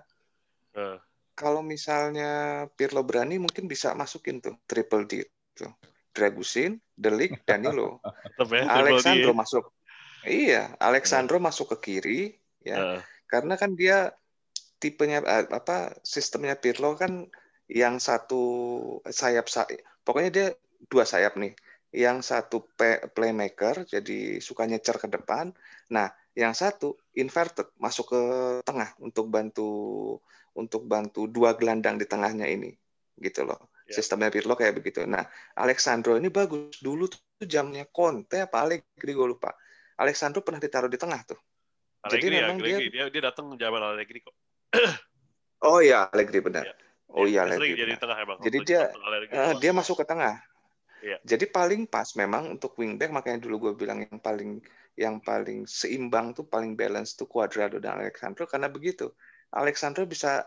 eh. 0.74 0.98
kalau 1.34 1.62
misalnya 1.66 2.64
Pirlo 2.78 3.02
berani 3.02 3.42
mungkin 3.42 3.66
bisa 3.66 3.90
masukin 3.94 4.38
tuh 4.38 4.54
triple 4.70 5.04
D 5.06 5.26
tuh 5.54 5.70
Dragusin, 6.14 6.78
Delik, 6.94 7.42
Danilo 7.48 7.98
ya, 8.54 8.70
Alexandro 8.70 9.34
masuk. 9.34 9.64
Iya, 10.24 10.72
Alexandro 10.78 11.36
masuk 11.42 11.74
ke 11.74 11.76
kiri 11.82 12.20
ya. 12.62 12.96
Eh, 12.96 13.00
Karena 13.26 13.58
kan 13.58 13.74
dia 13.74 14.14
tipenya 14.78 15.20
eh, 15.26 15.46
apa 15.50 15.98
sistemnya 16.06 16.54
Pirlo 16.54 16.94
kan 16.94 17.26
yang 17.66 17.98
satu 17.98 18.42
sayap 19.10 19.50
sa- 19.50 19.68
pokoknya 20.06 20.30
dia 20.30 20.46
dua 20.86 21.02
sayap 21.02 21.34
nih. 21.34 21.52
Yang 21.94 22.30
satu 22.30 22.66
playmaker 23.14 23.86
jadi 23.86 24.38
suka 24.42 24.66
nyecer 24.66 24.98
ke 24.98 25.06
depan. 25.10 25.54
Nah, 25.94 26.10
yang 26.34 26.54
satu 26.54 26.98
inverted 27.14 27.70
masuk 27.78 28.10
ke 28.10 28.22
tengah 28.66 28.90
untuk 28.98 29.30
bantu 29.30 29.68
untuk 30.54 30.86
bantu 30.86 31.26
dua 31.30 31.54
gelandang 31.54 31.98
di 31.98 32.06
tengahnya 32.06 32.46
ini 32.50 32.74
gitu 33.18 33.46
loh. 33.46 33.70
Ya. 33.86 34.00
Sistemnya 34.00 34.32
Pirlo 34.32 34.58
kayak 34.58 34.80
begitu. 34.80 35.06
Nah, 35.06 35.22
Alexandro 35.54 36.18
ini 36.18 36.32
bagus. 36.32 36.80
Dulu 36.82 37.06
tuh 37.06 37.46
jamnya 37.46 37.86
Conte 37.86 38.42
apa 38.42 38.66
Allegri 38.66 39.12
gue 39.12 39.28
lupa. 39.28 39.54
Alexandro 40.00 40.42
pernah 40.42 40.58
ditaruh 40.58 40.90
di 40.90 40.98
tengah 40.98 41.20
tuh. 41.22 41.38
Jadi 42.10 42.26
Allegri 42.26 42.34
ya, 42.34 42.42
memang 42.42 42.58
Allegri. 42.58 42.86
Dia, 42.90 43.04
dia 43.12 43.22
datang 43.22 43.46
zaman 43.54 43.80
Allegri 43.82 44.18
kok. 44.22 44.34
Oh 45.64 45.80
iya, 45.80 46.12
Allegri 46.12 46.44
benar. 46.44 46.68
Iya. 46.68 46.76
Oh 47.08 47.24
iya, 47.24 47.48
Dia 47.48 47.56
Allegri. 47.56 47.72
jadi 47.72 47.94
tengah 47.96 48.16
emang. 48.20 48.36
Jadi 48.44 48.58
dia- 48.68 48.92
doang. 48.92 49.60
dia 49.64 49.72
masuk 49.72 49.96
ke 49.96 50.04
tengah. 50.04 50.36
Iya. 51.00 51.16
Jadi 51.24 51.44
paling 51.48 51.88
pas 51.88 52.08
memang 52.20 52.52
untuk 52.52 52.76
wingback 52.76 53.08
makanya 53.08 53.48
dulu 53.48 53.68
gue 53.68 53.72
bilang 53.80 54.04
yang 54.04 54.20
paling 54.20 54.60
yang 54.94 55.18
paling 55.18 55.66
seimbang 55.66 56.34
tuh 56.34 56.46
paling 56.46 56.78
balance 56.78 57.18
tuh 57.18 57.26
Cuadrado 57.26 57.82
dan 57.82 57.98
Alexandro 57.98 58.46
karena 58.46 58.70
begitu. 58.70 59.10
Alexandro 59.54 60.02
bisa 60.06 60.42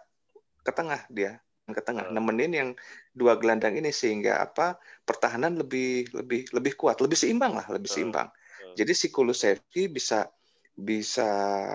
ke 0.64 0.72
tengah 0.76 1.00
dia 1.08 1.40
ke 1.68 1.84
tengah 1.84 2.08
Hmm. 2.08 2.16
nemenin 2.16 2.52
yang 2.56 2.70
dua 3.12 3.36
gelandang 3.36 3.76
ini 3.76 3.92
sehingga 3.92 4.40
apa 4.40 4.80
pertahanan 5.04 5.60
lebih 5.60 6.08
lebih 6.16 6.48
lebih 6.56 6.74
kuat 6.80 7.04
lebih 7.04 7.20
seimbang 7.20 7.60
lah 7.60 7.68
lebih 7.68 7.92
Hmm. 7.92 7.96
seimbang 8.08 8.28
Hmm. 8.32 8.76
jadi 8.80 8.92
si 8.96 9.12
Kulusevski 9.12 9.92
bisa 9.92 10.32
bisa 10.80 11.28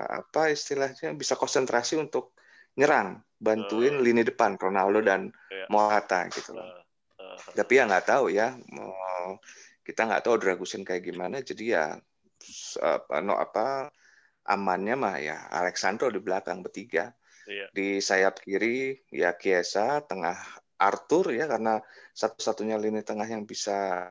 apa 0.08 0.48
istilahnya 0.48 1.12
bisa 1.12 1.36
konsentrasi 1.36 2.00
untuk 2.00 2.32
nyerang 2.80 3.20
bantuin 3.36 4.00
lini 4.00 4.24
depan 4.24 4.56
Ronaldo 4.56 5.04
dan 5.04 5.28
Iya. 5.52 5.68
Morata 5.68 6.24
gitu 6.32 6.56
loh 6.56 6.68
tapi 7.52 7.72
ya 7.76 7.84
nggak 7.84 8.06
tahu 8.08 8.32
ya 8.32 8.56
mau 8.72 9.36
kita 9.84 10.08
nggak 10.08 10.24
tahu 10.24 10.34
Dragusin 10.40 10.88
kayak 10.88 11.04
gimana 11.04 11.44
jadi 11.44 11.64
ya 11.68 11.84
apa 12.80 13.20
no 13.22 13.34
apa 13.38 13.90
amannya 14.46 14.94
mah 14.98 15.16
ya 15.22 15.38
Alexandro 15.50 16.10
di 16.10 16.18
belakang 16.18 16.60
bertiga 16.62 17.10
Iya. 17.42 17.66
di 17.74 17.98
sayap 17.98 18.38
kiri 18.38 18.94
ya 19.10 19.34
Chiesa 19.34 19.98
tengah 20.06 20.38
Arthur 20.78 21.34
ya 21.34 21.50
karena 21.50 21.82
satu-satunya 22.14 22.78
lini 22.78 23.02
tengah 23.02 23.26
yang 23.26 23.42
bisa 23.42 24.06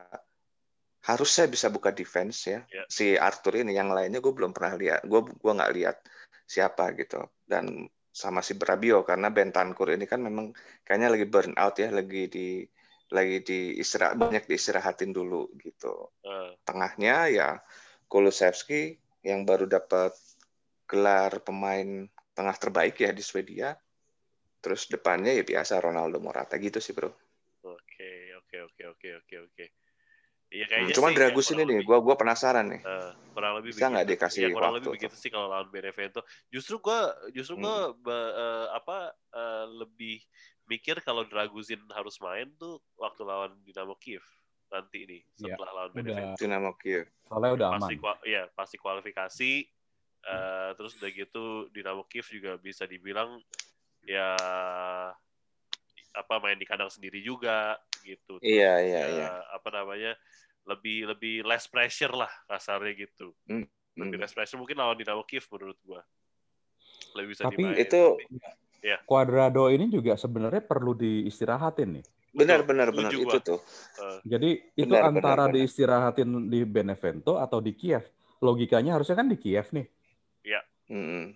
harusnya 1.02 1.48
bisa 1.48 1.72
buka 1.72 1.90
defense 1.96 2.46
ya 2.46 2.60
Iya. 2.68 2.84
si 2.86 3.06
Arthur 3.16 3.64
ini 3.64 3.72
yang 3.72 3.88
lainnya 3.88 4.20
gue 4.20 4.32
belum 4.36 4.52
pernah 4.52 4.76
lihat 4.76 5.00
gue 5.08 5.20
gua 5.40 5.52
nggak 5.58 5.72
lihat 5.74 5.96
siapa 6.44 6.92
gitu 6.94 7.24
dan 7.48 7.88
sama 8.12 8.44
si 8.44 8.52
Brabio 8.54 9.00
karena 9.08 9.32
Bentancur 9.32 9.88
ini 9.96 10.04
kan 10.04 10.20
memang 10.20 10.52
kayaknya 10.84 11.08
lagi 11.16 11.26
burn 11.26 11.56
out 11.56 11.80
ya 11.80 11.88
lagi 11.88 12.28
di 12.28 12.60
lagi 13.12 13.40
di 13.44 13.80
istirahat 13.80 14.20
banyak 14.20 14.44
diistirahatin 14.44 15.12
dulu 15.16 15.48
gitu 15.56 16.12
eh. 16.24 16.52
tengahnya 16.68 17.16
ya 17.32 17.50
Kulusevski 18.12 19.00
yang 19.24 19.48
baru 19.48 19.64
dapat 19.64 20.12
gelar 20.84 21.40
pemain 21.40 22.04
tengah 22.36 22.56
terbaik 22.60 23.00
ya 23.00 23.08
di 23.16 23.24
Swedia. 23.24 23.72
Terus 24.60 24.84
depannya 24.92 25.32
ya 25.32 25.40
biasa 25.48 25.80
Ronaldo 25.80 26.20
Morata 26.20 26.60
gitu 26.60 26.76
sih 26.76 26.92
bro. 26.92 27.08
Oke, 27.64 28.36
oke, 28.36 28.56
oke, 28.68 28.82
oke, 28.92 29.08
oke, 29.24 29.36
oke. 29.48 29.64
Iya 30.52 30.68
Hmm, 30.68 30.70
kayaknya 30.76 30.94
cuman 31.00 31.10
ya, 31.10 31.16
Dragusin 31.16 31.56
kurang 31.56 31.64
ini, 31.64 31.74
lebih- 31.80 31.86
gua 31.88 31.98
gua 32.04 32.16
penasaran 32.20 32.66
nih. 32.68 32.82
Eh, 32.84 33.12
kurang 33.32 33.52
lebih 33.56 33.70
Bisa 33.72 33.88
nggak 33.88 34.06
dikasih 34.12 34.40
Iya, 34.44 34.48
kurang 34.52 34.70
waktu 34.76 34.76
lebih 34.84 34.92
begitu 35.00 35.16
sih 35.16 35.30
kalau 35.32 35.48
lawan 35.48 35.68
Benevento. 35.72 36.20
Justru 36.52 36.76
gua 36.84 37.16
justru 37.32 37.56
Hmm. 37.56 37.64
gua 37.64 37.76
ba- 37.96 38.34
eh, 38.36 38.66
apa 38.76 38.96
eh, 39.32 39.66
lebih 39.80 40.20
mikir 40.68 41.00
kalau 41.00 41.24
Dragusin 41.24 41.80
harus 41.96 42.20
main 42.20 42.52
tuh 42.60 42.84
waktu 43.00 43.24
lawan 43.24 43.56
Dinamo 43.64 43.96
Kiev 43.96 44.20
nanti 44.72 45.04
nih 45.04 45.20
Iya, 45.20 45.52
setelah 45.52 45.70
lawan 45.76 45.90
udah. 45.92 45.96
Benevento. 46.00 46.38
Dinamo 46.40 46.70
Kiev. 46.80 47.04
Soalnya 47.28 47.50
udah 47.52 47.66
aman. 47.68 47.80
Pasti 47.84 47.94
kua- 47.96 48.22
iya, 48.24 48.42
pasti 48.50 48.76
kualifikasi 48.76 49.52
eh, 50.22 50.70
terus 50.74 50.92
udah 50.96 51.10
gitu 51.10 51.44
Dinamo 51.68 52.02
Kiev 52.06 52.26
juga 52.26 52.56
bisa 52.56 52.88
dibilang 52.88 53.36
ya 54.02 54.32
apa 56.12 56.34
main 56.38 56.56
di 56.56 56.64
kandang 56.64 56.88
sendiri 56.88 57.20
juga 57.20 57.76
gitu. 58.02 58.36
Terus 58.40 58.44
Iya 58.44 58.72
iya 58.80 59.00
ya, 59.00 59.08
iya. 59.08 59.28
apa 59.50 59.68
namanya 59.70 60.12
lebih 60.62 61.10
lebih 61.10 61.42
less 61.42 61.66
pressure 61.66 62.14
lah 62.14 62.30
kasarnya 62.46 62.94
gitu 62.96 63.34
Hmm. 63.50 63.66
lebih 63.98 64.14
less 64.16 64.30
pressure 64.30 64.56
mungkin 64.56 64.78
lawan 64.78 64.94
Dinamo 64.94 65.26
Kiev 65.26 65.42
menurut 65.50 65.74
gua 65.82 66.00
lebih 67.12 67.28
bisa 67.34 67.42
Tapi 67.44 67.58
dimain 67.58 67.76
itu- 67.76 68.16
Tapi, 68.16 68.98
Cuadrado 69.06 69.70
ini 69.70 69.86
juga 69.86 70.18
sebenarnya 70.18 70.58
perlu 70.58 70.90
diistirahatin 70.92 71.98
nih. 71.98 72.06
Benar 72.32 72.64
benar 72.64 72.88
benar 72.90 73.12
itu 73.12 73.38
tuh. 73.38 73.60
eh, 74.00 74.18
Jadi 74.24 74.50
itu 74.74 74.88
Benar, 74.88 75.12
antara 75.12 75.44
benar. 75.46 75.54
diistirahatin 75.54 76.48
di 76.48 76.64
Benevento 76.64 77.36
atau 77.36 77.60
di 77.60 77.72
Kiev. 77.72 78.08
Logikanya 78.40 78.96
harusnya 78.96 79.14
kan 79.14 79.28
di 79.28 79.36
Kiev 79.36 79.68
nih. 79.70 79.86
Mm-mm. 80.90 81.32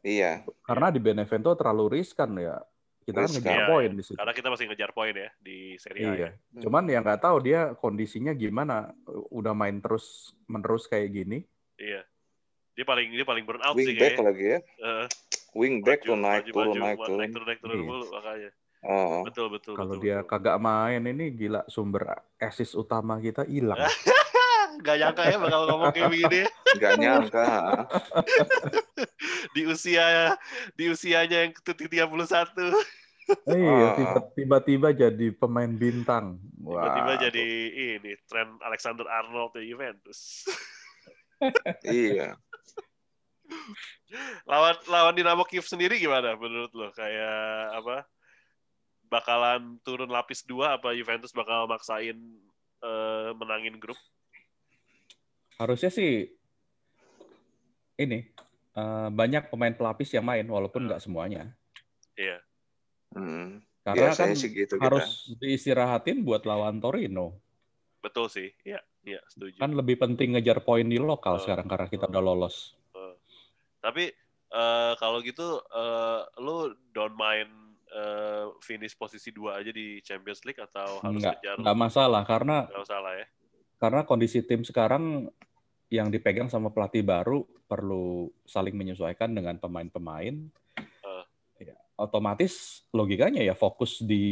Iya. 0.00 0.46
Karena 0.62 0.94
di 0.94 1.02
Benevento 1.02 1.50
terlalu 1.54 1.98
riskan 1.98 2.38
ya. 2.38 2.62
Kita 3.02 3.18
kan 3.18 3.26
Riskan. 3.26 3.42
ngejar 3.42 3.56
Iya, 3.56 3.66
poin 3.66 3.86
iya. 3.86 3.98
di 3.98 4.02
situ. 4.02 4.18
karena 4.18 4.34
kita 4.34 4.48
masih 4.50 4.64
ngejar 4.66 4.90
poin 4.90 5.14
ya 5.14 5.30
di 5.40 5.56
Serie 5.74 6.02
A 6.02 6.10
Iya. 6.10 6.28
ya. 6.30 6.30
Cuman 6.62 6.84
ya 6.86 6.98
nggak 7.00 7.18
tahu 7.20 7.36
dia 7.40 7.74
kondisinya 7.74 8.30
gimana. 8.32 8.94
Udah 9.30 9.54
main 9.54 9.78
terus 9.78 10.06
menerus 10.44 10.86
kayak 10.86 11.10
gini. 11.12 11.38
iya 11.76 12.02
Dia 12.72 12.84
paling 12.84 13.08
dia 13.10 13.22
paling 13.22 13.42
burn 13.42 13.58
out 13.60 13.74
Wing 13.74 13.88
sih 13.88 13.96
back 13.96 14.14
kayaknya. 14.14 14.26
lagi 14.26 14.44
ya. 14.44 14.58
Eh, 14.60 15.04
Wing 15.54 15.74
back 15.80 16.00
maju, 16.02 16.06
tuh 16.06 16.18
naik 16.18 16.44
turun 16.46 16.74
naik 16.76 16.98
turun. 17.00 17.18
naik 17.18 17.30
turun 17.32 17.46
naik 17.46 17.60
turun 17.60 17.74
Iya. 17.74 17.86
mulu 17.86 18.04
makanya. 18.12 18.50
Oh. 18.86 19.26
Betul 19.26 19.50
betul 19.50 19.74
Kalau 19.74 19.92
betul, 19.92 20.04
dia 20.06 20.22
betul. 20.22 20.30
kagak 20.30 20.56
main 20.56 21.02
ini 21.02 21.34
gila 21.34 21.66
sumber 21.66 22.06
assist 22.38 22.72
utama 22.72 23.18
kita 23.18 23.42
hilang. 23.42 23.76
Gak 24.76 24.96
nyangka 25.00 25.22
ya 25.24 25.36
bakal 25.36 25.60
ngomong 25.66 25.90
kayak 25.90 26.06
begini 26.06 26.36
ya. 26.44 26.48
Nggak 26.76 26.94
nyangka. 27.00 27.46
di 29.56 29.62
usia 29.64 30.36
di 30.72 30.84
usianya 30.86 31.48
yang 31.48 31.52
ke-31 31.56 32.06
Iya, 33.50 33.74
Ah. 33.74 33.94
tiba- 33.96 34.26
tiba-tiba 34.36 34.88
jadi 34.94 35.26
pemain 35.34 35.66
bintang. 35.66 36.38
tiba-tiba 36.54 37.10
Wah, 37.10 37.18
jadi 37.18 37.44
ini 37.98 38.14
tren 38.30 38.54
Alexander 38.62 39.02
Arnold 39.02 39.56
di 39.56 39.66
Juventus. 39.66 40.46
iya. 41.82 42.38
lawan 44.50 44.74
lawan 44.86 45.14
Dinamo 45.14 45.42
Kiev 45.42 45.66
sendiri 45.66 45.98
gimana 45.98 46.38
menurut 46.38 46.70
lo? 46.70 46.92
Kayak 46.92 47.42
apa? 47.74 47.96
Bakalan 49.06 49.78
turun 49.86 50.10
lapis 50.10 50.42
dua 50.42 50.76
apa 50.76 50.92
Juventus 50.92 51.30
bakal 51.30 51.66
maksain 51.66 52.16
eh, 52.82 53.30
menangin 53.36 53.78
grup? 53.78 53.98
harusnya 55.56 55.88
sih 55.88 56.28
ini 57.96 58.28
eh, 58.76 59.08
banyak 59.08 59.48
pemain 59.48 59.72
pelapis 59.72 60.12
yang 60.12 60.28
main 60.28 60.44
walaupun 60.44 60.84
nggak 60.84 61.00
semuanya. 61.00 61.48
Iya. 62.12 62.44
Hmm. 63.16 63.64
Karena 63.80 64.12
kan 64.12 64.34
Biasanya 64.34 64.36
sih 64.36 64.50
gitu 64.52 64.76
kita. 64.76 64.84
harus 64.84 65.32
diistirahatin 65.40 66.20
buat 66.26 66.44
lawan 66.44 66.82
Torino. 66.82 67.40
Betul 68.04 68.28
sih. 68.28 68.52
Iya, 68.66 68.84
iya, 69.06 69.22
setuju. 69.32 69.56
Kan 69.56 69.72
lebih 69.72 69.96
penting 69.96 70.36
ngejar 70.36 70.60
poin 70.60 70.84
di 70.84 71.00
lokal 71.00 71.38
Oh. 71.38 71.42
sekarang 71.42 71.64
karena 71.70 71.88
kita 71.88 72.04
udah 72.10 72.20
lolos. 72.22 72.76
Tapi 73.80 74.10
eh, 74.52 74.92
kalau 75.00 75.22
gitu 75.24 75.62
eh, 75.62 76.20
lu 76.42 76.74
don't 76.92 77.16
mind 77.16 77.48
eh, 77.88 78.44
finish 78.60 78.94
posisi 78.94 79.30
dua 79.30 79.58
aja 79.58 79.70
di 79.70 80.00
Champions 80.00 80.42
League 80.42 80.58
atau 80.58 81.00
harus 81.00 81.20
Nggak, 81.22 81.34
kejar 81.38 81.56
nggak 81.58 81.76
masalah 81.78 82.22
karena 82.22 82.66
nggak 82.66 82.86
salah 82.86 83.12
ya? 83.14 83.26
karena 83.76 84.00
kondisi 84.02 84.40
tim 84.40 84.64
sekarang 84.64 85.28
yang 85.86 86.10
dipegang 86.10 86.50
sama 86.50 86.72
pelatih 86.72 87.06
baru 87.06 87.46
perlu 87.66 88.26
saling 88.42 88.74
menyesuaikan 88.74 89.30
dengan 89.30 89.54
pemain-pemain. 89.54 90.34
Eh. 90.78 91.24
Ya, 91.62 91.76
otomatis 91.94 92.82
logikanya 92.90 93.40
ya 93.40 93.54
fokus 93.54 94.02
di 94.02 94.24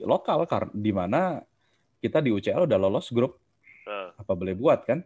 lokal 0.00 0.48
karena 0.48 0.72
di 0.72 0.92
mana 0.92 1.20
kita 2.00 2.18
di 2.18 2.32
UCL 2.32 2.64
udah 2.64 2.78
lolos 2.80 3.12
grup 3.12 3.38
Eh, 3.82 4.08
apa 4.14 4.32
boleh 4.38 4.54
buat 4.54 4.86
kan? 4.86 5.02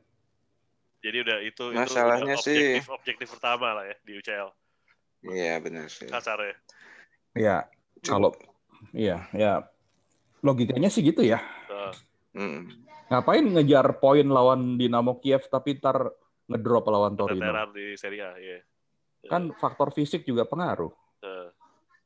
jadi 1.00 1.22
udah 1.22 1.38
itu 1.44 1.64
Masalahnya 1.72 2.34
itu 2.36 2.36
udah 2.36 2.44
sih- 2.44 2.57
objektif 2.57 2.84
objektif 2.92 3.26
pertama 3.32 3.72
lah 3.72 3.84
ya 3.88 3.96
di 4.04 4.12
UCL 4.16 4.48
Iya 5.26 5.54
benar 5.59 5.88
sih. 5.88 6.07
kasar 6.07 6.38
ya. 6.38 6.57
Ya 7.36 7.57
kalau 8.07 8.30
iya 8.94 9.26
ya 9.34 9.66
logikanya 10.40 10.88
sih 10.88 11.02
gitu 11.02 11.26
ya. 11.26 11.42
Hmm. 12.36 12.68
Ngapain 13.09 13.42
ngejar 13.42 13.96
poin 14.02 14.26
lawan 14.26 14.76
Dinamo 14.76 15.18
Kiev 15.22 15.46
tapi 15.48 15.78
ntar 15.80 16.11
ngedrop 16.46 16.86
lawan 16.90 17.16
Torino? 17.18 17.50
di 17.72 17.96
Serie 17.98 18.22
A, 18.22 18.36
iya. 18.38 18.61
Kan 19.26 19.50
faktor 19.59 19.90
fisik 19.90 20.22
juga 20.22 20.46
pengaruh. 20.46 20.92
Eh, 21.22 21.48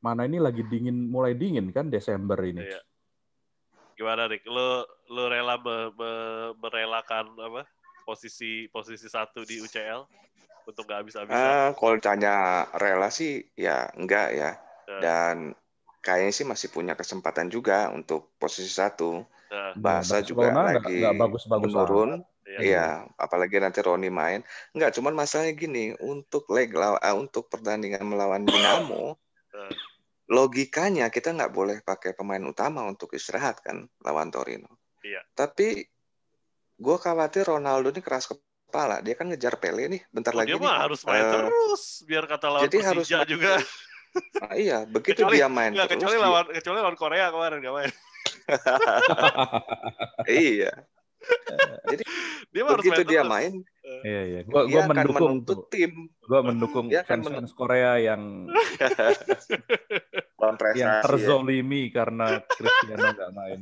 Mana 0.01 0.25
ini 0.25 0.41
lagi 0.41 0.65
dingin, 0.65 1.13
mulai 1.13 1.37
dingin 1.37 1.69
kan 1.69 1.85
Desember 1.93 2.41
ini. 2.41 2.65
Iya. 2.65 2.81
Gimana 3.93 4.25
Rick? 4.25 4.49
Lu 4.49 4.81
lu 5.13 5.23
rela 5.29 5.61
me- 5.61 5.93
me- 5.93 6.51
merelakan 6.57 7.37
apa? 7.37 7.61
Posisi 8.01 8.65
posisi 8.73 9.05
satu 9.05 9.45
di 9.45 9.61
UCL 9.61 10.01
untuk 10.65 10.89
nggak 10.89 10.99
habis-habisan. 11.05 11.37
Ah, 11.37 11.69
kalau 11.77 12.01
tanya 12.01 12.65
rela 12.81 13.13
sih 13.13 13.45
ya 13.53 13.93
enggak 13.93 14.33
ya. 14.33 14.57
Eh. 14.89 15.01
Dan 15.05 15.53
kayaknya 16.01 16.33
sih 16.33 16.45
masih 16.49 16.67
punya 16.73 16.97
kesempatan 16.97 17.47
juga 17.47 17.93
untuk 17.93 18.33
posisi 18.41 18.67
satu. 18.67 19.21
Nah, 19.53 19.71
Barca 19.77 20.19
juga 20.25 20.49
Barcelona 20.49 20.61
nggak- 20.73 20.83
lagi 20.83 20.97
nggak 20.99 21.17
bagus-bagus 21.21 21.71
menurun. 21.71 22.11
iya. 22.43 22.59
Iya, 22.59 22.87
apalagi 23.15 23.61
nanti 23.63 23.79
Roni 23.79 24.09
main. 24.11 24.43
Enggak, 24.75 24.97
cuman 24.97 25.13
masalahnya 25.15 25.55
gini, 25.55 25.95
untuk 26.03 26.49
leg 26.51 26.73
law- 26.75 26.99
ah, 26.99 27.15
untuk 27.15 27.47
pertandingan 27.47 28.03
melawan 28.03 28.43
Dinamo, 28.43 29.15
logikanya 30.31 31.11
kita 31.11 31.35
nggak 31.35 31.51
boleh 31.51 31.77
pakai 31.83 32.15
pemain 32.15 32.41
utama 32.43 32.87
untuk 32.87 33.11
istirahat 33.15 33.59
kan 33.59 33.83
lawan 34.03 34.31
Torino. 34.31 34.79
Iya. 35.03 35.21
Tapi 35.35 35.83
gue 36.81 36.97
khawatir 36.97 37.45
Ronaldo 37.45 37.91
ini 37.91 38.01
keras 38.01 38.31
kepala. 38.31 39.03
Dia 39.03 39.15
kan 39.19 39.27
ngejar 39.27 39.59
Pele 39.59 39.91
nih, 39.91 40.01
bentar 40.07 40.31
Oh, 40.31 40.39
lagi 40.39 40.55
dia 40.55 40.59
nih. 40.59 40.65
mah 40.65 40.77
harus 40.87 41.03
main 41.03 41.23
Eh, 41.23 41.31
terus 41.35 41.83
biar 42.07 42.23
kata 42.31 42.47
lawan 42.47 42.63
jadi 42.67 42.77
harus 42.83 43.05
Persija 43.07 43.19
main 43.21 43.29
juga. 43.29 43.53
Nah, 44.11 44.53
iya, 44.53 44.77
begitu 44.83 45.23
Kecuali- 45.23 45.37
dia 45.37 45.47
main 45.47 45.71
Enggak, 45.71 45.87
terus. 45.87 45.95
kecuali 45.97 46.15
dia- 46.15 46.25
lawan 46.25 46.45
kecuali 46.49 46.77
lawan 46.77 46.97
Korea 46.97 47.25
kemarin 47.29 47.57
nggak 47.59 47.75
main. 47.75 47.91
iya, 50.27 50.71
Dia 52.51 52.61
mah 52.61 52.71
harus 52.73 52.83
begitu 52.83 52.97
main 52.97 53.07
dia 53.07 53.21
terus. 53.21 53.31
main, 53.31 53.53
Iya, 54.01 54.21
iya. 54.25 54.39
Gua, 54.43 54.61
dia 54.63 54.73
gua 54.73 54.83
mendukung 54.89 55.35
tuh. 55.43 55.67
tim 55.67 55.91
Gua 56.21 56.41
mendukung 56.41 56.85
Dia 56.87 57.01
akan 57.01 57.21
fans-fans 57.21 57.51
Korea 57.53 57.95
yang 57.97 58.49
yang 60.75 60.91
ya. 60.91 60.99
terzolimi 60.99 61.87
karena 61.89 62.41
Cristiano 62.43 63.05
nggak 63.07 63.31
main. 63.31 63.59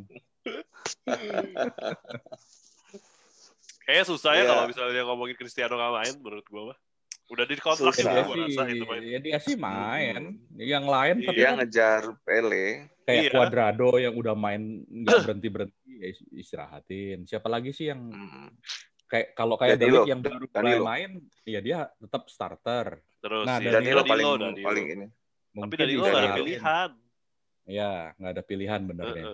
Kayaknya 3.81 4.05
susah 4.05 4.31
ya 4.33 4.39
Iya. 4.39 4.47
kalau 4.47 4.63
misalnya 4.65 4.91
dia 4.91 5.03
ngomongin 5.03 5.35
Cristiano 5.35 5.73
nggak 5.75 5.93
main 5.93 6.13
menurut 6.17 6.45
gua 6.47 6.63
mah. 6.71 6.77
Udah 7.29 7.45
di 7.45 7.55
kontrak 7.55 7.93
juga 7.93 8.09
Ya, 8.11 8.23
gua 8.23 8.35
sih, 8.35 8.43
rasa 8.49 8.63
itu 8.67 8.83
main. 8.83 9.01
ya 9.03 9.19
dia 9.19 9.37
sih 9.37 9.55
main. 9.55 10.15
Hmm. 10.17 10.57
Yang 10.57 10.85
lain 10.85 11.15
tapi 11.21 11.37
Dia 11.37 11.45
kan 11.45 11.55
ngejar 11.57 12.01
Pele. 12.21 12.67
kayak 13.03 13.21
Iya. 13.21 13.31
Cuadrado 13.31 13.89
yang 13.95 14.13
udah 14.13 14.33
main 14.33 14.61
nggak 14.83 15.05
berhenti 15.25 15.47
berhenti 15.47 15.91
ya 15.95 16.07
istirahatin. 16.35 17.17
Siapa 17.23 17.45
lagi 17.45 17.69
sih 17.69 17.87
yang 17.87 18.01
Hmm. 18.03 18.49
kayak 19.05 19.33
kalau 19.33 19.55
kayak 19.55 19.77
Danilo. 19.77 19.93
Delik 19.99 20.09
yang 20.09 20.21
baru 20.21 20.35
mulai 20.37 20.49
Danilo. 20.51 20.83
main, 20.83 21.11
ya 21.43 21.59
dia 21.59 21.77
tetap 21.95 22.23
starter. 22.27 22.85
Terus 23.19 23.43
Nah, 23.43 23.57
si 23.57 23.65
Danilo 23.67 23.77
Danilo 23.99 24.01
paling 24.03 24.27
Danilo. 24.35 24.65
paling 24.65 24.85
ini. 24.87 25.07
Tapi 25.07 25.53
Mungkin 25.55 25.77
Danilo 25.77 26.01
nggak 26.03 26.17
ada 26.19 26.31
pilihan. 26.35 26.89
Ya, 27.65 27.91
nggak 28.15 28.31
ada 28.31 28.43
pilihan 28.43 28.81
benernya. 28.83 29.25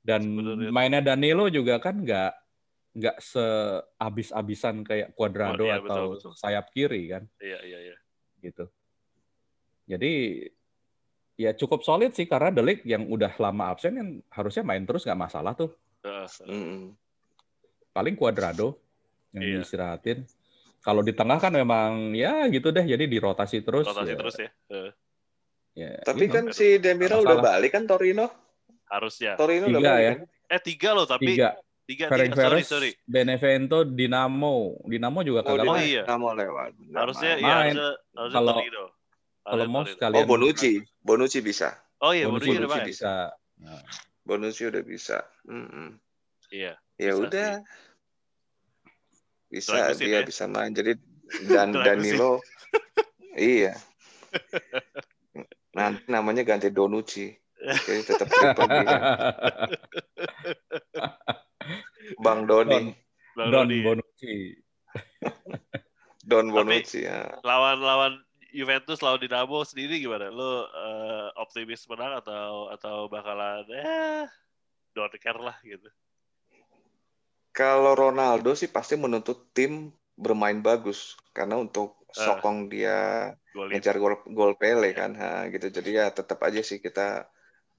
Dan 0.00 0.20
Sebenarnya. 0.22 0.68
mainnya 0.70 1.00
Danilo 1.02 1.44
juga 1.48 1.76
kan 1.78 1.96
nggak 1.98 2.32
nggak 2.94 3.18
seabis-abisan 3.18 4.86
kayak 4.86 5.18
Cuadrado 5.18 5.66
Oh, 5.66 5.66
iya, 5.66 5.82
betul, 5.82 5.90
atau 5.90 6.04
betul. 6.14 6.32
sayap 6.38 6.70
kiri 6.70 7.10
kan, 7.10 7.22
Iya, 7.42 7.58
iya, 7.66 7.78
iya. 7.90 7.96
gitu. 8.38 8.70
Jadi 9.84 10.12
ya 11.34 11.50
cukup 11.52 11.82
solid 11.82 12.14
sih 12.14 12.24
karena 12.24 12.54
Delik 12.54 12.86
yang 12.86 13.10
udah 13.10 13.34
lama 13.36 13.74
absen 13.74 13.98
kan 13.98 14.08
harusnya 14.30 14.62
main 14.62 14.86
terus 14.86 15.02
nggak 15.02 15.18
masalah 15.18 15.52
tuh. 15.52 15.74
Heeh. 16.06 16.28
Hmm. 16.46 16.94
Paling 17.90 18.14
Cuadrado 18.14 18.78
yang 19.34 19.42
Iya. 19.42 19.54
diistirahatin. 19.60 20.22
Kalau 20.78 21.00
di 21.02 21.10
tengah 21.10 21.40
kan 21.40 21.50
memang 21.50 22.12
ya 22.12 22.44
gitu 22.46 22.68
deh, 22.70 22.84
jadi 22.84 23.04
dirotasi 23.08 23.64
terus. 23.64 23.88
Rotasi 23.88 24.12
ya, 24.12 24.16
terus 24.16 24.34
ya. 24.38 24.50
Heeh. 24.70 24.90
ya, 25.74 25.90
Tapi 26.06 26.24
gitu. 26.30 26.34
kan 26.38 26.44
si 26.54 26.78
Demiral 26.78 27.26
udah 27.26 27.42
balik 27.42 27.74
kan 27.74 27.82
Torino. 27.90 28.30
Harusnya. 28.86 29.34
Torino 29.34 29.66
udah 29.66 29.80
Tiga 29.82 29.90
balik 29.90 30.04
ya. 30.06 30.12
kan? 30.14 30.20
Eh 30.54 30.60
tiga 30.62 30.88
loh 30.94 31.06
tapi 31.08 31.34
tiga. 31.34 31.56
Tiga, 31.84 32.04
tiga. 32.04 32.10
Ferenc 32.10 32.32
Sorry, 32.32 32.48
Veres, 32.50 32.66
sorry. 32.66 32.90
Benevento, 33.04 33.84
Dinamo. 33.84 34.54
Dinamo 34.82 35.18
juga 35.20 35.40
Oh, 35.42 35.46
kagak 35.52 35.64
Oh, 35.64 35.74
main. 35.74 35.84
iya. 35.84 36.02
Dinamo 36.04 36.28
lewat. 36.32 36.70
Harusnya 36.90 37.30
main. 37.30 37.38
iya 37.38 37.54
Main. 37.54 37.74
harusnya 37.74 37.88
harusnya 38.14 38.34
Kalau- 38.34 38.56
Torino. 38.56 38.84
Kalau 39.44 39.64
mau 39.68 39.82
sekalian 39.84 40.16
Oh, 40.16 40.26
Bonucci. 40.26 40.72
Bonucci 40.98 41.38
bisa. 41.38 41.68
Oh 42.00 42.10
iya, 42.10 42.24
Bonucci, 42.24 42.48
Bonucci 42.48 42.64
udah 42.64 42.80
bisa. 42.82 43.12
Nah, 43.60 43.82
Bonucci 44.24 44.62
udah 44.64 44.82
bisa. 44.82 45.18
Hmm. 45.44 46.00
Iya. 46.48 46.72
Ya 46.96 47.12
Bisa 47.12 47.20
udah. 47.20 47.50
Bisa 49.52 49.92
dia 49.94 50.18
ya? 50.18 50.20
bisa 50.24 50.44
main. 50.48 50.72
Jadi 50.72 50.96
dan. 51.52 51.76
Danilo 51.76 52.40
iya. 53.36 53.76
Nanti 55.72 56.06
namanya 56.06 56.42
ganti 56.42 56.70
Donucci. 56.70 57.34
Jadi 57.64 58.00
tetap 58.04 58.28
triple 58.28 58.66
D 58.66 58.76
kan. 58.84 59.00
Bang 62.20 62.44
Doni, 62.44 62.92
Bang 63.32 63.48
Don 63.50 63.64
Rudi. 63.64 63.78
Bonucci. 63.80 64.34
Don 66.22 66.46
Tapi- 66.46 66.54
Bonucci 66.54 67.00
ya. 67.02 67.40
lawan-lawan 67.40 68.20
Juventus 68.50 69.00
lawan 69.00 69.18
Dinamo 69.18 69.64
sendiri 69.64 69.98
gimana? 69.98 70.28
Lu 70.28 70.44
eh, 70.64 71.28
optimis 71.36 71.88
menang 71.88 72.20
atau 72.20 72.70
atau 72.70 73.08
bakalan 73.08 73.66
eh 73.68 74.28
don't 74.92 75.10
care 75.18 75.40
lah 75.40 75.56
gitu. 75.60 75.88
Kalau 77.50 77.94
Ronaldo 77.94 78.52
sih 78.52 78.66
pasti 78.66 78.94
menuntut 78.94 79.50
tim 79.50 79.90
bermain 80.14 80.60
bagus 80.60 81.14
karena 81.30 81.58
untuk 81.58 81.98
Ah. 82.14 82.38
sokong 82.38 82.70
dia 82.70 83.34
Golin. 83.50 83.74
ngejar 83.74 83.98
gol 83.98 84.14
gol 84.30 84.54
Pele 84.54 84.86
Iya. 84.86 84.94
kan 84.94 85.10
ha, 85.18 85.50
gitu 85.50 85.66
jadi 85.66 85.90
ya 85.90 86.06
tetap 86.14 86.38
aja 86.46 86.62
sih 86.62 86.78
kita 86.78 87.26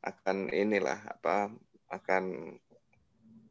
akan 0.06 0.54
inilah 0.54 1.02
apa 1.10 1.50
akan 1.90 2.24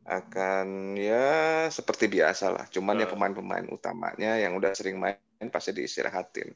akan 0.04 0.96
ya 1.00 1.66
seperti 1.72 2.12
biasa 2.12 2.52
lah 2.52 2.64
cuman 2.68 3.00
ya 3.00 3.08
pemain-pemain 3.08 3.64
utamanya 3.72 4.36
yang 4.36 4.52
udah 4.54 4.76
sering 4.76 5.00
main 5.00 5.18
pasti 5.48 5.72
diistirahatin. 5.72 6.52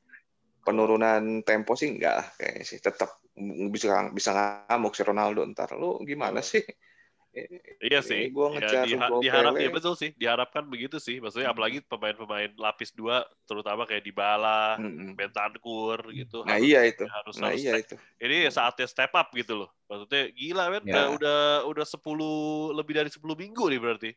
Penurunan 0.64 1.40
tempo 1.48 1.72
sih 1.72 1.96
enggak 1.96 2.14
lah 2.20 2.28
kayaknya 2.36 2.64
sih. 2.64 2.78
Tetap 2.78 3.24
bisa 3.72 4.12
bisa 4.12 4.30
ngamuk 4.36 4.92
si 4.92 5.02
Ronaldo 5.04 5.40
ntar. 5.48 5.72
Lu 5.80 5.96
gimana 6.04 6.44
sih? 6.44 6.60
Iya 7.78 8.00
sih. 8.00 8.28
Gue 8.28 8.46
Ya, 8.46 8.52
ngejar 8.54 8.82
diha- 8.84 9.10
diharap 9.20 9.52
ya 9.54 9.68
betul 9.68 9.94
sih, 9.94 10.10
diharapkan 10.14 10.64
begitu 10.64 10.96
sih. 10.96 11.18
Maksudnya 11.18 11.48
apalagi 11.48 11.78
pemain-pemain 11.80 12.50
lapis 12.54 12.90
dua, 12.90 13.22
terutama 13.44 13.84
kayak 13.84 14.02
Dybala, 14.02 14.76
Mm-mm. 14.76 15.14
Bentancur 15.14 15.98
gitu. 16.10 16.42
Nah 16.42 16.56
harus- 16.56 16.66
iya 16.66 16.80
itu. 16.84 17.04
harus 17.04 17.34
Nah 17.36 17.50
harus 17.50 17.60
iya 17.60 17.72
step- 17.76 17.84
itu. 17.84 17.94
ini 18.20 18.36
saatnya 18.48 18.86
step 18.86 19.12
up 19.12 19.28
gitu 19.30 19.54
loh. 19.54 19.70
Maksudnya 19.86 20.22
gila 20.30 20.64
men, 20.68 20.82
Ya. 20.82 20.90
udah 20.90 21.04
udah 21.14 21.40
udah 21.66 21.84
10 21.84 22.30
lebih 22.72 22.94
dari 22.94 23.08
10 23.08 23.34
minggu 23.34 23.64
nih 23.66 23.78
berarti. 23.78 24.10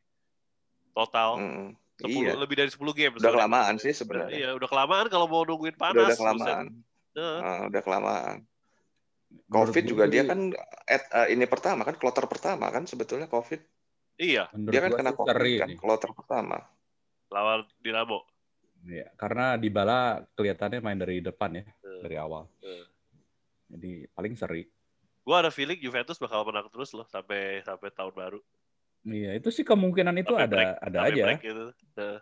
Total. 0.92 1.30
Mm-mm. 1.38 1.68
10, 1.98 2.26
Iya. 2.26 2.34
lebih 2.36 2.56
dari 2.58 2.70
10 2.70 2.92
game. 2.92 3.14
Udah 3.14 3.30
kelamaan 3.32 3.78
sih 3.78 3.90
Udah, 3.90 3.96
sebenarnya. 3.96 4.34
iya, 4.36 4.50
udah 4.52 4.66
kelamaan 4.66 5.06
kalau 5.06 5.26
mau 5.26 5.44
nungguin 5.44 5.72
Udah, 5.72 5.84
panas. 5.88 6.08
udah 6.08 6.18
kelamaan. 6.18 6.66
buset. 6.68 6.90
Heeh. 7.12 7.40
Ah, 7.40 7.60
udah 7.68 7.82
kelamaan. 7.82 8.38
Covid 9.52 9.84
juga 9.84 10.08
dia 10.08 10.24
kan 10.24 10.52
at, 10.88 11.04
eh, 11.12 11.28
ini 11.36 11.44
pertama 11.48 11.84
kan 11.84 11.96
kloter 12.00 12.24
pertama 12.28 12.72
kan 12.72 12.88
sebetulnya 12.88 13.28
Covid. 13.28 13.60
Iya, 14.16 14.48
menurut 14.56 14.72
Dia 14.72 14.82
kan 14.84 14.92
kena 14.96 15.12
Covid 15.12 15.52
kan 15.60 15.70
kloter 15.76 16.12
pertama. 16.16 16.58
lawan 17.32 17.64
Dinamo. 17.80 18.28
Iya, 18.84 19.08
karena 19.16 19.56
Dybala 19.56 20.26
kelihatannya 20.36 20.84
main 20.84 21.00
dari 21.00 21.24
depan 21.24 21.54
ya, 21.56 21.64
Eh, 21.64 22.00
dari 22.04 22.16
awal. 22.20 22.44
eh. 22.60 22.84
Jadi 23.72 24.04
paling 24.12 24.34
seri. 24.36 24.68
Gua 25.24 25.40
ada 25.40 25.52
feeling 25.54 25.80
Juventus 25.80 26.20
bakal 26.20 26.44
menang 26.44 26.68
terus 26.68 26.92
loh 26.92 27.08
sampai 27.08 27.64
sampai 27.64 27.88
tahun 27.96 28.12
baru. 28.12 28.40
Iya, 29.08 29.40
itu 29.40 29.48
sih 29.50 29.64
kemungkinan 29.64 30.14
itu 30.20 30.34
Sampai 30.36 30.44
ada 30.46 30.56
break, 30.60 30.74
ada 30.76 30.98
sampai 31.00 31.12
aja. 31.16 31.24
break 31.24 31.42
gitu. 31.42 31.66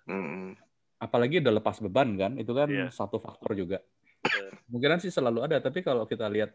Mm-mm. 0.05 0.47
Apalagi 0.99 1.35
udah 1.41 1.53
lepas 1.57 1.77
beban 1.81 2.09
kan, 2.19 2.31
itu 2.37 2.51
kan 2.53 2.69
Iya. 2.69 2.87
satu 2.91 3.17
faktor 3.17 3.55
juga. 3.55 3.79
Kemungkinan 4.69 4.99
sih 5.01 5.09
selalu 5.09 5.47
ada, 5.47 5.57
tapi 5.63 5.79
kalau 5.81 6.05
kita 6.05 6.27
lihat 6.29 6.53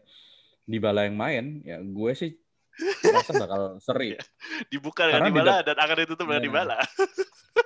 Dybala 0.65 1.05
yang 1.05 1.15
main, 1.15 1.45
ya 1.61 1.77
gue 1.79 2.11
sih 2.13 2.31
rasa 3.15 3.31
bakal 3.37 3.61
seri. 3.79 4.17
dibuka 4.67 5.07
dengan 5.07 5.21
Karena 5.21 5.29
di 5.29 5.33
Dybala 5.37 5.55
dan 5.63 5.77
akan 5.79 5.95
ditutup 6.01 6.25
dengan 6.25 6.41
Iya. 6.41 6.47
Dybala. 6.47 6.77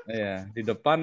Iya, 0.05 0.45
di 0.53 0.61
depan 0.61 0.99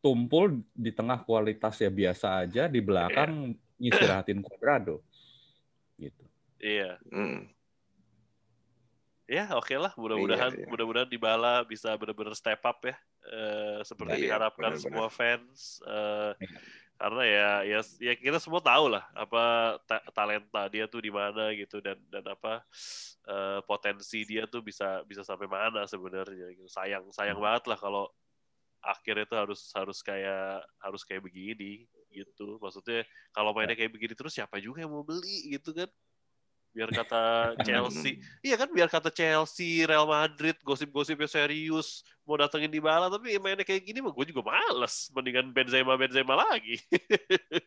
tumpul, 0.00 0.60
di 0.72 0.88
tengah 0.88 1.20
kualitas 1.20 1.76
ya 1.76 1.88
biasa 1.88 2.44
aja, 2.44 2.64
di 2.64 2.80
belakang 2.80 3.52
ngistirahatin 3.76 4.40
Cuadrado. 4.40 5.00
Gitu. 5.96 6.24
Iya. 6.56 6.96
Mm. 7.08 7.48
Ya, 9.28 9.52
oke 9.52 9.76
lah. 9.76 9.92
Mudah-mudahan 9.96 10.56
Iya, 10.56 10.64
iya. 10.64 10.68
mudah-mudahan 10.68 11.08
Dybala 11.08 11.64
bisa 11.64 11.92
benar-benar 11.96 12.32
step 12.32 12.60
up 12.64 12.80
ya. 12.80 12.96
Eh, 13.28 13.80
seperti 13.84 14.12
Iya, 14.16 14.24
diharapkan 14.32 14.72
benar-benar. 14.72 14.84
semua 14.84 15.08
fans. 15.08 15.84
Eh, 15.84 16.32
Iya. 16.40 16.58
Karena 16.98 17.22
ya, 17.22 17.48
ya 17.62 17.80
ya 18.02 18.12
kita 18.18 18.42
semua 18.42 18.58
tahu 18.58 18.90
lah 18.90 19.06
apa 19.14 19.42
ta- 19.86 20.02
talenta 20.10 20.66
dia 20.66 20.90
tuh 20.90 20.98
di 20.98 21.14
mana 21.14 21.54
gitu 21.54 21.78
dan 21.78 21.94
dan 22.10 22.26
apa 22.26 22.58
eh, 23.30 23.60
potensi 23.70 24.26
dia 24.26 24.50
tuh 24.50 24.58
bisa 24.66 25.06
bisa 25.06 25.22
sampai 25.22 25.46
mana 25.46 25.86
sebenarnya 25.86 26.50
gitu. 26.58 26.66
Sayang 26.66 27.06
sayang 27.14 27.38
Hmm. 27.38 27.46
banget 27.46 27.64
lah 27.70 27.78
kalau 27.78 28.04
akhirnya 28.82 29.26
tuh 29.30 29.38
harus 29.38 29.60
harus 29.74 29.98
kayak 30.02 30.66
harus 30.82 31.02
kayak 31.06 31.22
begini 31.22 31.86
gitu. 32.10 32.58
Maksudnya 32.58 33.06
kalau 33.30 33.54
mainnya 33.54 33.78
Ya. 33.78 33.86
kayak 33.86 33.92
begini 33.94 34.14
terus 34.18 34.34
siapa 34.34 34.58
juga 34.58 34.82
yang 34.82 34.90
mau 34.90 35.06
beli 35.06 35.54
gitu 35.54 35.70
kan? 35.74 35.86
Biar 36.78 36.94
kata 36.94 37.22
Chelsea 37.66 38.22
Iya 38.38 38.54
kan 38.54 38.70
biar 38.70 38.86
kata 38.86 39.10
Chelsea, 39.10 39.82
Real 39.82 40.06
Madrid, 40.06 40.54
gosip-gosipnya 40.62 41.26
serius, 41.26 42.06
mau 42.22 42.38
datengin 42.38 42.70
di 42.70 42.78
bala, 42.78 43.10
tapi 43.10 43.34
mainnya 43.42 43.66
kayak 43.66 43.82
gini 43.82 43.98
mah 43.98 44.14
gue 44.14 44.30
juga 44.30 44.46
males. 44.46 45.10
Mendingan 45.10 45.50
Benzema-Benzema 45.50 46.38
lagi. 46.38 46.78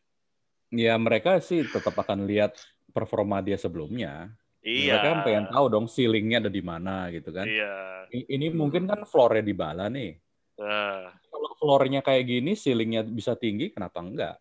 Ya 0.72 0.96
mereka 0.96 1.36
sih 1.44 1.68
tetap 1.68 1.92
akan 2.00 2.24
lihat 2.24 2.56
performa 2.96 3.44
dia 3.44 3.60
sebelumnya. 3.60 4.32
iya. 4.64 4.96
Mereka 4.96 5.04
kan 5.04 5.20
pengen 5.28 5.46
tahu 5.52 5.66
dong 5.68 5.86
ceilingnya 5.92 6.48
ada 6.48 6.48
di 6.48 6.64
mana 6.64 7.12
gitu 7.12 7.28
kan. 7.36 7.44
Iya. 7.44 8.08
Ini 8.08 8.56
mungkin 8.56 8.88
kan 8.88 9.04
floornya 9.04 9.44
di 9.44 9.52
bala 9.52 9.92
nih. 9.92 10.16
Nah, 10.64 11.12
Kalau 11.28 11.50
floornya 11.60 12.00
kayak 12.00 12.24
gini, 12.24 12.56
ceilingnya 12.56 13.04
bisa 13.04 13.36
tinggi, 13.36 13.76
kenapa 13.76 14.00
enggak? 14.00 14.40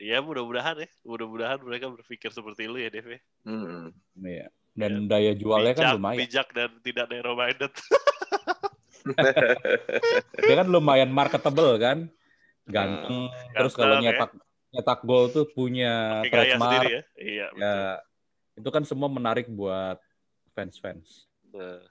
Iya 0.00 0.18
mudah-mudahan 0.24 0.80
ya. 0.82 0.88
Mudah-mudahan 1.04 1.60
mereka 1.60 1.92
berpikir 1.92 2.32
seperti 2.32 2.66
lu 2.66 2.80
ya, 2.80 2.88
Dev. 2.88 3.06
ya. 3.06 3.20
Mm. 3.46 3.92
Iya. 4.24 4.46
Dan 4.74 4.92
daya 5.10 5.36
jualnya 5.36 5.74
kan 5.76 5.84
bijak, 5.84 5.96
lumayan. 6.00 6.18
bijak 6.24 6.48
dan 6.56 6.70
tidak 6.80 7.06
narrow-minded. 7.12 7.72
Dia 10.46 10.54
kan 10.60 10.68
lumayan 10.68 11.10
marketable 11.10 11.76
kan, 11.80 12.08
ganteng. 12.68 13.28
Terus 13.56 13.72
kalau 13.76 13.98
Ganteng, 13.98 14.06
ya. 14.06 14.12
nyetak 14.16 14.30
nyetak 14.70 15.00
gol 15.02 15.26
tuh 15.34 15.44
punya 15.50 16.22
trademark. 16.30 16.60
sendiri 16.60 16.88
ya. 16.88 17.02
Iya, 17.18 17.46
betul. 17.50 17.64
Ya, 17.66 17.88
itu 18.60 18.68
kan 18.70 18.82
semua 18.86 19.08
menarik 19.10 19.50
buat 19.50 19.98
fans-fans. 20.54 21.26
Nah, 21.50 21.82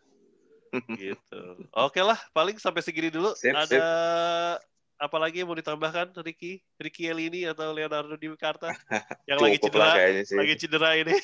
gitu. 0.95 1.41
Oke 1.75 1.99
lah, 1.99 2.17
paling 2.31 2.55
sampai 2.61 2.79
segini 2.85 3.11
dulu. 3.11 3.35
Sip, 3.35 3.51
Ada 3.51 3.67
sip. 3.67 3.81
Apa 4.99 5.15
lagi 5.15 5.39
yang 5.39 5.47
mau 5.47 5.55
ditambahkan, 5.55 6.11
Ricky? 6.19 6.59
Ricky 6.75 7.07
Elini 7.07 7.47
atau 7.47 7.71
Leonardo 7.71 8.19
Di 8.19 8.27
Carta? 8.35 8.67
Yang 9.29 9.39
lagi 9.39 9.57
cedera, 9.63 9.89
lagi 10.11 10.53
cedera 10.59 10.89
ini. 10.93 11.15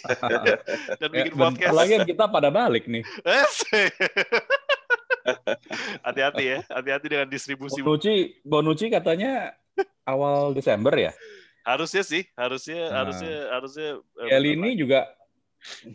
Dan 1.03 1.09
Ya, 1.11 1.15
bikin 1.27 1.33
bentar 1.35 1.51
podcast. 1.59 1.75
lagi 1.75 1.95
kita 2.07 2.25
pada 2.31 2.47
balik 2.47 2.87
nih. 2.87 3.03
Hati-hati 6.05 6.43
ya, 6.45 6.57
hati-hati 6.69 7.07
dengan 7.09 7.27
distribusi. 7.27 7.81
Bonucci, 7.81 8.39
Bonucci 8.45 8.87
katanya 8.87 9.57
awal 10.05 10.53
Desember 10.53 10.93
ya. 10.93 11.11
Harusnya 11.65 12.05
sih, 12.05 12.23
harusnya, 12.37 12.93
Nah. 12.93 12.95
harusnya, 13.01 13.35
harusnya. 13.49 13.89
eh, 14.21 14.37
Elini 14.37 14.77
juga 14.77 15.09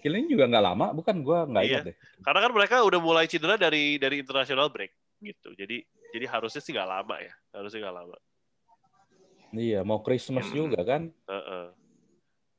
Elini 0.02 0.26
juga 0.34 0.50
nggak 0.50 0.64
lama, 0.66 0.86
bukan 0.90 1.16
gua 1.22 1.46
nggak 1.46 1.62
Iya. 1.62 1.70
ingat 1.70 1.82
deh. 1.86 1.96
Karena 2.26 2.40
kan 2.42 2.52
mereka 2.52 2.76
udah 2.82 2.98
mulai 2.98 3.30
cedera 3.30 3.54
dari 3.54 4.02
dari 4.02 4.18
international 4.18 4.66
break 4.66 4.90
gitu. 5.22 5.54
Jadi 5.54 5.86
jadi 6.10 6.26
harusnya 6.26 6.60
sih 6.62 6.72
nggak 6.74 6.90
lama 6.90 7.16
ya, 7.18 7.32
harusnya 7.54 7.80
nggak 7.86 7.96
lama. 7.96 8.16
Iya, 9.50 9.80
mau 9.82 9.98
Christmas 10.02 10.46
Hmm. 10.50 10.54
juga 10.54 10.80
kan. 10.86 11.02
Heeh. 11.26 11.66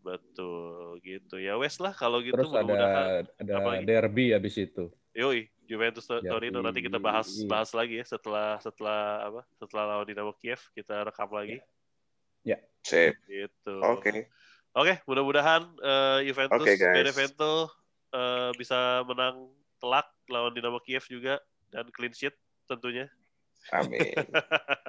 Betul 0.02 0.98
gitu 1.06 1.38
ya 1.38 1.62
wes 1.62 1.78
lah 1.78 1.94
kalau 1.94 2.26
gitu 2.26 2.34
Terus 2.34 2.50
ada 2.50 2.58
mudah-mudahan 2.66 3.22
ada 3.38 3.86
derby 3.86 4.34
habis 4.34 4.58
itu. 4.58 4.90
yoi 5.14 5.46
Juventus. 5.70 6.10
Torino 6.10 6.60
nanti 6.60 6.82
kita 6.82 6.98
bahas 6.98 7.30
Iya. 7.30 7.46
bahas 7.48 7.70
lagi 7.72 8.02
ya 8.02 8.06
setelah 8.10 8.58
setelah 8.60 9.02
apa 9.30 9.42
setelah 9.62 9.84
lawan 9.96 10.08
Dinamo 10.10 10.34
Kiev 10.36 10.58
kita 10.74 11.06
rekam 11.06 11.30
lagi 11.32 11.62
Sip. 12.82 13.14
gitu. 13.30 13.78
Oke. 13.86 14.26
Oke, 14.74 14.98
mudah-mudahan 15.06 15.70
eh, 15.78 16.20
Juventus 16.26 16.66
guys. 16.66 16.82
Benevento 16.82 17.70
eh, 18.10 18.50
bisa 18.58 19.06
menang 19.06 19.54
telak 19.78 20.10
lawan 20.26 20.50
Dinamo 20.58 20.82
Kiev 20.82 21.06
juga 21.06 21.38
dan 21.70 21.86
clean 21.94 22.10
sheet 22.10 22.34
tentunya. 22.66 23.06
Amin. 23.70 24.18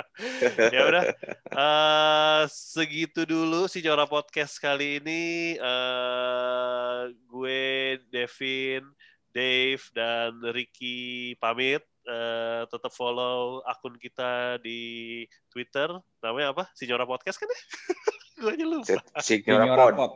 ya 0.74 0.80
udah 0.88 1.04
Eh, 1.52 2.42
segitu 2.48 3.28
dulu 3.28 3.68
si 3.68 3.84
Jora 3.84 4.08
podcast 4.08 4.56
kali 4.56 5.04
ini. 5.04 5.54
Eh 5.60 7.00
gue 7.28 8.00
Devin 8.08 8.88
Dave 9.28 9.84
dan 9.92 10.40
Ricky 10.40 11.36
pamit. 11.36 11.84
Eh, 12.02 12.62
tetap 12.72 12.90
follow 12.96 13.60
akun 13.68 14.00
kita 14.00 14.56
di 14.64 15.22
Twitter. 15.52 15.92
Namanya 16.24 16.56
apa? 16.56 16.64
Si 16.72 16.88
Jora 16.88 17.04
podcast 17.04 17.36
kan 17.36 17.46
ya? 17.46 17.60
Gue 18.42 18.58
aja 18.58 18.66
lupa. 18.66 18.98
Signora 19.22 19.62
Signora 19.70 19.94
Pod. 19.94 20.12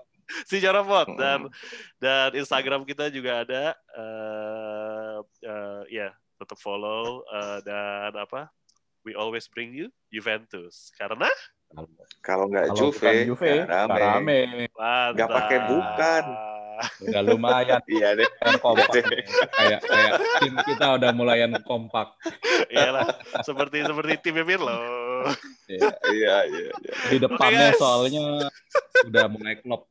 Si 0.51 0.57
Jora 0.59 0.83
Pod 0.83 1.09
dan 1.15 1.47
dan 2.03 2.35
Instagram 2.35 2.83
kita 2.83 3.07
juga 3.13 3.47
ada. 3.47 3.77
Eh 3.95 5.19
eh, 5.47 5.83
ya 5.95 6.09
tetap 6.37 6.59
follow 6.61 7.25
eh, 7.29 7.59
dan 7.65 8.13
apa 8.15 8.49
we 9.03 9.15
always 9.15 9.47
bring 9.49 9.73
you 9.73 9.89
Juventus 10.11 10.91
karena 10.95 11.29
Kalau 12.23 12.47
nggak 12.47 12.79
Juve, 12.79 13.27
Juve, 13.27 13.67
nggak 13.67 13.67
rame. 13.67 13.91
nggak 13.91 13.99
rame. 14.07 14.39
Nggak 15.19 15.29
pakai 15.35 15.59
bukan. 15.67 16.25
Udah 17.03 17.23
lumayan 17.27 17.83
Iya 17.99 18.15
deh. 18.15 18.29
kompak. 18.63 18.87
kayak 19.51 19.81
kayak 19.83 20.13
tim 20.39 20.55
kita 20.63 20.87
udah 20.95 21.11
mulayan 21.11 21.59
kompak. 21.67 22.15
Iyalah, 22.71 23.11
seperti 23.43 23.83
seperti 23.83 24.13
tim 24.23 24.39
Pirlo. 24.47 24.79
Iya. 25.67 25.91
Iya, 26.07 26.37
iya, 26.47 26.71
iya. 26.71 26.93
Di 27.11 27.17
depannya 27.19 27.75
soalnya 27.75 28.47
udah 29.11 29.25
mulai 29.27 29.59
klop. 29.59 29.91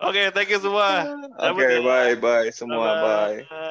Oke, 0.00 0.32
thank 0.32 0.48
you 0.50 0.58
semua. 0.60 1.04
Oke, 1.38 1.66
bye, 1.84 2.14
bye 2.16 2.50
semua, 2.50 2.96
bye. 2.96 3.36
Bye. 3.44 3.58